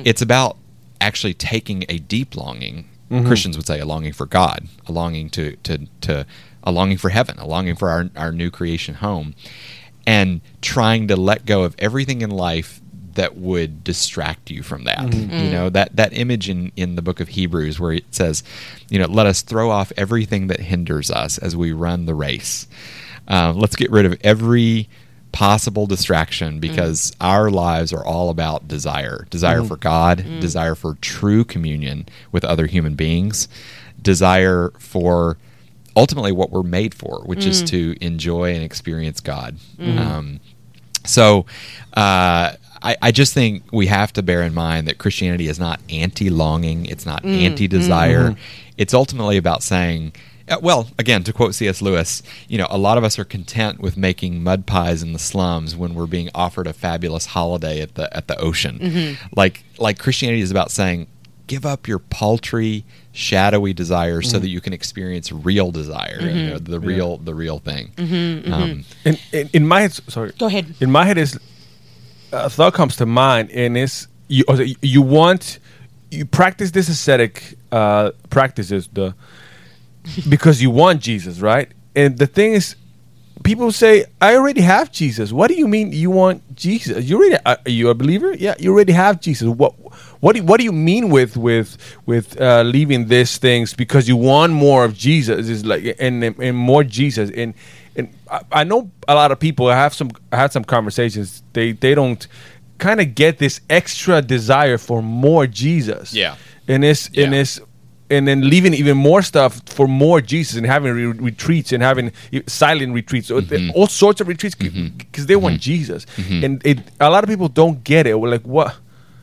It's 0.04 0.20
about 0.20 0.56
actually 1.00 1.34
taking 1.34 1.84
a 1.88 1.98
deep 1.98 2.36
longing 2.36 2.88
mm-hmm. 3.10 3.26
christians 3.26 3.56
would 3.56 3.66
say 3.66 3.80
a 3.80 3.86
longing 3.86 4.12
for 4.12 4.26
god 4.26 4.68
a 4.86 4.92
longing 4.92 5.30
to 5.30 5.56
to 5.56 5.86
to 6.02 6.26
a 6.62 6.70
longing 6.70 6.98
for 6.98 7.08
heaven 7.08 7.38
a 7.38 7.46
longing 7.46 7.74
for 7.74 7.88
our, 7.88 8.10
our 8.16 8.32
new 8.32 8.50
creation 8.50 8.96
home 8.96 9.34
and 10.06 10.40
trying 10.62 11.08
to 11.08 11.16
let 11.16 11.46
go 11.46 11.62
of 11.62 11.74
everything 11.78 12.22
in 12.22 12.30
life 12.30 12.80
that 13.14 13.36
would 13.36 13.82
distract 13.82 14.50
you 14.50 14.62
from 14.62 14.84
that. 14.84 14.98
Mm-hmm. 14.98 15.36
You 15.36 15.50
know 15.50 15.70
that 15.70 15.96
that 15.96 16.16
image 16.16 16.48
in 16.48 16.72
in 16.76 16.96
the 16.96 17.02
book 17.02 17.20
of 17.20 17.28
hebrews 17.28 17.80
where 17.80 17.92
it 17.92 18.14
says 18.14 18.42
you 18.88 18.98
know 18.98 19.06
let 19.06 19.26
us 19.26 19.42
throw 19.42 19.70
off 19.70 19.92
everything 19.96 20.46
that 20.46 20.60
hinders 20.60 21.10
us 21.10 21.38
as 21.38 21.56
we 21.56 21.72
run 21.72 22.06
the 22.06 22.14
race. 22.14 22.66
Uh, 23.28 23.52
let's 23.54 23.76
get 23.76 23.90
rid 23.90 24.06
of 24.06 24.18
every 24.22 24.88
possible 25.32 25.86
distraction 25.86 26.54
mm-hmm. 26.54 26.60
because 26.60 27.12
our 27.20 27.50
lives 27.50 27.92
are 27.92 28.04
all 28.04 28.30
about 28.30 28.66
desire. 28.66 29.26
Desire 29.30 29.58
mm-hmm. 29.58 29.68
for 29.68 29.76
god 29.76 30.24
desire 30.40 30.74
for 30.74 30.94
true 31.00 31.44
communion 31.44 32.06
with 32.32 32.44
other 32.44 32.66
human 32.66 32.94
beings 32.94 33.48
desire 34.02 34.72
for 34.78 35.36
ultimately 35.96 36.32
what 36.32 36.50
we're 36.50 36.62
made 36.62 36.94
for 36.94 37.22
which 37.24 37.44
is 37.46 37.62
to 37.70 37.96
enjoy 38.00 38.54
and 38.54 38.62
experience 38.62 39.20
god 39.20 39.56
um, 39.98 40.40
so 41.04 41.46
uh, 41.94 42.52
I, 42.82 42.96
I 43.02 43.10
just 43.12 43.34
think 43.34 43.64
we 43.72 43.86
have 43.86 44.12
to 44.14 44.22
bear 44.22 44.42
in 44.42 44.54
mind 44.54 44.86
that 44.88 44.98
Christianity 44.98 45.48
is 45.48 45.58
not 45.58 45.80
anti 45.90 46.30
longing, 46.30 46.86
it's 46.86 47.04
not 47.06 47.24
anti 47.24 47.68
desire. 47.68 48.36
It's 48.76 48.94
ultimately 48.94 49.36
about 49.36 49.62
saying, 49.62 50.12
uh, 50.48 50.56
well, 50.62 50.88
again, 50.98 51.22
to 51.24 51.32
quote 51.32 51.54
C.S. 51.54 51.82
Lewis, 51.82 52.22
you 52.48 52.56
know, 52.58 52.66
a 52.70 52.78
lot 52.78 52.96
of 52.98 53.04
us 53.04 53.18
are 53.18 53.24
content 53.24 53.80
with 53.80 53.96
making 53.96 54.42
mud 54.42 54.66
pies 54.66 55.02
in 55.02 55.12
the 55.12 55.18
slums 55.18 55.76
when 55.76 55.94
we're 55.94 56.06
being 56.06 56.28
offered 56.34 56.66
a 56.66 56.72
fabulous 56.72 57.26
holiday 57.26 57.80
at 57.80 57.94
the 57.94 58.14
at 58.16 58.26
the 58.28 58.38
ocean. 58.40 59.16
Like 59.36 59.62
like 59.78 59.98
Christianity 59.98 60.40
is 60.42 60.50
about 60.50 60.70
saying, 60.70 61.06
give 61.50 61.66
up 61.66 61.88
your 61.88 61.98
paltry, 61.98 62.84
shadowy 63.10 63.72
desires 63.72 64.30
so 64.30 64.38
that 64.38 64.48
you 64.48 64.60
can 64.60 64.72
experience 64.72 65.32
real 65.32 65.72
desire, 65.72 66.20
you 66.20 66.50
know, 66.50 66.58
the 66.58 66.78
real 66.78 67.16
the 67.16 67.34
real 67.34 67.58
thing. 67.58 67.90
Um, 67.98 68.84
in, 69.04 69.18
in, 69.32 69.50
in 69.52 69.66
my 69.66 69.80
head, 69.80 69.92
sorry. 69.92 70.32
Go 70.38 70.46
ahead. 70.46 70.66
In 70.80 70.90
my 70.92 71.04
head 71.04 71.18
is 71.18 71.38
a 72.32 72.48
thought 72.48 72.74
comes 72.74 72.94
to 72.96 73.06
mind, 73.06 73.50
and 73.50 73.76
it's 73.76 74.06
you. 74.28 74.44
You 74.80 75.02
want 75.02 75.58
you 76.12 76.24
practice 76.24 76.70
this 76.70 76.88
ascetic 76.88 77.56
uh, 77.72 78.12
practices 78.30 78.88
the 78.92 79.14
because 80.28 80.62
you 80.62 80.70
want 80.70 81.02
Jesus, 81.02 81.40
right? 81.40 81.68
And 81.96 82.16
the 82.16 82.26
thing 82.26 82.52
is, 82.52 82.76
people 83.42 83.72
say, 83.72 84.04
"I 84.20 84.36
already 84.36 84.60
have 84.60 84.92
Jesus." 84.92 85.32
What 85.32 85.48
do 85.48 85.54
you 85.54 85.66
mean 85.66 85.92
you 85.92 86.10
want 86.10 86.38
Jesus? 86.54 87.04
You 87.08 87.16
already 87.18 87.38
are 87.44 87.58
you 87.66 87.90
a 87.90 87.94
believer? 87.94 88.32
Yeah, 88.34 88.54
you 88.62 88.72
already 88.72 88.92
have 88.92 89.20
Jesus. 89.20 89.48
What 89.48 89.74
what 90.20 90.36
do, 90.36 90.42
what 90.42 90.58
do 90.58 90.64
you 90.64 90.72
mean 90.72 91.08
with 91.10 91.36
with 91.36 91.76
with 92.06 92.40
uh, 92.40 92.62
leaving 92.62 93.08
these 93.08 93.38
things 93.38 93.74
because 93.74 94.06
you 94.08 94.16
want 94.16 94.52
more 94.52 94.84
of 94.84 94.94
Jesus? 94.96 95.48
Is 95.48 95.64
like 95.64 95.96
and 95.98 96.22
and 96.24 96.56
more 96.56 96.84
Jesus 96.84 97.30
and 97.36 97.54
and 97.96 98.08
I, 98.30 98.40
I 98.52 98.64
know 98.64 98.90
a 99.08 99.14
lot 99.14 99.32
of 99.32 99.38
people. 99.40 99.68
I 99.68 99.74
have 99.76 99.94
some 99.94 100.10
I 100.32 100.36
had 100.36 100.52
some 100.52 100.64
conversations. 100.64 101.42
They 101.54 101.72
they 101.72 101.94
don't 101.94 102.26
kind 102.78 103.00
of 103.00 103.14
get 103.14 103.38
this 103.38 103.60
extra 103.68 104.22
desire 104.22 104.78
for 104.78 105.02
more 105.02 105.46
Jesus. 105.46 106.12
Yeah. 106.14 106.36
and 106.68 106.84
it's 106.84 107.06
and 107.08 107.32
Yeah. 107.34 107.40
it's 107.40 107.60
and 108.10 108.26
then 108.26 108.40
leaving 108.48 108.74
even 108.74 108.96
more 108.96 109.22
stuff 109.22 109.60
for 109.66 109.86
more 109.86 110.20
Jesus 110.20 110.56
and 110.56 110.66
having 110.66 110.92
re- 110.92 111.06
retreats 111.30 111.72
and 111.72 111.80
having 111.82 112.10
silent 112.48 112.92
retreats, 112.92 113.30
Mm-hmm. 113.30 113.70
all 113.76 113.86
sorts 113.86 114.20
of 114.20 114.26
retreats 114.28 114.56
because 114.56 115.26
they 115.26 115.36
want 115.36 115.60
Jesus. 115.60 116.06
And 116.44 116.60
it, 116.66 116.78
a 116.98 117.08
lot 117.08 117.22
of 117.22 117.30
people 117.30 117.48
don't 117.48 117.84
get 117.84 118.06
it. 118.08 118.18
We're 118.18 118.28
like, 118.30 118.42
what? 118.46 118.76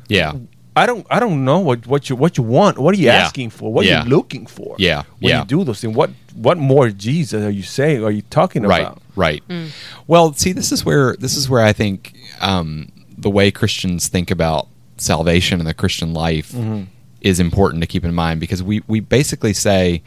yeah. 0.07 0.33
I 0.77 0.85
don't, 0.85 1.05
I 1.09 1.19
don't 1.19 1.43
know 1.43 1.59
what, 1.59 1.87
what 1.87 2.09
you 2.09 2.15
what 2.15 2.37
you 2.37 2.43
want. 2.43 2.77
What 2.77 2.93
are 2.93 2.97
you 2.97 3.07
Yeah. 3.07 3.25
asking 3.25 3.49
for? 3.51 3.73
What 3.73 3.85
Yeah. 3.85 4.01
are 4.01 4.03
you 4.03 4.09
looking 4.09 4.45
for? 4.45 4.75
Yeah. 4.77 5.03
when 5.19 5.31
Yeah. 5.31 5.39
you 5.41 5.45
do 5.45 5.63
those 5.63 5.81
things, 5.81 5.95
what 5.95 6.11
what 6.35 6.57
more 6.57 6.89
Jesus 6.89 7.43
are 7.43 7.55
you 7.59 7.63
saying? 7.63 8.03
Are 8.03 8.11
you 8.11 8.23
talking 8.29 8.63
right 8.63 8.81
about? 8.81 9.01
right 9.17 9.43
hmm. 9.49 9.67
well 10.05 10.31
see 10.31 10.53
this 10.53 10.71
is 10.71 10.85
where 10.85 11.15
this 11.17 11.35
is 11.35 11.49
where 11.49 11.63
i 11.63 11.73
think 11.73 12.15
um, 12.39 12.91
the 13.17 13.29
way 13.29 13.51
christians 13.51 14.07
think 14.07 14.31
about 14.31 14.67
salvation 14.97 15.59
and 15.59 15.67
the 15.67 15.73
christian 15.73 16.13
life 16.13 16.51
mm-hmm. 16.51 16.83
is 17.21 17.39
important 17.39 17.81
to 17.81 17.87
keep 17.87 18.05
in 18.05 18.13
mind 18.13 18.39
because 18.39 18.63
we 18.63 18.83
we 18.87 18.99
basically 18.99 19.53
say 19.53 20.01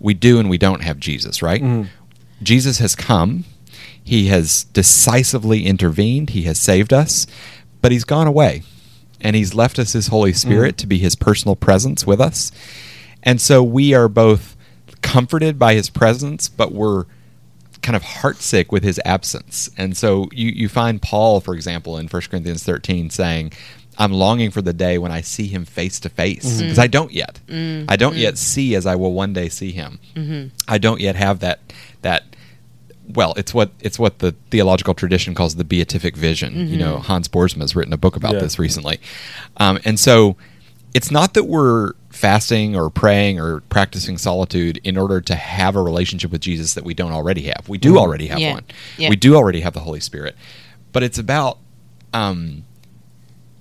we 0.00 0.12
do 0.12 0.38
and 0.38 0.50
we 0.50 0.58
don't 0.58 0.82
have 0.82 0.98
jesus 0.98 1.42
right 1.42 1.62
mm-hmm. 1.62 1.88
jesus 2.42 2.78
has 2.78 2.94
come 2.94 3.44
he 4.02 4.26
has 4.26 4.64
decisively 4.64 5.64
intervened 5.64 6.30
he 6.30 6.42
has 6.42 6.58
saved 6.58 6.92
us 6.92 7.26
but 7.80 7.92
he's 7.92 8.04
gone 8.04 8.26
away 8.26 8.62
and 9.20 9.36
he's 9.36 9.54
left 9.54 9.78
us 9.78 9.92
his 9.92 10.08
Holy 10.08 10.32
mm. 10.32 10.36
Spirit 10.36 10.76
to 10.78 10.86
be 10.86 10.98
his 10.98 11.16
personal 11.16 11.56
presence 11.56 12.06
with 12.06 12.20
us. 12.20 12.52
And 13.22 13.40
so 13.40 13.62
we 13.62 13.94
are 13.94 14.08
both 14.08 14.56
comforted 15.02 15.58
by 15.58 15.74
his 15.74 15.90
presence, 15.90 16.48
but 16.48 16.72
we're 16.72 17.04
kind 17.82 17.96
of 17.96 18.02
heartsick 18.02 18.70
with 18.70 18.82
his 18.82 19.00
absence. 19.04 19.70
And 19.76 19.96
so 19.96 20.28
you, 20.32 20.50
you 20.50 20.68
find 20.68 21.00
Paul, 21.00 21.40
for 21.40 21.54
example, 21.54 21.96
in 21.96 22.08
1 22.08 22.22
Corinthians 22.30 22.62
13 22.62 23.10
saying, 23.10 23.52
I'm 23.98 24.12
longing 24.12 24.50
for 24.50 24.62
the 24.62 24.72
day 24.72 24.98
when 24.98 25.12
I 25.12 25.20
see 25.20 25.46
him 25.46 25.64
face 25.64 26.00
to 26.00 26.08
mm-hmm. 26.08 26.16
face 26.16 26.60
because 26.60 26.78
I 26.78 26.86
don't 26.86 27.12
yet. 27.12 27.38
I 27.88 27.96
don't 27.96 28.12
mm-hmm. 28.12 28.20
yet 28.20 28.38
see 28.38 28.74
as 28.74 28.86
I 28.86 28.96
will 28.96 29.12
one 29.12 29.32
day 29.32 29.48
see 29.48 29.72
him. 29.72 29.98
Mm-hmm. 30.14 30.48
I 30.68 30.78
don't 30.78 31.00
yet 31.00 31.16
have 31.16 31.40
that 31.40 31.60
that 32.02 32.29
well, 33.14 33.34
it's 33.36 33.52
what 33.54 33.70
it's 33.80 33.98
what 33.98 34.18
the 34.20 34.32
theological 34.50 34.94
tradition 34.94 35.34
calls 35.34 35.56
the 35.56 35.64
beatific 35.64 36.16
vision. 36.16 36.68
You 36.68 36.78
know, 36.78 36.98
Hans 36.98 37.28
Boersma 37.28 37.60
has 37.62 37.74
written 37.76 37.92
a 37.92 37.96
book 37.98 38.16
about 38.16 38.34
Yeah. 38.34 38.40
this 38.40 38.58
recently, 38.58 39.00
um, 39.58 39.78
and 39.84 39.98
so 39.98 40.36
it's 40.94 41.10
not 41.10 41.34
that 41.34 41.44
we're 41.44 41.92
fasting 42.10 42.74
or 42.74 42.90
praying 42.90 43.38
or 43.38 43.60
practicing 43.62 44.18
solitude 44.18 44.80
in 44.82 44.96
order 44.96 45.20
to 45.20 45.34
have 45.36 45.76
a 45.76 45.82
relationship 45.82 46.32
with 46.32 46.40
Jesus 46.40 46.74
that 46.74 46.82
we 46.84 46.92
don't 46.94 47.12
already 47.12 47.42
have. 47.42 47.68
We 47.68 47.78
do 47.78 47.96
already 47.98 48.26
have 48.26 48.38
Yeah. 48.40 48.54
one. 48.54 48.64
Yeah. 48.98 49.08
We 49.08 49.16
do 49.16 49.36
already 49.36 49.60
have 49.60 49.72
the 49.72 49.80
Holy 49.80 50.00
Spirit, 50.00 50.34
but 50.92 51.02
it's 51.04 51.18
about 51.18 51.58
um, 52.12 52.64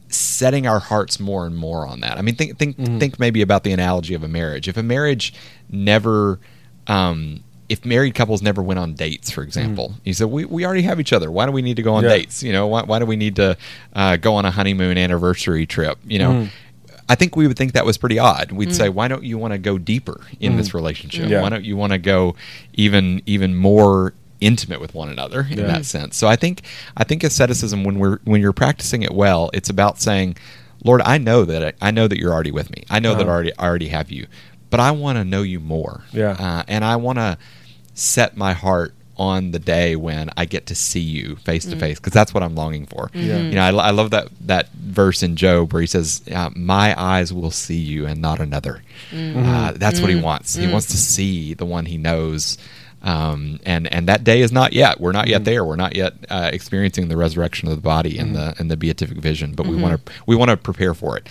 setting 0.08 0.66
our 0.66 0.80
hearts 0.80 1.20
more 1.20 1.46
and 1.46 1.56
more 1.56 1.86
on 1.86 2.00
that. 2.00 2.18
I 2.18 2.22
mean, 2.22 2.36
think 2.36 2.58
think 2.58 2.76
think 3.00 3.20
maybe 3.20 3.42
about 3.42 3.64
the 3.64 3.72
analogy 3.72 4.14
of 4.16 4.24
a 4.24 4.28
marriage. 4.28 4.68
If 4.68 4.76
a 4.78 4.84
marriage 4.84 5.34
never 5.70 6.40
um, 6.88 7.44
if 7.70 7.86
married 7.86 8.16
couples 8.16 8.42
never 8.42 8.62
went 8.64 8.80
on 8.80 8.96
dates, 8.96 9.30
for 9.30 9.44
example, 9.44 9.94
you 10.04 10.14
said 10.14 10.28
we, 10.28 10.44
we 10.46 10.66
already 10.66 10.82
have 10.82 11.00
each 11.00 11.14
other. 11.14 11.30
Why 11.32 11.46
do 11.46 11.52
we 11.52 11.62
need 11.62 11.76
to 11.78 11.84
go 11.84 11.94
on 11.94 12.04
Yeah. 12.04 12.10
dates? 12.10 12.42
You 12.44 12.52
know, 12.52 12.66
why, 12.68 12.82
why 12.84 12.98
do 13.00 13.06
we 13.06 13.16
need 13.16 13.36
to 13.38 13.56
uh, 13.94 14.16
go 14.18 14.34
on 14.36 14.46
a 14.46 14.52
honeymoon 14.52 14.98
anniversary 14.98 15.66
trip? 15.68 16.00
You 16.06 16.20
know, 16.20 16.48
I 17.08 17.16
think 17.16 17.36
we 17.36 17.48
would 17.48 17.58
think 17.58 17.74
that 17.74 17.86
was 17.86 17.98
pretty 17.98 18.18
odd. 18.20 18.52
We'd 18.52 18.74
say, 18.74 18.90
why 18.90 19.08
don't 19.08 19.24
you 19.24 19.38
want 19.38 19.54
to 19.54 19.58
go 19.60 19.78
deeper 19.78 20.22
in 20.40 20.58
this 20.58 20.74
relationship? 20.74 21.30
Yeah. 21.30 21.42
Why 21.42 21.50
don't 21.50 21.64
you 21.64 21.78
want 21.78 21.92
to 21.94 21.98
go 22.00 22.36
even 22.74 23.22
even 23.26 23.56
more 23.56 24.14
intimate 24.42 24.80
with 24.80 24.94
one 24.94 25.10
another 25.10 25.48
in 25.50 25.60
Yeah. 25.60 25.68
that 25.68 25.86
sense? 25.86 26.18
So 26.18 26.28
I 26.28 26.36
think 26.36 26.62
I 26.98 27.04
think 27.04 27.24
asceticism 27.24 27.84
when 27.84 28.00
we're 28.00 28.20
when 28.26 28.42
you're 28.42 28.54
practicing 28.54 29.04
it 29.04 29.14
well, 29.14 29.50
it's 29.54 29.70
about 29.70 30.00
saying, 30.00 30.38
Lord, 30.84 31.02
I 31.04 31.18
know 31.18 31.46
that 31.46 31.76
I, 31.82 31.88
I 31.88 31.92
know 31.92 32.08
that 32.08 32.18
you're 32.18 32.34
already 32.34 32.52
with 32.52 32.70
me. 32.72 32.84
I 32.90 33.00
know 33.00 33.14
that 33.16 33.22
I 33.22 33.24
Uh-huh. 33.24 33.32
already 33.32 33.52
I 33.60 33.68
already 33.68 33.88
have 33.90 34.12
you, 34.12 34.28
but 34.70 34.80
I 34.80 34.92
want 34.92 35.18
to 35.18 35.24
know 35.26 35.42
you 35.42 35.60
more. 35.60 36.04
Yeah. 36.14 36.32
uh, 36.40 36.64
and 36.68 36.86
I 36.86 36.96
want 36.98 37.18
to 37.18 37.38
set 38.00 38.38
my 38.38 38.54
heart 38.54 38.94
on 39.20 39.52
the 39.52 39.60
day 39.60 39.98
when 39.98 40.30
I 40.38 40.46
get 40.46 40.68
to 40.68 40.76
see 40.76 41.02
you 41.02 41.36
face 41.36 41.66
to 41.66 41.76
mm. 41.76 41.80
face 41.80 42.00
because 42.00 42.14
that's 42.14 42.34
what 42.34 42.42
I'm 42.42 42.56
longing 42.56 42.86
for. 42.86 43.10
Mm-hmm. 43.10 43.20
Yeah. 43.20 43.38
You 43.38 43.56
know, 43.56 43.80
I, 43.80 43.88
I 43.88 43.92
love 43.92 44.12
that 44.12 44.30
that 44.42 44.70
verse 44.72 45.22
in 45.22 45.36
Job 45.36 45.74
where 45.74 45.82
he 45.82 45.88
says, 45.88 46.22
uh, 46.34 46.50
"My 46.56 47.00
eyes 47.00 47.34
will 47.34 47.52
see 47.52 47.78
you 47.78 48.06
and 48.06 48.22
not 48.22 48.40
another." 48.40 48.82
Mm-hmm. 49.12 49.46
Uh, 49.46 49.72
that's 49.74 50.00
what 50.00 50.10
he 50.10 50.16
mm-hmm. 50.16 50.26
wants. 50.26 50.56
He 50.56 50.68
wants 50.68 50.88
to 50.88 50.98
see 50.98 51.54
the 51.54 51.66
one 51.66 51.86
he 51.86 51.98
knows. 51.98 52.58
Um, 53.02 53.62
and 53.66 53.92
and 53.94 54.08
that 54.10 54.24
day 54.26 54.42
is 54.42 54.52
not 54.52 54.74
yet. 54.74 55.00
We're 55.00 55.14
not 55.14 55.28
yet 55.28 55.46
there. 55.46 55.64
We're 55.64 55.78
not 55.78 55.96
yet 55.96 56.14
uh, 56.30 56.50
experiencing 56.52 57.08
the 57.08 57.16
resurrection 57.16 57.70
of 57.70 57.76
the 57.76 57.82
body 57.82 58.18
and 58.18 58.36
the 58.36 58.56
and 58.58 58.70
the 58.72 58.78
beatific 58.78 59.18
vision. 59.18 59.54
But 59.54 59.68
we 59.68 59.76
want 59.76 60.06
to 60.06 60.14
we 60.26 60.36
want 60.36 60.50
to 60.50 60.58
prepare 60.58 60.94
for 60.94 61.18
it. 61.18 61.28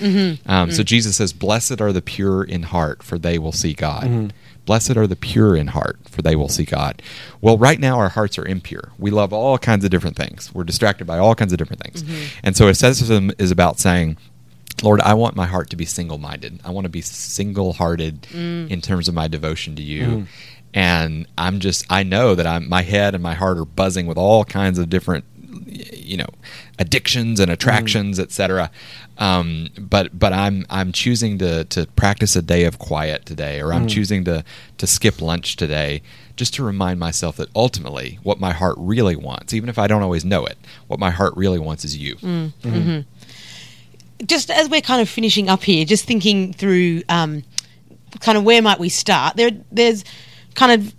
Um, 0.47 0.71
So 0.71 0.83
Jesus 0.83 1.17
says, 1.17 1.33
"Blessed 1.33 1.81
are 1.81 1.93
the 1.93 2.03
pure 2.03 2.43
in 2.43 2.65
heart, 2.65 3.03
for 3.03 3.19
they 3.19 3.39
will 3.39 3.53
see 3.53 3.73
God." 3.75 4.33
Blessed 4.69 4.99
are 4.99 5.07
the 5.07 5.17
pure 5.17 5.57
in 5.57 5.69
heart, 5.69 5.99
for 6.11 6.21
they 6.21 6.37
will 6.37 6.51
see 6.51 6.67
God. 6.67 7.01
Well, 7.41 7.57
right 7.57 7.81
now 7.81 7.99
our 7.99 8.11
hearts 8.11 8.37
are 8.37 8.45
impure. 8.45 8.93
We 8.99 9.11
love 9.11 9.33
all 9.33 9.57
kinds 9.57 9.83
of 9.83 9.91
different 9.91 10.15
things. 10.15 10.53
We're 10.53 10.65
distracted 10.65 11.07
by 11.07 11.17
all 11.17 11.35
kinds 11.35 11.55
of 11.55 11.59
different 11.59 11.83
things. 11.83 12.03
Mm-hmm. 12.03 12.41
And 12.45 12.55
so 12.55 12.69
asceticism 12.69 13.33
is 13.39 13.51
about 13.51 13.79
saying, 13.79 14.19
Lord, 14.83 15.01
I 15.01 15.15
want 15.15 15.37
my 15.37 15.47
heart 15.47 15.71
to 15.71 15.77
be 15.77 15.87
single 15.87 16.19
minded. 16.19 16.61
I 16.67 16.71
want 16.71 16.85
to 16.85 16.91
be 16.91 17.01
single 17.01 17.73
hearted 17.73 18.27
mm. 18.31 18.69
in 18.69 18.83
terms 18.83 19.09
of 19.09 19.15
my 19.15 19.27
devotion 19.27 19.75
to 19.77 19.83
you. 19.83 20.07
Mm. 20.07 20.27
And 20.75 21.27
I'm 21.39 21.61
just, 21.61 21.87
I 21.89 22.03
know 22.03 22.35
that 22.35 22.47
I'm, 22.47 22.69
my 22.69 22.83
head 22.83 23.15
and 23.15 23.23
my 23.23 23.33
heart 23.33 23.57
are 23.57 23.65
buzzing 23.65 24.07
with 24.07 24.19
all 24.19 24.45
kinds 24.45 24.79
of 24.79 24.91
different, 24.91 25.25
you 26.09 26.17
know, 26.17 26.29
addictions 26.79 27.41
and 27.41 27.51
attractions, 27.51 28.19
mm. 28.19 28.23
etc. 28.23 28.71
Um, 29.19 29.69
but 29.79 30.19
but 30.19 30.33
I'm 30.33 30.67
I'm 30.71 30.93
choosing 30.93 31.39
to 31.39 31.65
to 31.65 31.87
practice 31.97 32.37
a 32.37 32.43
day 32.43 32.65
of 32.65 32.79
quiet 32.79 33.27
today, 33.27 33.61
or 33.61 33.73
I'm 33.73 33.87
mm. 33.87 33.91
choosing 33.91 34.25
to 34.25 34.45
to 34.79 34.87
skip 34.87 35.21
lunch 35.21 35.57
today, 35.57 36.03
just 36.37 36.55
to 36.55 36.65
remind 36.65 37.01
myself 37.01 37.37
that 37.37 37.49
ultimately 37.55 38.19
what 38.23 38.41
my 38.41 38.53
heart 38.53 38.77
really 38.79 39.17
wants, 39.17 39.53
even 39.53 39.69
if 39.69 39.79
I 39.79 39.87
don't 39.87 40.03
always 40.03 40.25
know 40.25 40.47
it, 40.47 40.57
what 40.87 40.99
my 40.99 41.11
heart 41.11 41.35
really 41.37 41.59
wants 41.59 41.85
is 41.85 41.97
you. 41.97 42.17
Mm. 42.17 42.53
Mm-hmm. 42.63 42.69
Mm-hmm. 42.69 44.27
just 44.27 44.51
as 44.51 44.69
we're 44.69 44.81
kind 44.81 45.03
of 45.03 45.09
finishing 45.09 45.49
up 45.49 45.63
here, 45.63 45.85
just 45.85 46.05
thinking 46.07 46.53
through 46.53 47.03
um, 47.09 47.43
kind 48.21 48.39
of 48.39 48.45
where 48.45 48.63
might 48.63 48.79
we 48.79 48.89
start. 48.89 49.37
There, 49.37 49.51
there's 49.71 50.05
kind 50.55 50.73
of. 50.73 50.95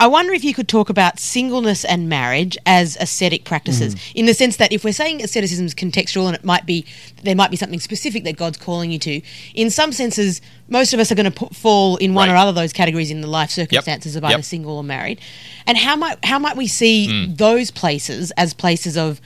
I 0.00 0.06
wonder 0.08 0.32
if 0.32 0.42
you 0.42 0.54
could 0.54 0.68
talk 0.68 0.90
about 0.90 1.18
singleness 1.18 1.84
and 1.84 2.08
marriage 2.08 2.58
as 2.66 2.96
ascetic 3.00 3.44
practices, 3.44 3.94
mm. 3.94 4.12
in 4.14 4.26
the 4.26 4.34
sense 4.34 4.56
that 4.56 4.72
if 4.72 4.84
we're 4.84 4.92
saying 4.92 5.22
asceticism 5.22 5.66
is 5.66 5.74
contextual 5.74 6.26
and 6.26 6.34
it 6.34 6.44
might 6.44 6.66
be 6.66 6.84
there 7.22 7.36
might 7.36 7.50
be 7.50 7.56
something 7.56 7.80
specific 7.80 8.24
that 8.24 8.36
God's 8.36 8.58
calling 8.58 8.90
you 8.90 8.98
to, 8.98 9.22
in 9.54 9.70
some 9.70 9.92
senses, 9.92 10.40
most 10.68 10.92
of 10.92 11.00
us 11.00 11.12
are 11.12 11.14
going 11.14 11.30
to 11.30 11.46
fall 11.54 11.96
in 11.96 12.12
one 12.12 12.28
Right. 12.28 12.34
or 12.34 12.36
other 12.36 12.48
of 12.50 12.54
those 12.54 12.72
categories 12.72 13.10
in 13.10 13.20
the 13.20 13.28
life 13.28 13.50
circumstances 13.50 14.16
of 14.16 14.24
either 14.24 14.36
Yep. 14.36 14.44
Single 14.44 14.76
or 14.76 14.84
married. 14.84 15.20
And 15.66 15.78
how 15.78 15.96
might 15.96 16.22
how 16.24 16.38
might 16.38 16.56
we 16.56 16.66
see 16.66 17.08
mm. 17.08 17.36
those 17.36 17.70
places 17.70 18.30
as 18.32 18.52
places 18.52 18.96
of 18.96 19.20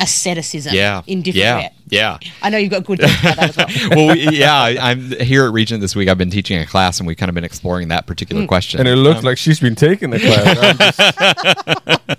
asceticism 0.00 0.74
Yeah, 0.74 1.02
in 1.06 1.22
different 1.22 1.62
yeah? 1.62 1.68
Yeah. 1.92 2.18
I 2.42 2.50
know 2.50 2.58
you've 2.58 2.70
got 2.72 2.84
good 2.84 2.98
about 3.00 3.22
that 3.22 3.38
as 3.38 3.56
well. 3.56 3.66
well, 4.06 4.14
we, 4.16 4.28
yeah, 4.36 4.52
I, 4.54 4.90
I'm 4.90 5.00
here 5.20 5.44
at 5.46 5.52
Regent 5.52 5.80
this 5.80 5.94
week. 5.94 6.08
I've 6.08 6.18
been 6.18 6.30
teaching 6.30 6.58
a 6.58 6.66
class, 6.66 6.98
and 6.98 7.06
we've 7.06 7.16
kind 7.16 7.28
of 7.28 7.34
been 7.34 7.44
exploring 7.44 7.88
that 7.88 8.06
particular 8.06 8.46
question. 8.46 8.80
And 8.80 8.88
it 8.88 8.96
looks 8.96 9.20
Um, 9.20 9.24
like 9.26 9.38
she's 9.38 9.60
been 9.60 9.76
taking 9.76 10.10
the 10.10 10.18
class. 10.18 10.58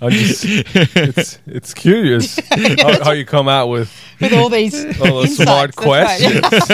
just, 0.00 0.02
I'm 0.02 0.10
just 0.10 0.44
it's 0.96 1.38
it's 1.46 1.74
curious 1.74 2.38
how, 2.80 3.04
how 3.04 3.10
you 3.12 3.24
come 3.26 3.48
out 3.48 3.68
with 3.68 3.92
with 4.20 4.32
all 4.32 4.48
these 4.48 4.74
all 5.00 5.22
those 5.22 5.36
smart 5.36 5.76
insights. 5.76 6.20
Right. 6.20 6.40
questions. 6.40 6.70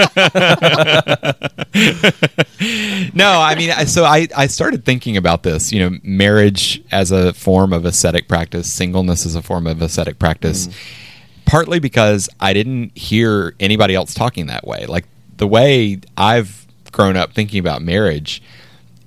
no, 3.15 3.41
I 3.41 3.55
mean, 3.57 3.71
I- 3.71 3.85
so 3.85 4.05
I, 4.05 4.29
I 4.37 4.47
started 4.47 4.85
thinking 4.85 5.17
about 5.17 5.43
this, 5.43 5.73
you 5.73 5.81
know, 5.81 5.97
marriage 6.03 6.83
as 6.93 7.11
a 7.11 7.33
form 7.33 7.73
of 7.73 7.85
ascetic 7.85 8.29
practice, 8.29 8.73
singleness 8.73 9.27
as 9.27 9.35
a 9.35 9.43
form 9.43 9.67
of 9.67 9.81
ascetic 9.83 10.19
practice, 10.19 10.69
partly 11.51 11.81
because 11.81 12.29
I 12.39 12.53
didn't 12.53 12.97
hear 12.97 13.57
anybody 13.59 13.97
else 13.97 14.15
talking 14.15 14.47
that 14.47 14.65
way. 14.65 14.87
Like 14.87 15.05
the 15.37 15.49
way 15.49 15.99
I've 16.17 16.65
grown 16.93 17.17
up 17.17 17.33
thinking 17.33 17.59
about 17.59 17.83
marriage 17.83 18.41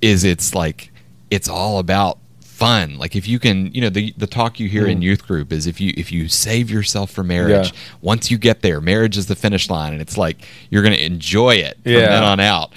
is 0.01 0.25
it's 0.25 0.53
like, 0.53 0.91
it's 1.31 1.47
all 1.47 1.79
about 1.79 2.17
fun. 2.41 2.97
Like 2.97 3.15
if 3.15 3.29
you 3.29 3.39
can, 3.39 3.73
you 3.73 3.79
know, 3.79 3.89
the 3.89 4.13
the 4.17 4.27
talk 4.27 4.59
you 4.59 4.67
hear 4.67 4.85
in 4.87 4.99
mm. 4.99 5.03
youth 5.03 5.25
group 5.25 5.53
is 5.53 5.67
if 5.67 5.79
you 5.79 5.93
if 5.95 6.11
you 6.11 6.27
save 6.27 6.69
yourself 6.69 7.11
for 7.11 7.23
marriage, 7.23 7.71
Yeah. 7.71 7.79
once 8.01 8.29
you 8.29 8.37
get 8.37 8.61
there, 8.61 8.81
marriage 8.81 9.17
is 9.17 9.27
the 9.27 9.35
finish 9.37 9.69
line, 9.69 9.93
and 9.93 10.01
it's 10.01 10.17
like 10.17 10.45
you're 10.69 10.83
going 10.83 10.95
to 10.95 11.05
enjoy 11.05 11.55
it 11.55 11.77
from 11.81 11.93
Yeah. 11.93 12.07
then 12.07 12.23
on 12.23 12.39
out. 12.41 12.73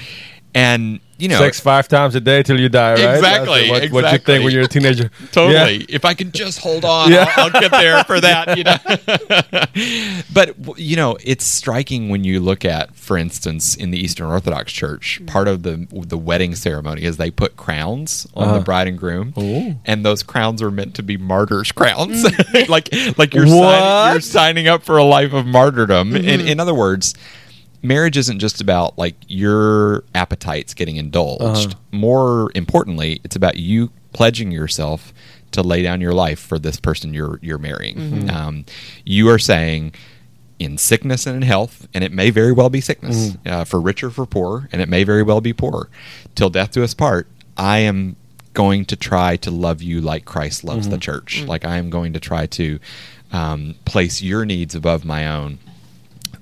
And 0.54 1.00
you 1.18 1.28
know, 1.28 1.38
Sex 1.38 1.60
five 1.60 1.88
times 1.88 2.14
a 2.14 2.20
day 2.20 2.42
till 2.42 2.60
you 2.60 2.68
die, 2.68 2.92
right? 2.94 3.16
Exactly, 3.16 3.70
what, 3.70 3.90
what 3.90 4.12
you 4.12 4.18
think 4.18 4.44
when 4.44 4.52
you're 4.52 4.64
a 4.64 4.68
teenager. 4.68 5.08
totally. 5.32 5.78
Yeah. 5.78 5.86
If 5.88 6.04
I 6.04 6.14
can 6.14 6.30
just 6.32 6.58
hold 6.58 6.84
on, 6.84 7.10
Yeah. 7.10 7.30
I'll, 7.36 7.44
I'll 7.54 7.60
get 7.60 7.70
there 7.70 8.04
for 8.04 8.20
that. 8.20 8.46
You 8.56 8.64
know. 8.64 10.22
but 10.32 10.78
you 10.78 10.96
know, 10.96 11.16
it's 11.24 11.44
striking 11.44 12.08
when 12.08 12.24
you 12.24 12.40
look 12.40 12.64
at, 12.64 12.94
for 12.94 13.16
instance, 13.18 13.74
in 13.74 13.90
the 13.90 13.98
Eastern 13.98 14.26
Orthodox 14.26 14.72
Church, 14.72 15.20
part 15.26 15.48
of 15.48 15.62
the 15.62 15.86
the 15.90 16.18
wedding 16.18 16.54
ceremony 16.54 17.02
is 17.02 17.16
they 17.16 17.30
put 17.30 17.56
crowns 17.56 18.26
on 18.34 18.48
Uh-huh. 18.48 18.58
the 18.58 18.64
bride 18.64 18.88
and 18.88 18.98
groom, 18.98 19.34
Ooh. 19.38 19.76
and 19.84 20.04
those 20.04 20.22
crowns 20.22 20.62
are 20.62 20.70
meant 20.70 20.94
to 20.96 21.02
be 21.02 21.16
martyrs' 21.16 21.72
crowns, 21.72 22.24
like 22.68 22.88
like 23.18 23.34
you're 23.34 23.46
signing, 23.46 24.12
you're 24.12 24.20
signing 24.20 24.68
up 24.68 24.82
for 24.82 24.96
a 24.98 25.04
life 25.04 25.32
of 25.32 25.46
martyrdom. 25.46 26.14
In 26.16 26.40
in 26.40 26.60
other 26.60 26.74
words. 26.74 27.14
Marriage 27.86 28.16
isn't 28.16 28.38
just 28.38 28.60
about 28.60 28.98
like 28.98 29.14
your 29.28 30.04
appetites 30.14 30.74
getting 30.74 30.96
indulged. 30.96 31.72
Uh-huh. 31.72 31.80
More 31.92 32.50
importantly, 32.54 33.20
it's 33.24 33.36
about 33.36 33.56
you 33.56 33.90
pledging 34.12 34.50
yourself 34.50 35.12
to 35.52 35.62
lay 35.62 35.82
down 35.82 36.00
your 36.00 36.12
life 36.14 36.38
for 36.40 36.58
this 36.58 36.78
person 36.80 37.14
you're 37.14 37.38
you're 37.42 37.58
marrying. 37.58 38.28
Um, 38.30 38.64
you 39.04 39.28
are 39.28 39.38
saying, 39.38 39.92
in 40.58 40.78
sickness 40.78 41.26
and 41.26 41.36
in 41.36 41.42
health, 41.42 41.86
and 41.94 42.02
it 42.02 42.12
may 42.12 42.30
very 42.30 42.52
well 42.52 42.70
be 42.70 42.80
sickness 42.80 43.36
uh, 43.46 43.64
for 43.64 43.80
richer 43.80 44.10
for 44.10 44.26
poor, 44.26 44.68
and 44.72 44.82
it 44.82 44.88
may 44.88 45.04
very 45.04 45.22
well 45.22 45.40
be 45.40 45.52
poor, 45.52 45.88
till 46.34 46.50
death 46.50 46.72
do 46.72 46.82
us 46.82 46.94
part. 46.94 47.28
I 47.56 47.78
am 47.78 48.16
going 48.52 48.86
to 48.86 48.96
try 48.96 49.36
to 49.36 49.50
love 49.50 49.82
you 49.82 50.00
like 50.00 50.24
Christ 50.24 50.64
loves 50.64 50.88
the 50.88 50.98
church. 50.98 51.42
Like 51.46 51.64
I 51.66 51.76
am 51.76 51.90
going 51.90 52.14
to 52.14 52.20
try 52.20 52.46
to 52.46 52.78
um, 53.32 53.74
place 53.84 54.22
your 54.22 54.44
needs 54.46 54.74
above 54.74 55.04
my 55.04 55.26
own 55.26 55.58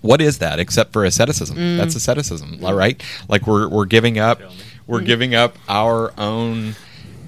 what 0.04 0.20
is 0.20 0.38
that 0.38 0.58
except 0.58 0.92
for 0.92 1.04
asceticism? 1.04 1.78
That's 1.78 1.96
asceticism, 1.96 2.62
all 2.62 2.74
right? 2.74 3.02
Like 3.26 3.46
we're 3.46 3.68
we're 3.68 3.86
giving 3.86 4.18
up 4.18 4.38
we're 4.86 5.00
giving 5.00 5.34
up 5.34 5.56
our 5.66 6.12
own 6.18 6.76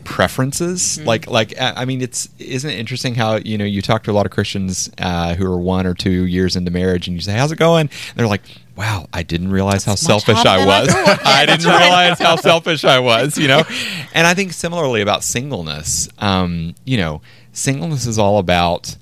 preferences. 0.05 1.01
Like, 1.01 1.27
like 1.27 1.59
I 1.59 1.73
I 1.77 1.85
mean, 1.87 2.03
it's 2.03 2.29
isn't 2.39 2.69
it 2.69 2.79
interesting 2.79 3.15
how 3.15 3.37
you 3.37 3.57
know 3.57 3.65
you 3.65 3.81
talk 3.81 4.03
to 4.05 4.11
a 4.11 4.13
lot 4.13 4.27
of 4.27 4.33
Christians 4.33 4.91
uh, 4.99 5.35
who 5.35 5.51
are 5.51 5.59
one 5.59 5.87
or 5.87 5.95
two 5.95 6.27
years 6.27 6.55
into 6.55 6.71
marriage, 6.71 7.09
and 7.09 7.15
you 7.15 7.23
say, 7.23 7.33
"How's 7.33 7.51
it 7.51 7.59
going?" 7.59 7.89
And 7.89 8.15
they're 8.15 8.27
like, 8.27 8.43
"Wow, 8.77 9.09
I 9.11 9.23
didn't 9.23 9.51
realize 9.51 9.85
how 9.85 9.95
selfish 9.95 10.37
I 10.37 10.59
than 10.59 10.69
I 10.69 10.81
was. 10.81 10.89
I 11.25 11.47
didn't 11.47 11.67
realize 11.67 12.19
how 12.19 12.37
selfish 12.37 12.85
I 12.85 12.99
was." 12.99 13.39
You 13.39 13.49
know, 13.49 13.63
and 14.13 14.27
I 14.27 14.35
think 14.35 14.53
similarly 14.53 15.01
about 15.01 15.25
singleness. 15.25 16.11
Um, 16.19 16.75
you 16.85 16.99
know, 16.99 17.23
singleness 17.53 18.07
is 18.07 18.19
all 18.19 18.39
about 18.39 18.97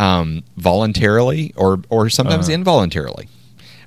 um, 0.00 0.42
voluntarily 0.56 1.52
or 1.56 1.80
or 1.90 2.08
sometimes 2.08 2.48
uh-huh. 2.48 2.54
involuntarily 2.54 3.28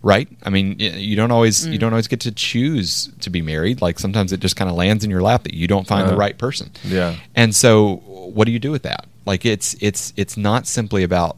right? 0.04 0.28
I 0.44 0.50
mean 0.50 0.78
you 0.80 1.16
don't 1.16 1.32
always 1.32 1.66
you 1.66 1.78
mm. 1.78 1.80
don't 1.80 1.94
always 1.94 2.10
get 2.10 2.20
to 2.22 2.32
choose 2.32 3.10
to 3.22 3.30
be 3.30 3.42
married. 3.42 3.82
Like 3.82 4.00
sometimes 4.00 4.34
it 4.34 4.42
just 4.42 4.58
kind 4.58 4.70
of 4.70 4.76
lands 4.76 5.04
in 5.04 5.10
your 5.10 5.22
lap 5.22 5.44
that 5.44 5.54
you 5.54 5.66
don't 5.66 5.88
find 5.88 6.04
the 6.04 6.12
uh-huh. 6.12 6.20
right 6.20 6.38
person. 6.38 6.72
Yeah. 6.84 7.16
and 7.34 7.56
so 7.56 7.96
what 8.06 8.46
do 8.46 8.52
you 8.52 8.60
do 8.60 8.70
with 8.70 8.84
that? 8.84 9.08
Like 9.26 9.46
it's 9.46 9.76
it's 9.80 10.14
it's 10.18 10.36
not 10.36 10.68
simply 10.68 11.04
about 11.04 11.38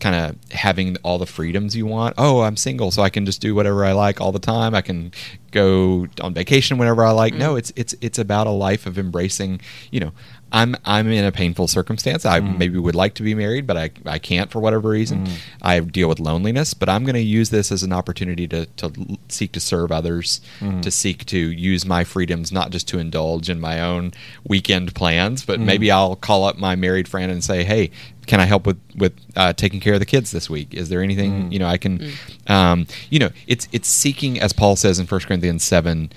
kind 0.00 0.14
of 0.14 0.52
having 0.52 0.96
all 1.02 1.18
the 1.18 1.26
freedoms 1.26 1.74
you 1.74 1.86
want. 1.86 2.14
Oh 2.16 2.42
i'm 2.42 2.56
single 2.56 2.92
so 2.92 3.02
i 3.02 3.10
can 3.10 3.26
just 3.26 3.40
do 3.40 3.54
whatever 3.54 3.84
i 3.84 3.92
like 3.92 4.20
all 4.20 4.30
the 4.30 4.38
time. 4.38 4.76
I 4.76 4.80
can 4.80 5.10
go 5.50 6.06
on 6.20 6.34
vacation 6.34 6.78
whenever 6.78 7.04
i 7.04 7.10
like. 7.10 7.34
No 7.34 7.54
mm. 7.54 7.58
it's 7.58 7.72
it's 7.74 7.96
it's 8.00 8.18
about 8.20 8.46
a 8.46 8.50
life 8.50 8.86
of 8.86 8.96
embracing 8.96 9.60
you 9.90 9.98
know 9.98 10.12
i'm 10.54 10.74
i'm 10.84 11.08
in 11.08 11.24
a 11.24 11.32
painful 11.32 11.68
circumstance. 11.68 12.24
I 12.24 12.40
mm. 12.40 12.56
maybe 12.56 12.78
would 12.78 12.94
like 12.94 13.14
to 13.14 13.22
be 13.22 13.34
married 13.34 13.66
but 13.66 13.76
i 13.76 13.90
i 14.06 14.18
can't 14.18 14.50
for 14.50 14.60
whatever 14.60 14.88
reason. 14.88 15.26
Mm. 15.26 15.38
I 15.60 15.80
deal 15.80 16.08
with 16.08 16.20
loneliness 16.20 16.72
but 16.72 16.88
i'm 16.88 17.04
going 17.04 17.14
to 17.14 17.20
use 17.20 17.50
this 17.50 17.70
as 17.70 17.82
an 17.82 17.92
opportunity 17.92 18.48
to 18.48 18.66
to 18.66 19.18
seek 19.28 19.52
to 19.52 19.60
serve 19.60 19.92
others 19.92 20.40
mm. 20.60 20.80
to 20.80 20.90
seek 20.90 21.26
to 21.26 21.38
use 21.38 21.84
my 21.84 22.04
freedoms 22.04 22.50
not 22.52 22.70
just 22.70 22.88
to 22.88 22.98
indulge 22.98 23.50
in 23.50 23.60
my 23.60 23.80
own 23.80 24.12
weekend 24.46 24.94
plans 24.94 25.44
but 25.44 25.60
maybe 25.60 25.90
i'll 25.90 26.16
call 26.16 26.44
up 26.44 26.56
my 26.56 26.76
married 26.76 27.08
friend 27.08 27.30
and 27.30 27.42
say 27.42 27.64
hey 27.64 27.90
can 28.26 28.40
I 28.40 28.44
help 28.44 28.66
with 28.66 28.80
with 28.96 29.12
uh, 29.36 29.52
taking 29.52 29.80
care 29.80 29.94
of 29.94 30.00
the 30.00 30.06
kids 30.06 30.30
this 30.30 30.48
week? 30.48 30.72
Is 30.74 30.88
there 30.88 31.02
anything 31.02 31.52
you 31.52 31.58
know 31.58 31.66
I 31.66 31.76
can, 31.76 32.10
um, 32.46 32.86
you 33.10 33.18
know, 33.18 33.30
it's 33.46 33.68
it's 33.72 33.88
seeking 33.88 34.40
as 34.40 34.52
Paul 34.52 34.76
says 34.76 34.98
in 34.98 35.06
1 35.06 35.20
Corinthians 35.22 35.62
seven. 35.62 36.10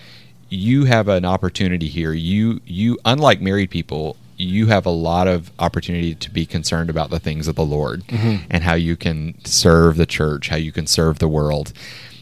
You 0.50 0.86
have 0.86 1.10
an 1.10 1.26
opportunity 1.26 1.90
here. 1.90 2.14
You 2.14 2.62
you 2.66 2.98
unlike 3.04 3.42
married 3.42 3.70
people, 3.70 4.16
you 4.38 4.68
have 4.68 4.86
a 4.86 4.92
lot 4.92 5.28
of 5.28 5.52
opportunity 5.60 6.14
to 6.16 6.30
be 6.30 6.46
concerned 6.46 6.90
about 6.90 7.10
the 7.10 7.20
things 7.20 7.48
of 7.48 7.56
the 7.56 7.66
Lord 7.66 8.04
mm-hmm. 8.08 8.46
and 8.50 8.64
how 8.64 8.76
you 8.76 8.96
can 8.96 9.34
serve 9.44 9.98
the 9.98 10.06
church, 10.06 10.50
how 10.50 10.56
you 10.56 10.72
can 10.72 10.86
serve 10.86 11.20
the 11.20 11.28
world. 11.28 11.74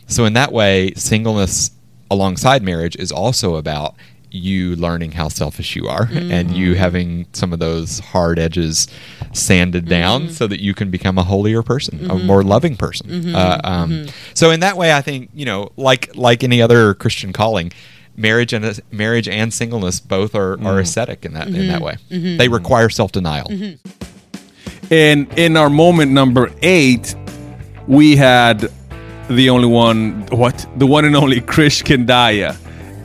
So 0.07 0.25
in 0.25 0.33
that 0.33 0.51
way, 0.51 0.93
singleness 0.93 1.71
alongside 2.09 2.63
marriage 2.63 2.95
is 2.95 3.11
also 3.11 3.55
about 3.55 3.95
you 4.35 4.75
learning 4.75 5.13
how 5.13 5.29
selfish 5.29 5.75
you 5.75 5.87
are 5.87 6.05
mm-hmm. 6.05 6.31
and 6.31 6.51
you 6.51 6.75
having 6.75 7.25
some 7.33 7.53
of 7.53 7.59
those 7.59 7.99
hard 7.99 8.37
edges 8.37 8.87
sanded 9.33 9.83
mm-hmm. 9.83 9.89
down 9.89 10.29
so 10.29 10.45
that 10.47 10.61
you 10.61 10.73
can 10.73 10.91
become 10.91 11.17
a 11.17 11.23
holier 11.23 11.63
person, 11.63 12.09
a 12.11 12.15
more 12.15 12.43
loving 12.43 12.75
person. 12.75 13.33
Uh, 13.33 13.61
um, 13.63 14.07
So 14.33 14.51
in 14.51 14.59
that 14.59 14.77
way, 14.77 14.93
I 14.93 15.01
think 15.01 15.29
you 15.33 15.45
know, 15.45 15.71
like 15.77 16.15
like 16.15 16.43
any 16.43 16.61
other 16.61 16.93
Christian 16.93 17.33
calling, 17.33 17.71
marriage 18.17 18.53
and 18.53 18.79
marriage 18.91 19.27
and 19.27 19.53
singleness 19.53 19.99
both 19.99 20.35
are, 20.35 20.53
are 20.65 20.79
ascetic 20.79 21.25
in 21.25 21.33
that 21.33 21.47
in 21.47 21.67
that 21.67 21.81
way. 21.81 21.97
They 22.37 22.47
require 22.47 22.89
self 22.89 23.11
denial. 23.11 23.47
And 24.91 25.27
in 25.37 25.57
our 25.57 25.69
moment 25.69 26.11
number 26.11 26.51
eight, 26.61 27.15
we 27.87 28.15
had 28.15 28.69
the 29.29 29.49
only 29.49 29.67
one, 29.67 30.27
what? 30.27 30.65
The 30.77 30.85
one 30.85 31.05
and 31.05 31.15
only 31.15 31.41
Krish 31.41 31.83
Kandiah. 31.83 32.55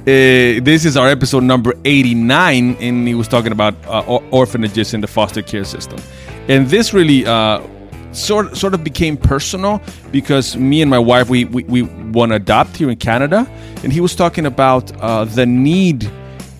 Uh, 0.03 0.63
this 0.65 0.85
is 0.85 0.97
our 0.97 1.09
episode 1.09 1.43
number 1.45 1.75
89, 1.85 2.77
and 2.81 3.07
he 3.09 3.15
was 3.15 3.29
talking 3.29 3.53
about 3.53 3.75
uh, 3.87 4.01
or- 4.07 4.23
orphanages 4.31 4.93
in 4.95 5.01
the 5.01 5.07
foster 5.07 5.43
care 5.43 5.65
system. 5.65 5.99
And 6.49 6.67
this 6.69 6.93
really 6.95 7.27
uh, 7.27 7.61
sort, 8.13 8.57
sort 8.57 8.75
of 8.75 8.85
became 8.85 9.17
personal 9.17 9.81
because 10.11 10.57
me 10.57 10.83
and 10.83 10.91
my 10.91 10.99
wife, 10.99 11.29
we, 11.29 11.45
we, 11.47 11.65
we 11.65 11.83
want 11.83 12.33
to 12.33 12.37
adopt 12.37 12.77
here 12.77 12.91
in 12.91 12.97
Canada. 12.97 13.47
And 13.83 13.93
he 13.93 14.01
was 14.01 14.15
talking 14.15 14.47
about 14.47 14.95
uh, 15.01 15.25
the 15.25 15.47
need 15.47 16.11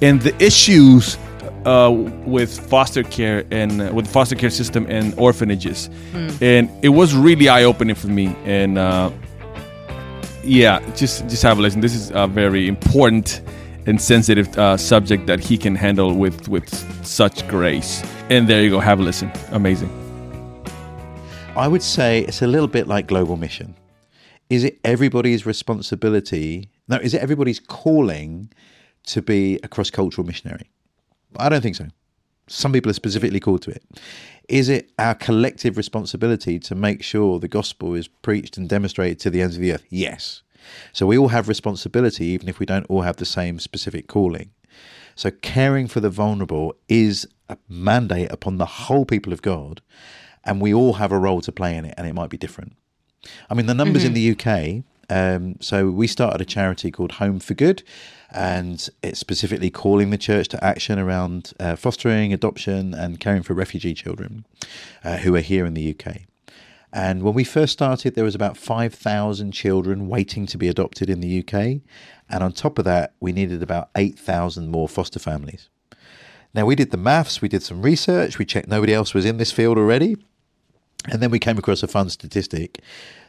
and 0.03 0.21
the 0.23 0.35
issues 0.43 1.19
uh, 1.65 1.91
with 2.25 2.59
foster 2.69 3.03
care 3.03 3.45
and 3.51 3.83
uh, 3.83 3.91
with 3.93 4.07
the 4.07 4.11
foster 4.11 4.35
care 4.35 4.51
system 4.51 4.87
and 4.89 5.15
orphanages, 5.19 5.91
and 6.41 6.71
it 6.83 6.89
was 6.91 7.15
really 7.15 7.49
eye 7.49 7.65
opening 7.65 7.95
for 7.95 8.09
me. 8.09 8.35
And 8.45 8.79
uh, 8.79 9.11
yeah, 10.43 10.81
just 10.95 11.29
just 11.29 11.43
have 11.43 11.59
a 11.59 11.63
listen. 11.63 11.81
This 11.81 11.95
is 11.95 12.11
a 12.15 12.27
very 12.27 12.67
important 12.67 13.43
and 13.87 14.01
sensitive 14.01 14.57
uh, 14.59 14.77
subject 14.77 15.27
that 15.27 15.41
he 15.41 15.59
can 15.59 15.75
handle 15.75 16.15
with 16.15 16.49
with 16.49 16.69
such 17.05 17.47
grace. 17.49 18.03
And 18.31 18.49
there 18.49 18.63
you 18.63 18.71
go, 18.71 18.81
have 18.81 19.01
a 19.01 19.03
listen. 19.03 19.31
Amazing. 19.51 19.91
I 21.61 21.69
would 21.69 21.83
say 21.83 22.21
it's 22.21 22.41
a 22.41 22.47
little 22.47 22.69
bit 22.69 22.89
like 22.89 23.07
global 23.07 23.37
mission. 23.37 23.75
Is 24.49 24.65
it 24.65 24.81
everybody's 24.83 25.45
responsibility? 25.45 26.71
No, 26.89 26.97
is 26.97 27.13
it 27.13 27.21
everybody's 27.21 27.61
calling 27.61 28.51
to 29.09 29.21
be 29.21 29.61
a 29.63 29.69
cross 29.69 29.91
cultural 29.91 30.27
missionary? 30.27 30.71
I 31.37 31.51
don't 31.51 31.61
think 31.61 31.77
so. 31.77 31.89
Some 32.47 32.73
people 32.73 32.89
are 32.89 32.95
specifically 32.95 33.41
called 33.41 33.61
to 33.63 33.73
it. 33.73 33.85
Is 34.49 34.71
it 34.71 34.91
our 34.99 35.15
collective 35.15 35.77
responsibility 35.77 36.59
to 36.61 36.75
make 36.75 37.03
sure 37.03 37.39
the 37.39 37.47
gospel 37.47 37.95
is 37.95 38.09
preached 38.09 38.57
and 38.57 38.67
demonstrated 38.67 39.21
to 39.21 39.29
the 39.29 39.43
ends 39.43 39.57
of 39.57 39.61
the 39.61 39.75
earth? 39.75 39.85
Yes. 39.91 40.41
So 40.95 41.07
we 41.07 41.19
all 41.19 41.29
have 41.29 41.47
responsibility, 41.47 42.25
even 42.25 42.49
if 42.49 42.59
we 42.59 42.65
don't 42.65 42.87
all 42.89 43.03
have 43.03 43.17
the 43.17 43.27
same 43.27 43.59
specific 43.59 44.09
calling. 44.09 44.53
So 45.15 45.31
caring 45.31 45.89
for 45.89 46.01
the 46.01 46.09
vulnerable 46.09 46.75
is 46.89 47.29
a 47.51 47.59
mandate 47.69 48.33
upon 48.33 48.57
the 48.57 48.65
whole 48.65 49.05
people 49.05 49.35
of 49.35 49.43
God, 49.43 49.83
and 50.45 50.61
we 50.61 50.73
all 50.73 50.95
have 50.95 51.13
a 51.13 51.19
role 51.19 51.41
to 51.43 51.53
play 51.53 51.77
in 51.77 51.85
it, 51.85 51.95
and 51.97 52.07
it 52.07 52.15
might 52.15 52.31
be 52.31 52.39
different. 52.39 52.75
I 53.49 53.55
mean, 53.55 53.67
the 53.67 53.75
numbers 53.75 54.05
in 54.05 54.15
the 54.15 54.31
UK. 54.33 54.85
Um, 55.11 55.57
so 55.61 55.91
we 55.91 56.07
started 56.07 56.41
a 56.41 56.45
charity 56.45 56.93
called 56.93 57.13
Home 57.13 57.41
for 57.41 57.55
Good, 57.55 57.83
and 58.31 58.89
it's 59.03 59.19
specifically 59.19 59.69
calling 59.69 60.11
the 60.11 60.19
church 60.19 60.47
to 60.49 60.65
action 60.65 61.01
around 61.01 61.53
uh, 61.59 61.75
fostering, 61.75 62.33
adoption, 62.33 62.95
and 62.95 63.19
caring 63.19 63.43
for 63.43 63.55
refugee 63.55 63.93
children 63.93 64.47
uh, 65.03 65.17
who 65.19 65.35
are 65.35 65.41
here 65.41 65.67
in 65.67 65.75
the 65.75 65.91
UK. 65.95 66.19
And 66.93 67.23
when 67.23 67.35
we 67.35 67.45
first 67.45 67.73
started, 67.73 68.15
there 68.15 68.25
was 68.25 68.35
about 68.35 68.57
5,000 68.57 69.53
children 69.53 70.09
waiting 70.09 70.47
to 70.47 70.59
be 70.59 70.69
adopted 70.69 71.09
in 71.09 71.21
the 71.21 71.41
UK. 71.41 71.83
And 72.29 72.45
on 72.45 72.53
top 72.53 72.79
of 72.79 72.85
that, 72.85 73.15
we 73.21 73.33
needed 73.33 73.63
about 73.63 73.91
8,000 73.97 74.71
more 74.71 74.89
foster 74.89 75.19
families. 75.19 75.69
Now, 76.53 76.67
we 76.67 76.75
did 76.75 76.91
the 76.91 76.97
maths, 76.97 77.41
we 77.41 77.49
did 77.49 77.63
some 77.63 77.83
research, 77.83 78.39
we 78.39 78.45
checked 78.45 78.67
nobody 78.67 78.93
else 78.93 79.15
was 79.15 79.25
in 79.25 79.37
this 79.37 79.53
field 79.53 79.79
already. 79.79 80.17
And 81.09 81.23
then 81.23 81.31
we 81.31 81.39
came 81.39 81.59
across 81.59 81.83
a 81.83 81.89
fun 81.89 82.11
statistic 82.11 82.81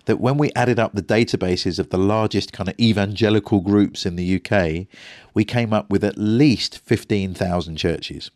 that 0.05 0.19
when 0.19 0.37
we 0.37 0.51
added 0.55 0.79
up 0.79 0.93
the 0.93 1.01
databases 1.01 1.79
of 1.79 1.89
the 1.89 1.97
largest 1.97 2.51
kind 2.53 2.67
of 2.67 2.79
evangelical 2.79 3.61
groups 3.61 4.05
in 4.05 4.15
the 4.15 4.35
UK, 4.41 4.87
we 5.33 5.45
came 5.45 5.71
up 5.73 5.89
with 5.89 6.03
at 6.03 6.17
least 6.17 6.79
15,000 6.79 7.77
churches. 7.77 8.31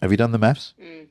Have 0.00 0.10
you 0.10 0.16
done 0.16 0.32
the 0.32 0.38
maths? 0.38 0.74
Mm. 0.80 1.06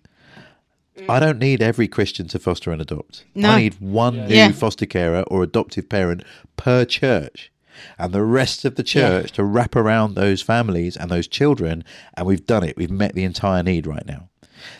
Mm. 0.97 1.09
I 1.09 1.19
don't 1.19 1.39
need 1.39 1.61
every 1.61 1.87
Christian 1.87 2.27
to 2.29 2.39
foster 2.39 2.71
and 2.71 2.81
adopt. 2.81 3.25
No. 3.35 3.49
I 3.51 3.61
need 3.61 3.75
one 3.79 4.27
new 4.27 4.35
Yeah. 4.35 4.51
foster 4.51 4.85
carer 4.85 5.23
or 5.23 5.43
adoptive 5.43 5.89
parent 5.89 6.23
per 6.55 6.85
church. 6.85 7.51
And 7.99 8.13
the 8.13 8.23
rest 8.23 8.63
of 8.63 8.75
the 8.75 8.83
church 8.83 9.33
to 9.33 9.43
wrap 9.43 9.75
around 9.75 10.15
those 10.15 10.41
families 10.41 10.95
and 10.95 11.11
those 11.11 11.27
children. 11.27 11.83
And 12.15 12.25
we've 12.25 12.45
done 12.45 12.63
it. 12.63 12.77
We've 12.77 12.89
met 12.89 13.13
the 13.13 13.25
entire 13.25 13.61
need 13.63 13.85
right 13.85 14.05
now. 14.05 14.29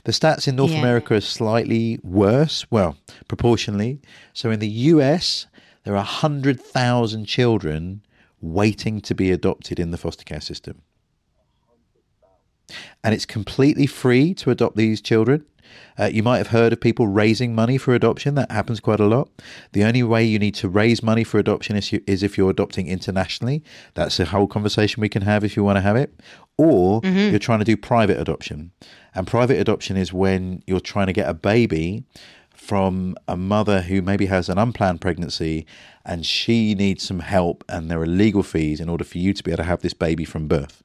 The 0.04 0.12
stats 0.12 0.48
in 0.48 0.56
North 0.56 0.72
Yeah. 0.72 0.80
America 0.80 1.16
are 1.16 1.22
slightly 1.22 2.00
worse, 2.04 2.66
well, 2.70 2.98
proportionally. 3.28 4.00
So 4.34 4.52
in 4.52 4.60
the 4.60 4.70
US, 4.94 5.48
there 5.84 5.94
are 5.94 5.98
100,000 5.98 7.26
children 7.26 8.02
waiting 8.42 9.02
to 9.02 9.16
be 9.16 9.32
adopted 9.32 9.80
in 9.80 9.92
the 9.92 9.98
foster 9.98 10.24
care 10.24 10.42
system. 10.42 10.82
And 13.04 13.14
it's 13.14 13.26
completely 13.26 13.86
free 13.86 14.34
to 14.36 14.50
adopt 14.52 14.76
these 14.76 15.02
children. 15.02 15.46
Uh, 15.98 16.06
you 16.06 16.24
might 16.24 16.38
have 16.38 16.48
heard 16.48 16.74
of 16.74 16.80
people 16.80 17.08
raising 17.08 17.56
money 17.56 17.78
for 17.78 17.94
adoption. 17.94 18.36
That 18.36 18.52
happens 18.52 18.80
quite 18.80 19.00
a 19.00 19.06
lot. 19.06 19.30
The 19.74 19.84
only 19.84 20.04
way 20.04 20.24
you 20.24 20.40
need 20.40 20.56
to 20.56 20.70
raise 20.70 21.02
money 21.02 21.24
for 21.24 21.40
adoption 21.40 21.76
is, 21.76 21.92
you, 21.92 22.02
is 22.08 22.24
if 22.24 22.38
you're 22.38 22.50
adopting 22.50 22.88
internationally. 22.88 23.64
That's 23.94 24.20
a 24.20 24.26
whole 24.26 24.48
conversation 24.48 25.02
we 25.02 25.10
can 25.10 25.22
have 25.22 25.44
if 25.44 25.56
you 25.56 25.64
want 25.64 25.78
to 25.78 25.82
have 25.82 25.96
it. 25.96 26.20
Or 26.58 27.02
you're 27.04 27.40
trying 27.40 27.60
to 27.60 27.66
do 27.66 27.76
private 27.76 28.20
adoption. 28.20 28.72
And 29.14 29.28
private 29.28 29.60
adoption 29.60 29.98
is 29.98 30.14
when 30.14 30.64
you're 30.68 30.80
trying 30.80 31.08
to 31.08 31.14
get 31.14 31.30
a 31.30 31.34
baby 31.34 32.04
from 32.56 33.16
a 33.28 33.38
mother 33.38 33.82
who 33.82 34.02
maybe 34.02 34.26
has 34.28 34.50
an 34.50 34.58
unplanned 34.58 35.02
pregnancy 35.02 35.66
and 36.06 36.26
she 36.26 36.74
needs 36.74 37.04
some 37.04 37.20
help 37.20 37.64
and 37.70 37.92
there 37.92 38.02
are 38.02 38.08
legal 38.08 38.44
fees 38.44 38.80
in 38.80 38.90
order 38.90 39.04
for 39.04 39.18
you 39.18 39.34
to 39.34 39.44
be 39.44 39.52
able 39.52 39.58
to 39.58 39.64
have 39.64 39.82
this 39.82 39.94
baby 39.94 40.26
from 40.26 40.48
birth. 40.48 40.82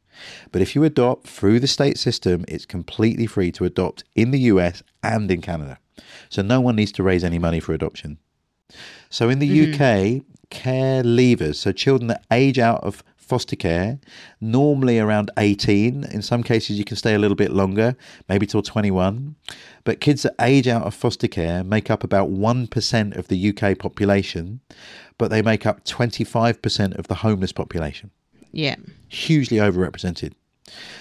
But 0.53 0.63
if 0.63 0.75
you 0.75 0.85
adopt 0.85 1.27
through 1.27 1.61
the 1.61 1.67
state 1.67 1.99
system, 1.99 2.45
it's 2.49 2.67
completely 2.67 3.27
free 3.27 3.53
to 3.53 3.65
adopt 3.65 4.05
in 4.15 4.31
the 4.31 4.41
US 4.41 4.83
and 5.03 5.31
in 5.31 5.41
Canada. 5.41 5.79
So 6.29 6.43
no 6.43 6.61
one 6.61 6.77
needs 6.77 6.93
to 6.93 7.03
raise 7.03 7.25
any 7.25 7.39
money 7.39 7.61
for 7.61 7.73
adoption. 7.73 8.19
So 9.09 9.29
in 9.29 9.39
the 9.39 9.49
mm-hmm. 9.49 9.75
UK, 9.75 10.25
care 10.51 11.03
leavers, 11.03 11.57
so 11.57 11.73
children 11.73 12.09
that 12.09 12.25
age 12.31 12.59
out 12.59 12.83
of 12.85 13.03
foster 13.31 13.55
care, 13.55 14.01
normally 14.41 14.99
around 14.99 15.31
18. 15.39 16.03
In 16.03 16.21
some 16.21 16.43
cases, 16.43 16.79
you 16.79 16.85
can 16.85 16.97
stay 16.97 17.15
a 17.15 17.19
little 17.19 17.37
bit 17.37 17.53
longer, 17.53 17.97
maybe 18.29 18.45
till 18.45 18.61
21. 18.61 19.37
But 19.85 20.01
kids 20.01 20.23
that 20.23 20.35
age 20.41 20.67
out 20.67 20.83
of 20.83 20.95
foster 20.95 21.29
care 21.29 21.63
make 21.63 21.91
up 21.91 22.03
about 22.03 22.29
1% 22.29 23.17
of 23.17 23.29
the 23.29 23.39
UK 23.51 23.79
population, 23.79 24.61
but 25.17 25.31
they 25.31 25.43
make 25.43 25.65
up 25.65 25.85
25% 25.85 26.99
of 26.99 27.07
the 27.07 27.15
homeless 27.27 27.53
population. 27.53 28.11
Yeah. 28.53 28.77
Hugely 29.09 29.59
overrepresented. 29.59 30.33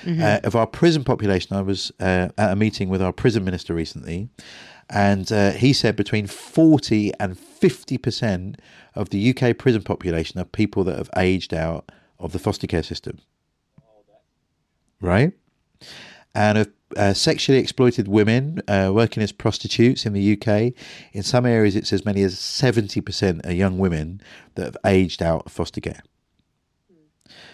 Uh, 0.08 0.40
of 0.44 0.56
our 0.56 0.66
prison 0.66 1.04
population, 1.04 1.56
I 1.56 1.62
was 1.62 1.92
uh, 2.00 2.30
at 2.38 2.52
a 2.52 2.56
meeting 2.56 2.90
with 2.90 3.02
our 3.02 3.14
prison 3.14 3.44
minister 3.44 3.74
recently, 3.74 4.30
and 4.90 5.32
uh, 5.32 5.52
he 5.52 5.74
said 5.74 5.96
between 5.96 6.26
40 6.26 7.12
and 7.20 7.38
50% 7.38 8.56
of 8.96 9.10
the 9.10 9.30
UK 9.30 9.58
prison 9.58 9.84
population 9.84 10.40
are 10.40 10.46
people 10.46 10.84
that 10.86 10.98
have 10.98 11.10
aged 11.16 11.54
out 11.54 11.92
of 12.20 12.32
the 12.32 12.40
foster 12.40 12.66
care 12.66 12.84
system. 12.84 13.20
Right? 15.02 15.34
And 16.34 16.58
of 16.58 16.70
uh, 16.98 17.14
sexually 17.14 17.60
exploited 17.60 18.08
women 18.08 18.62
uh, 18.68 18.92
working 18.94 19.22
as 19.22 19.32
prostitutes 19.32 20.06
in 20.06 20.14
the 20.14 20.34
UK, 20.34 20.74
in 21.14 21.24
some 21.24 21.46
areas 21.46 21.76
it's 21.76 21.94
as 21.94 22.04
many 22.04 22.24
as 22.24 22.36
70% 22.36 23.46
are 23.46 23.54
young 23.54 23.78
women 23.78 24.22
that 24.56 24.66
have 24.66 24.78
aged 24.86 25.22
out 25.22 25.46
of 25.46 25.52
foster 25.52 25.82
care. 25.82 26.02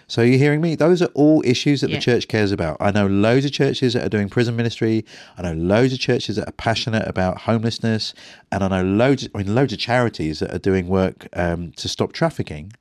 So 0.08 0.22
you're 0.22 0.38
hearing 0.38 0.62
me? 0.62 0.76
Those 0.76 1.01
are 1.01 1.10
all 1.16 1.41
issues 1.45 1.82
that 1.82 1.89
Yeah. 1.89 1.97
the 1.97 2.01
church 2.01 2.28
cares 2.28 2.51
about. 2.51 2.78
I 2.80 2.91
know 2.91 3.08
loads 3.08 3.45
of 3.45 3.51
churches 3.51 3.93
that 3.93 4.03
are 4.06 4.10
doing 4.10 4.30
prison 4.30 4.56
ministry. 4.56 5.03
I 5.38 5.41
know 5.41 5.53
loads 5.53 5.93
of 5.93 5.99
churches 5.99 6.36
that 6.36 6.47
are 6.47 6.51
passionate 6.53 7.08
about 7.08 7.41
homelessness, 7.41 8.14
and 8.51 8.64
I 8.64 8.68
know 8.68 8.84
loads, 8.84 9.28
I 9.34 9.39
mean, 9.39 9.56
loads 9.56 9.74
of 9.74 9.80
charities 9.80 10.39
that 10.39 10.53
are 10.53 10.60
doing 10.60 10.88
work 10.88 11.28
um, 11.34 11.72
to 11.78 11.88
stop 11.89 12.14
trafficking, 12.14 12.74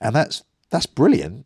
and 0.00 0.14
that's 0.16 0.42
that's 0.70 0.86
brilliant. 0.86 1.44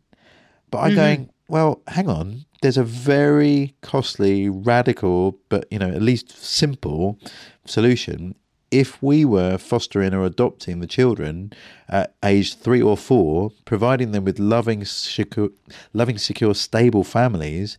But 0.71 0.79
I'm 0.79 0.91
going, 0.95 1.29
well, 1.49 1.81
hang 1.87 2.09
on. 2.09 2.45
There's 2.61 2.77
a 2.77 2.83
very 2.83 3.75
costly, 3.81 4.49
radical, 4.49 5.37
but 5.49 5.65
you 5.69 5.77
know, 5.79 5.89
at 5.89 6.01
least 6.01 6.31
simple 6.43 7.19
solution. 7.65 8.35
If 8.69 9.01
we 9.01 9.23
were 9.23 9.57
fostering 9.57 10.13
or 10.13 10.25
adopting 10.25 10.79
the 10.79 10.87
children 10.87 11.53
at 11.87 12.13
age 12.23 12.55
three 12.55 12.81
or 12.81 12.97
four, 12.97 13.51
providing 13.65 14.11
them 14.11 14.25
with 14.25 14.39
loving, 14.39 14.83
secure, 14.83 15.49
loving, 15.93 16.17
secure, 16.17 16.53
stable 16.53 17.03
families, 17.03 17.77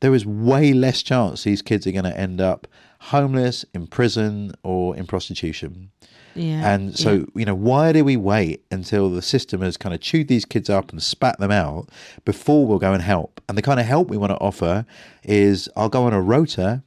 there 0.00 0.14
is 0.14 0.26
way 0.26 0.72
less 0.72 1.02
chance 1.02 1.44
these 1.44 1.62
kids 1.62 1.86
are 1.86 1.92
going 1.92 2.04
to 2.04 2.18
end 2.18 2.40
up 2.40 2.66
homeless, 2.98 3.64
in 3.72 3.86
prison, 3.86 4.52
or 4.62 4.96
in 4.96 5.06
prostitution. 5.06 5.90
Yeah. 6.34 6.70
And 6.70 6.98
so, 6.98 7.26
you 7.34 7.46
know, 7.46 7.54
why 7.54 7.92
do 7.92 8.04
we 8.04 8.16
wait 8.16 8.62
until 8.70 9.08
the 9.08 9.22
system 9.22 9.62
has 9.62 9.78
kind 9.78 9.94
of 9.94 10.02
chewed 10.02 10.28
these 10.28 10.44
kids 10.44 10.68
up 10.68 10.92
and 10.92 11.02
spat 11.02 11.38
them 11.38 11.50
out 11.50 11.88
before 12.26 12.66
we'll 12.66 12.78
go 12.78 12.92
and 12.92 13.02
help? 13.02 13.40
And 13.48 13.56
the 13.56 13.62
kind 13.62 13.80
of 13.80 13.86
help 13.86 14.08
we 14.08 14.18
want 14.18 14.32
to 14.32 14.38
offer 14.38 14.84
is 15.22 15.68
I'll 15.76 15.88
go 15.88 16.04
on 16.04 16.12
a 16.12 16.20
rota 16.20 16.82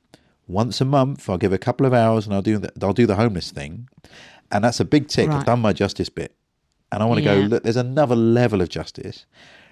once 0.50 0.82
a 0.82 0.86
month. 0.86 1.30
I'll 1.30 1.38
give 1.38 1.54
a 1.54 1.58
couple 1.58 1.86
of 1.86 1.94
hours 1.94 2.26
and 2.26 2.34
I'll 2.34 2.42
do 2.42 2.58
the, 2.58 2.72
I'll 2.82 2.94
do 2.94 3.06
the 3.06 3.16
homeless 3.16 3.52
thing, 3.52 3.88
and 4.52 4.64
that's 4.64 4.80
a 4.80 4.86
big 4.86 5.08
tick. 5.08 5.30
Right. 5.30 5.38
I've 5.38 5.46
done 5.46 5.62
my 5.62 5.72
justice 5.72 6.10
bit, 6.10 6.36
and 6.92 7.02
I 7.02 7.06
want 7.06 7.20
to 7.20 7.24
Yeah. 7.24 7.36
go. 7.36 7.42
Look, 7.48 7.64
there's 7.64 7.78
another 7.78 8.16
level 8.16 8.62
of 8.62 8.70
justice 8.70 9.26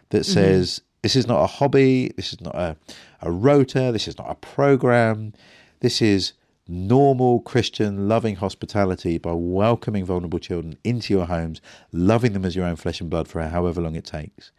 that 0.10 0.22
mm-hmm. 0.22 0.34
says 0.34 0.82
this 1.02 1.16
is 1.16 1.28
not 1.28 1.44
a 1.44 1.48
hobby. 1.48 2.12
This 2.16 2.32
is 2.32 2.40
not 2.40 2.56
a 2.56 2.78
a 3.22 3.32
rota. 3.32 3.92
This 3.92 4.08
is 4.08 4.18
not 4.18 4.30
a 4.30 4.36
program. 4.36 5.34
This 5.80 6.02
is 6.02 6.34
normal 6.68 7.40
Christian 7.40 8.08
loving 8.08 8.36
hospitality 8.36 9.18
by 9.18 9.32
welcoming 9.32 10.06
vulnerable 10.06 10.40
children 10.40 10.78
into 10.84 11.14
your 11.14 11.26
homes, 11.26 11.62
loving 11.92 12.34
them 12.34 12.44
as 12.46 12.56
your 12.56 12.66
own 12.66 12.76
flesh 12.76 13.00
and 13.00 13.10
blood 13.10 13.28
for 13.28 13.42
however 13.42 13.82
long 13.82 13.96
it 13.96 14.06
takes. 14.06 14.52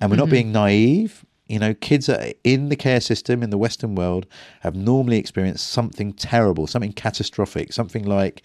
And 0.00 0.10
we're 0.10 0.16
not 0.16 0.24
mm-hmm. 0.24 0.32
being 0.32 0.52
naive. 0.52 1.24
You 1.52 1.58
know, 1.58 1.74
kids 1.74 2.06
that 2.06 2.26
are 2.26 2.32
in 2.44 2.70
the 2.70 2.76
care 2.76 3.02
system 3.02 3.42
in 3.42 3.50
the 3.50 3.58
Western 3.58 3.94
world 3.94 4.24
have 4.60 4.74
normally 4.74 5.18
experienced 5.18 5.68
something 5.68 6.14
terrible, 6.14 6.66
something 6.66 6.94
catastrophic, 6.94 7.74
something 7.74 8.06
like 8.06 8.40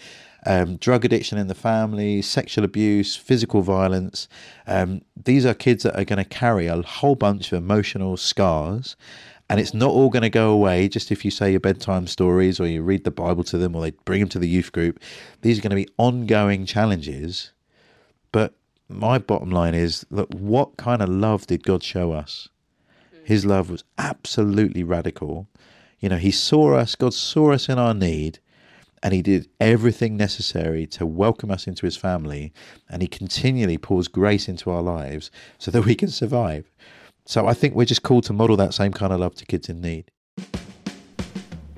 um, 0.46 0.76
drug 0.76 1.06
addiction 1.06 1.38
in 1.38 1.48
the 1.48 1.56
family, 1.56 2.22
sexual 2.22 2.66
abuse, 2.66 3.16
physical 3.16 3.62
violence. 3.62 4.28
Um, 4.68 5.04
these 5.16 5.46
are 5.46 5.54
kids 5.54 5.84
that 5.84 5.98
are 5.98 6.04
going 6.04 6.22
to 6.22 6.26
carry 6.26 6.68
a 6.68 6.82
whole 6.82 7.16
bunch 7.16 7.54
of 7.54 7.60
emotional 7.60 8.18
scars. 8.18 8.98
And 9.50 9.62
it's 9.62 9.74
not 9.74 9.92
all 9.92 10.10
going 10.10 10.24
to 10.24 10.30
go 10.30 10.52
away 10.52 10.90
just 10.90 11.10
if 11.10 11.24
you 11.24 11.32
say 11.32 11.52
your 11.52 11.62
bedtime 11.62 12.08
stories 12.08 12.60
or 12.60 12.68
you 12.68 12.84
read 12.84 13.06
the 13.06 13.12
Bible 13.12 13.46
to 13.46 13.58
them 13.58 13.74
or 13.74 13.84
they 13.84 13.92
bring 13.92 14.20
them 14.20 14.28
to 14.28 14.40
the 14.40 14.50
youth 14.50 14.74
group. 14.74 15.00
These 15.44 15.60
are 15.60 15.62
going 15.62 15.70
to 15.70 15.78
be 15.78 15.88
ongoing 15.98 16.66
challenges. 16.66 17.54
But 18.34 18.56
my 18.90 19.18
bottom 19.18 19.50
line 19.50 19.76
is 19.76 20.06
that 20.12 20.36
what 20.36 20.76
kind 20.76 21.02
of 21.02 21.08
love 21.08 21.48
did 21.48 21.64
God 21.64 21.84
show 21.84 22.12
us? 22.12 22.50
His 23.28 23.46
love 23.46 23.70
was 23.70 23.84
absolutely 23.98 24.84
radical. 24.84 25.50
You 26.00 26.08
know, 26.08 26.16
He 26.16 26.32
saw 26.32 26.76
us, 26.76 26.96
God 26.96 27.14
saw 27.14 27.52
us 27.52 27.68
in 27.68 27.78
our 27.78 27.94
need, 27.94 28.40
and 29.04 29.14
He 29.14 29.22
did 29.22 29.50
everything 29.60 30.16
necessary 30.16 30.88
to 30.88 31.06
welcome 31.06 31.52
us 31.52 31.68
into 31.68 31.86
His 31.86 31.98
family. 31.98 32.54
And 32.88 33.02
He 33.02 33.10
continually 33.10 33.78
pours 33.78 34.08
grace 34.08 34.48
into 34.48 34.72
our 34.72 34.82
lives 34.82 35.30
so 35.58 35.72
that 35.72 35.84
we 35.84 35.94
can 35.94 36.08
survive. 36.08 36.72
So 37.26 37.48
I 37.48 37.54
think 37.54 37.76
we're 37.76 37.84
just 37.84 38.02
called 38.02 38.24
to 38.24 38.32
model 38.32 38.56
that 38.56 38.74
same 38.74 38.94
kind 38.94 39.12
of 39.12 39.20
love 39.20 39.36
to 39.36 39.46
kids 39.46 39.68
in 39.68 39.82
need. 39.82 40.10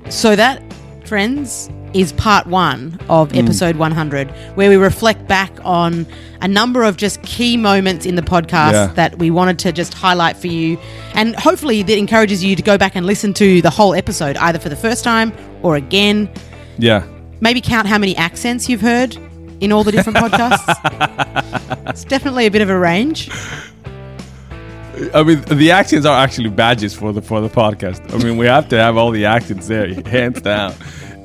So 0.10 0.36
that, 0.36 0.62
friends, 1.10 1.70
is 1.96 2.14
part 2.14 2.46
one 2.46 3.00
of 3.10 3.32
hmm. 3.32 3.40
episode 3.40 3.76
100, 3.78 4.30
where 4.56 4.70
we 4.70 4.78
reflect 4.78 5.28
back 5.28 5.52
on 5.64 6.06
a 6.42 6.48
number 6.48 6.84
of 6.84 6.98
just 6.98 7.22
key 7.24 7.58
moments 7.58 8.06
in 8.06 8.14
the 8.16 8.22
podcast 8.22 8.74
Yeah. 8.74 8.88
that 8.94 9.18
we 9.18 9.32
wanted 9.32 9.58
to 9.60 9.72
just 9.72 9.96
highlight 9.96 10.38
for 10.38 10.48
you. 10.48 10.78
And 11.16 11.36
hopefully 11.36 11.82
that 11.82 11.98
encourages 11.98 12.44
you 12.44 12.56
to 12.56 12.62
go 12.62 12.78
back 12.78 12.96
and 12.96 13.08
listen 13.08 13.34
to 13.34 13.60
the 13.62 13.72
whole 13.72 13.96
episode, 13.96 14.38
either 14.38 14.60
for 14.60 14.70
the 14.70 14.76
first 14.76 15.04
time 15.04 15.34
or 15.64 15.76
again. 15.76 16.30
Yeah. 16.78 17.04
Maybe 17.42 17.60
count 17.60 17.88
how 17.88 17.98
many 17.98 18.16
accents 18.16 18.70
you've 18.70 18.82
heard 18.82 19.18
in 19.60 19.72
all 19.72 19.84
the 19.84 19.92
different 19.92 20.20
podcasts. 20.20 21.88
it's 21.90 22.04
definitely 22.04 22.46
a 22.46 22.52
bit 22.52 22.62
of 22.62 22.70
a 22.70 22.78
range. 22.78 23.32
I 25.14 25.24
mean, 25.24 25.42
the 25.42 25.72
accents 25.72 26.06
are 26.06 26.18
actually 26.18 26.50
badges 26.50 26.94
for 26.94 27.14
the 27.14 27.22
for 27.22 27.42
the 27.42 27.50
podcast. 27.50 28.14
I 28.14 28.24
mean, 28.24 28.38
we 28.38 28.46
have 28.48 28.68
to 28.70 28.78
have 28.78 28.98
all 28.98 29.12
the 29.12 29.26
accents 29.26 29.68
there, 29.68 29.94
hands 30.06 30.42
down. 30.42 30.74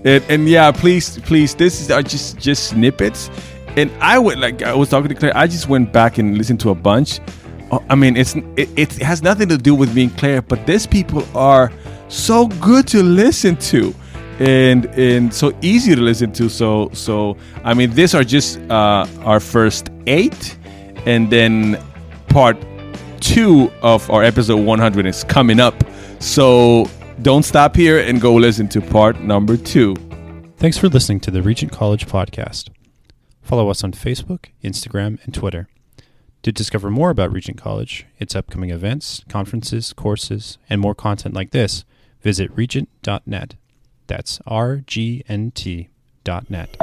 And, 0.05 0.23
and 0.29 0.49
yeah, 0.49 0.71
please, 0.71 1.19
please, 1.21 1.55
this 1.55 1.81
is 1.81 1.91
are 1.91 2.03
just 2.03 2.39
just 2.39 2.69
snippets. 2.69 3.31
And 3.77 3.91
I 4.01 4.19
would 4.19 4.39
like 4.39 4.63
I 4.63 4.75
was 4.75 4.91
talking 4.91 5.09
to 5.09 5.15
Claire. 5.15 5.37
I 5.37 5.47
just 5.47 5.69
went 5.69 5.93
back 5.93 6.19
and 6.19 6.39
listened 6.39 6.61
to 6.61 6.71
a 6.71 6.75
bunch. 6.75 7.21
Oh, 7.73 7.83
I 7.91 7.95
mean, 7.97 8.17
it's 8.17 8.37
it, 8.57 8.69
it 8.77 8.93
has 8.99 9.23
nothing 9.23 9.49
to 9.49 9.59
do 9.59 9.75
with 9.75 9.95
being 9.95 10.11
Claire, 10.11 10.43
but 10.43 10.67
these 10.67 10.87
people 10.87 11.27
are 11.35 11.73
so 12.09 12.47
good 12.61 12.87
to 12.89 13.03
listen 13.03 13.57
to, 13.57 13.93
and 14.39 14.85
and 14.97 15.35
so 15.35 15.53
easy 15.63 15.97
to 15.97 16.01
listen 16.01 16.33
to. 16.35 16.49
So 16.49 16.91
so 16.93 17.37
I 17.65 17.75
mean, 17.75 17.91
these 17.93 18.15
are 18.15 18.23
just 18.23 18.61
uh, 18.71 19.07
our 19.25 19.41
first 19.41 19.91
eight, 20.07 20.57
and 21.07 21.31
then 21.31 21.83
part 22.29 22.57
two 23.25 23.73
of 23.81 24.09
our 24.11 24.23
episode 24.23 24.61
100 24.61 25.07
is 25.07 25.25
coming 25.25 25.59
up. 25.59 25.75
So 26.21 26.89
don't 27.23 27.43
stop 27.43 27.75
here 27.75 27.99
and 27.99 28.21
go 28.21 28.35
listen 28.35 28.69
to 28.69 28.81
part 28.83 29.21
number 29.21 29.57
two. 29.57 29.97
Thanks 30.59 30.77
for 30.77 30.89
listening 30.89 31.21
to 31.21 31.31
the 31.31 31.43
Regent 31.43 31.73
College 31.73 32.07
podcast. 32.07 32.69
Follow 33.43 33.71
us 33.71 33.83
on 33.83 33.93
Facebook, 33.93 34.47
Instagram, 34.63 35.23
and 35.25 35.35
Twitter. 35.35 35.69
To 36.43 36.53
discover 36.53 36.91
more 36.91 37.09
about 37.09 37.33
Regent 37.33 37.57
College, 37.57 38.07
its 38.19 38.37
upcoming 38.37 38.69
events, 38.69 39.25
conferences, 39.29 39.95
courses, 39.95 40.59
and 40.69 40.81
more 40.81 40.95
content 40.95 41.35
like 41.35 41.51
this, 41.51 41.85
visit 42.21 42.51
regent.net. 42.55 43.55
That's 44.07 44.41
R 44.47 44.77
G 44.87 45.25
N 45.29 45.51
T 45.51 45.89
dot 46.25 46.51
net. 46.51 46.77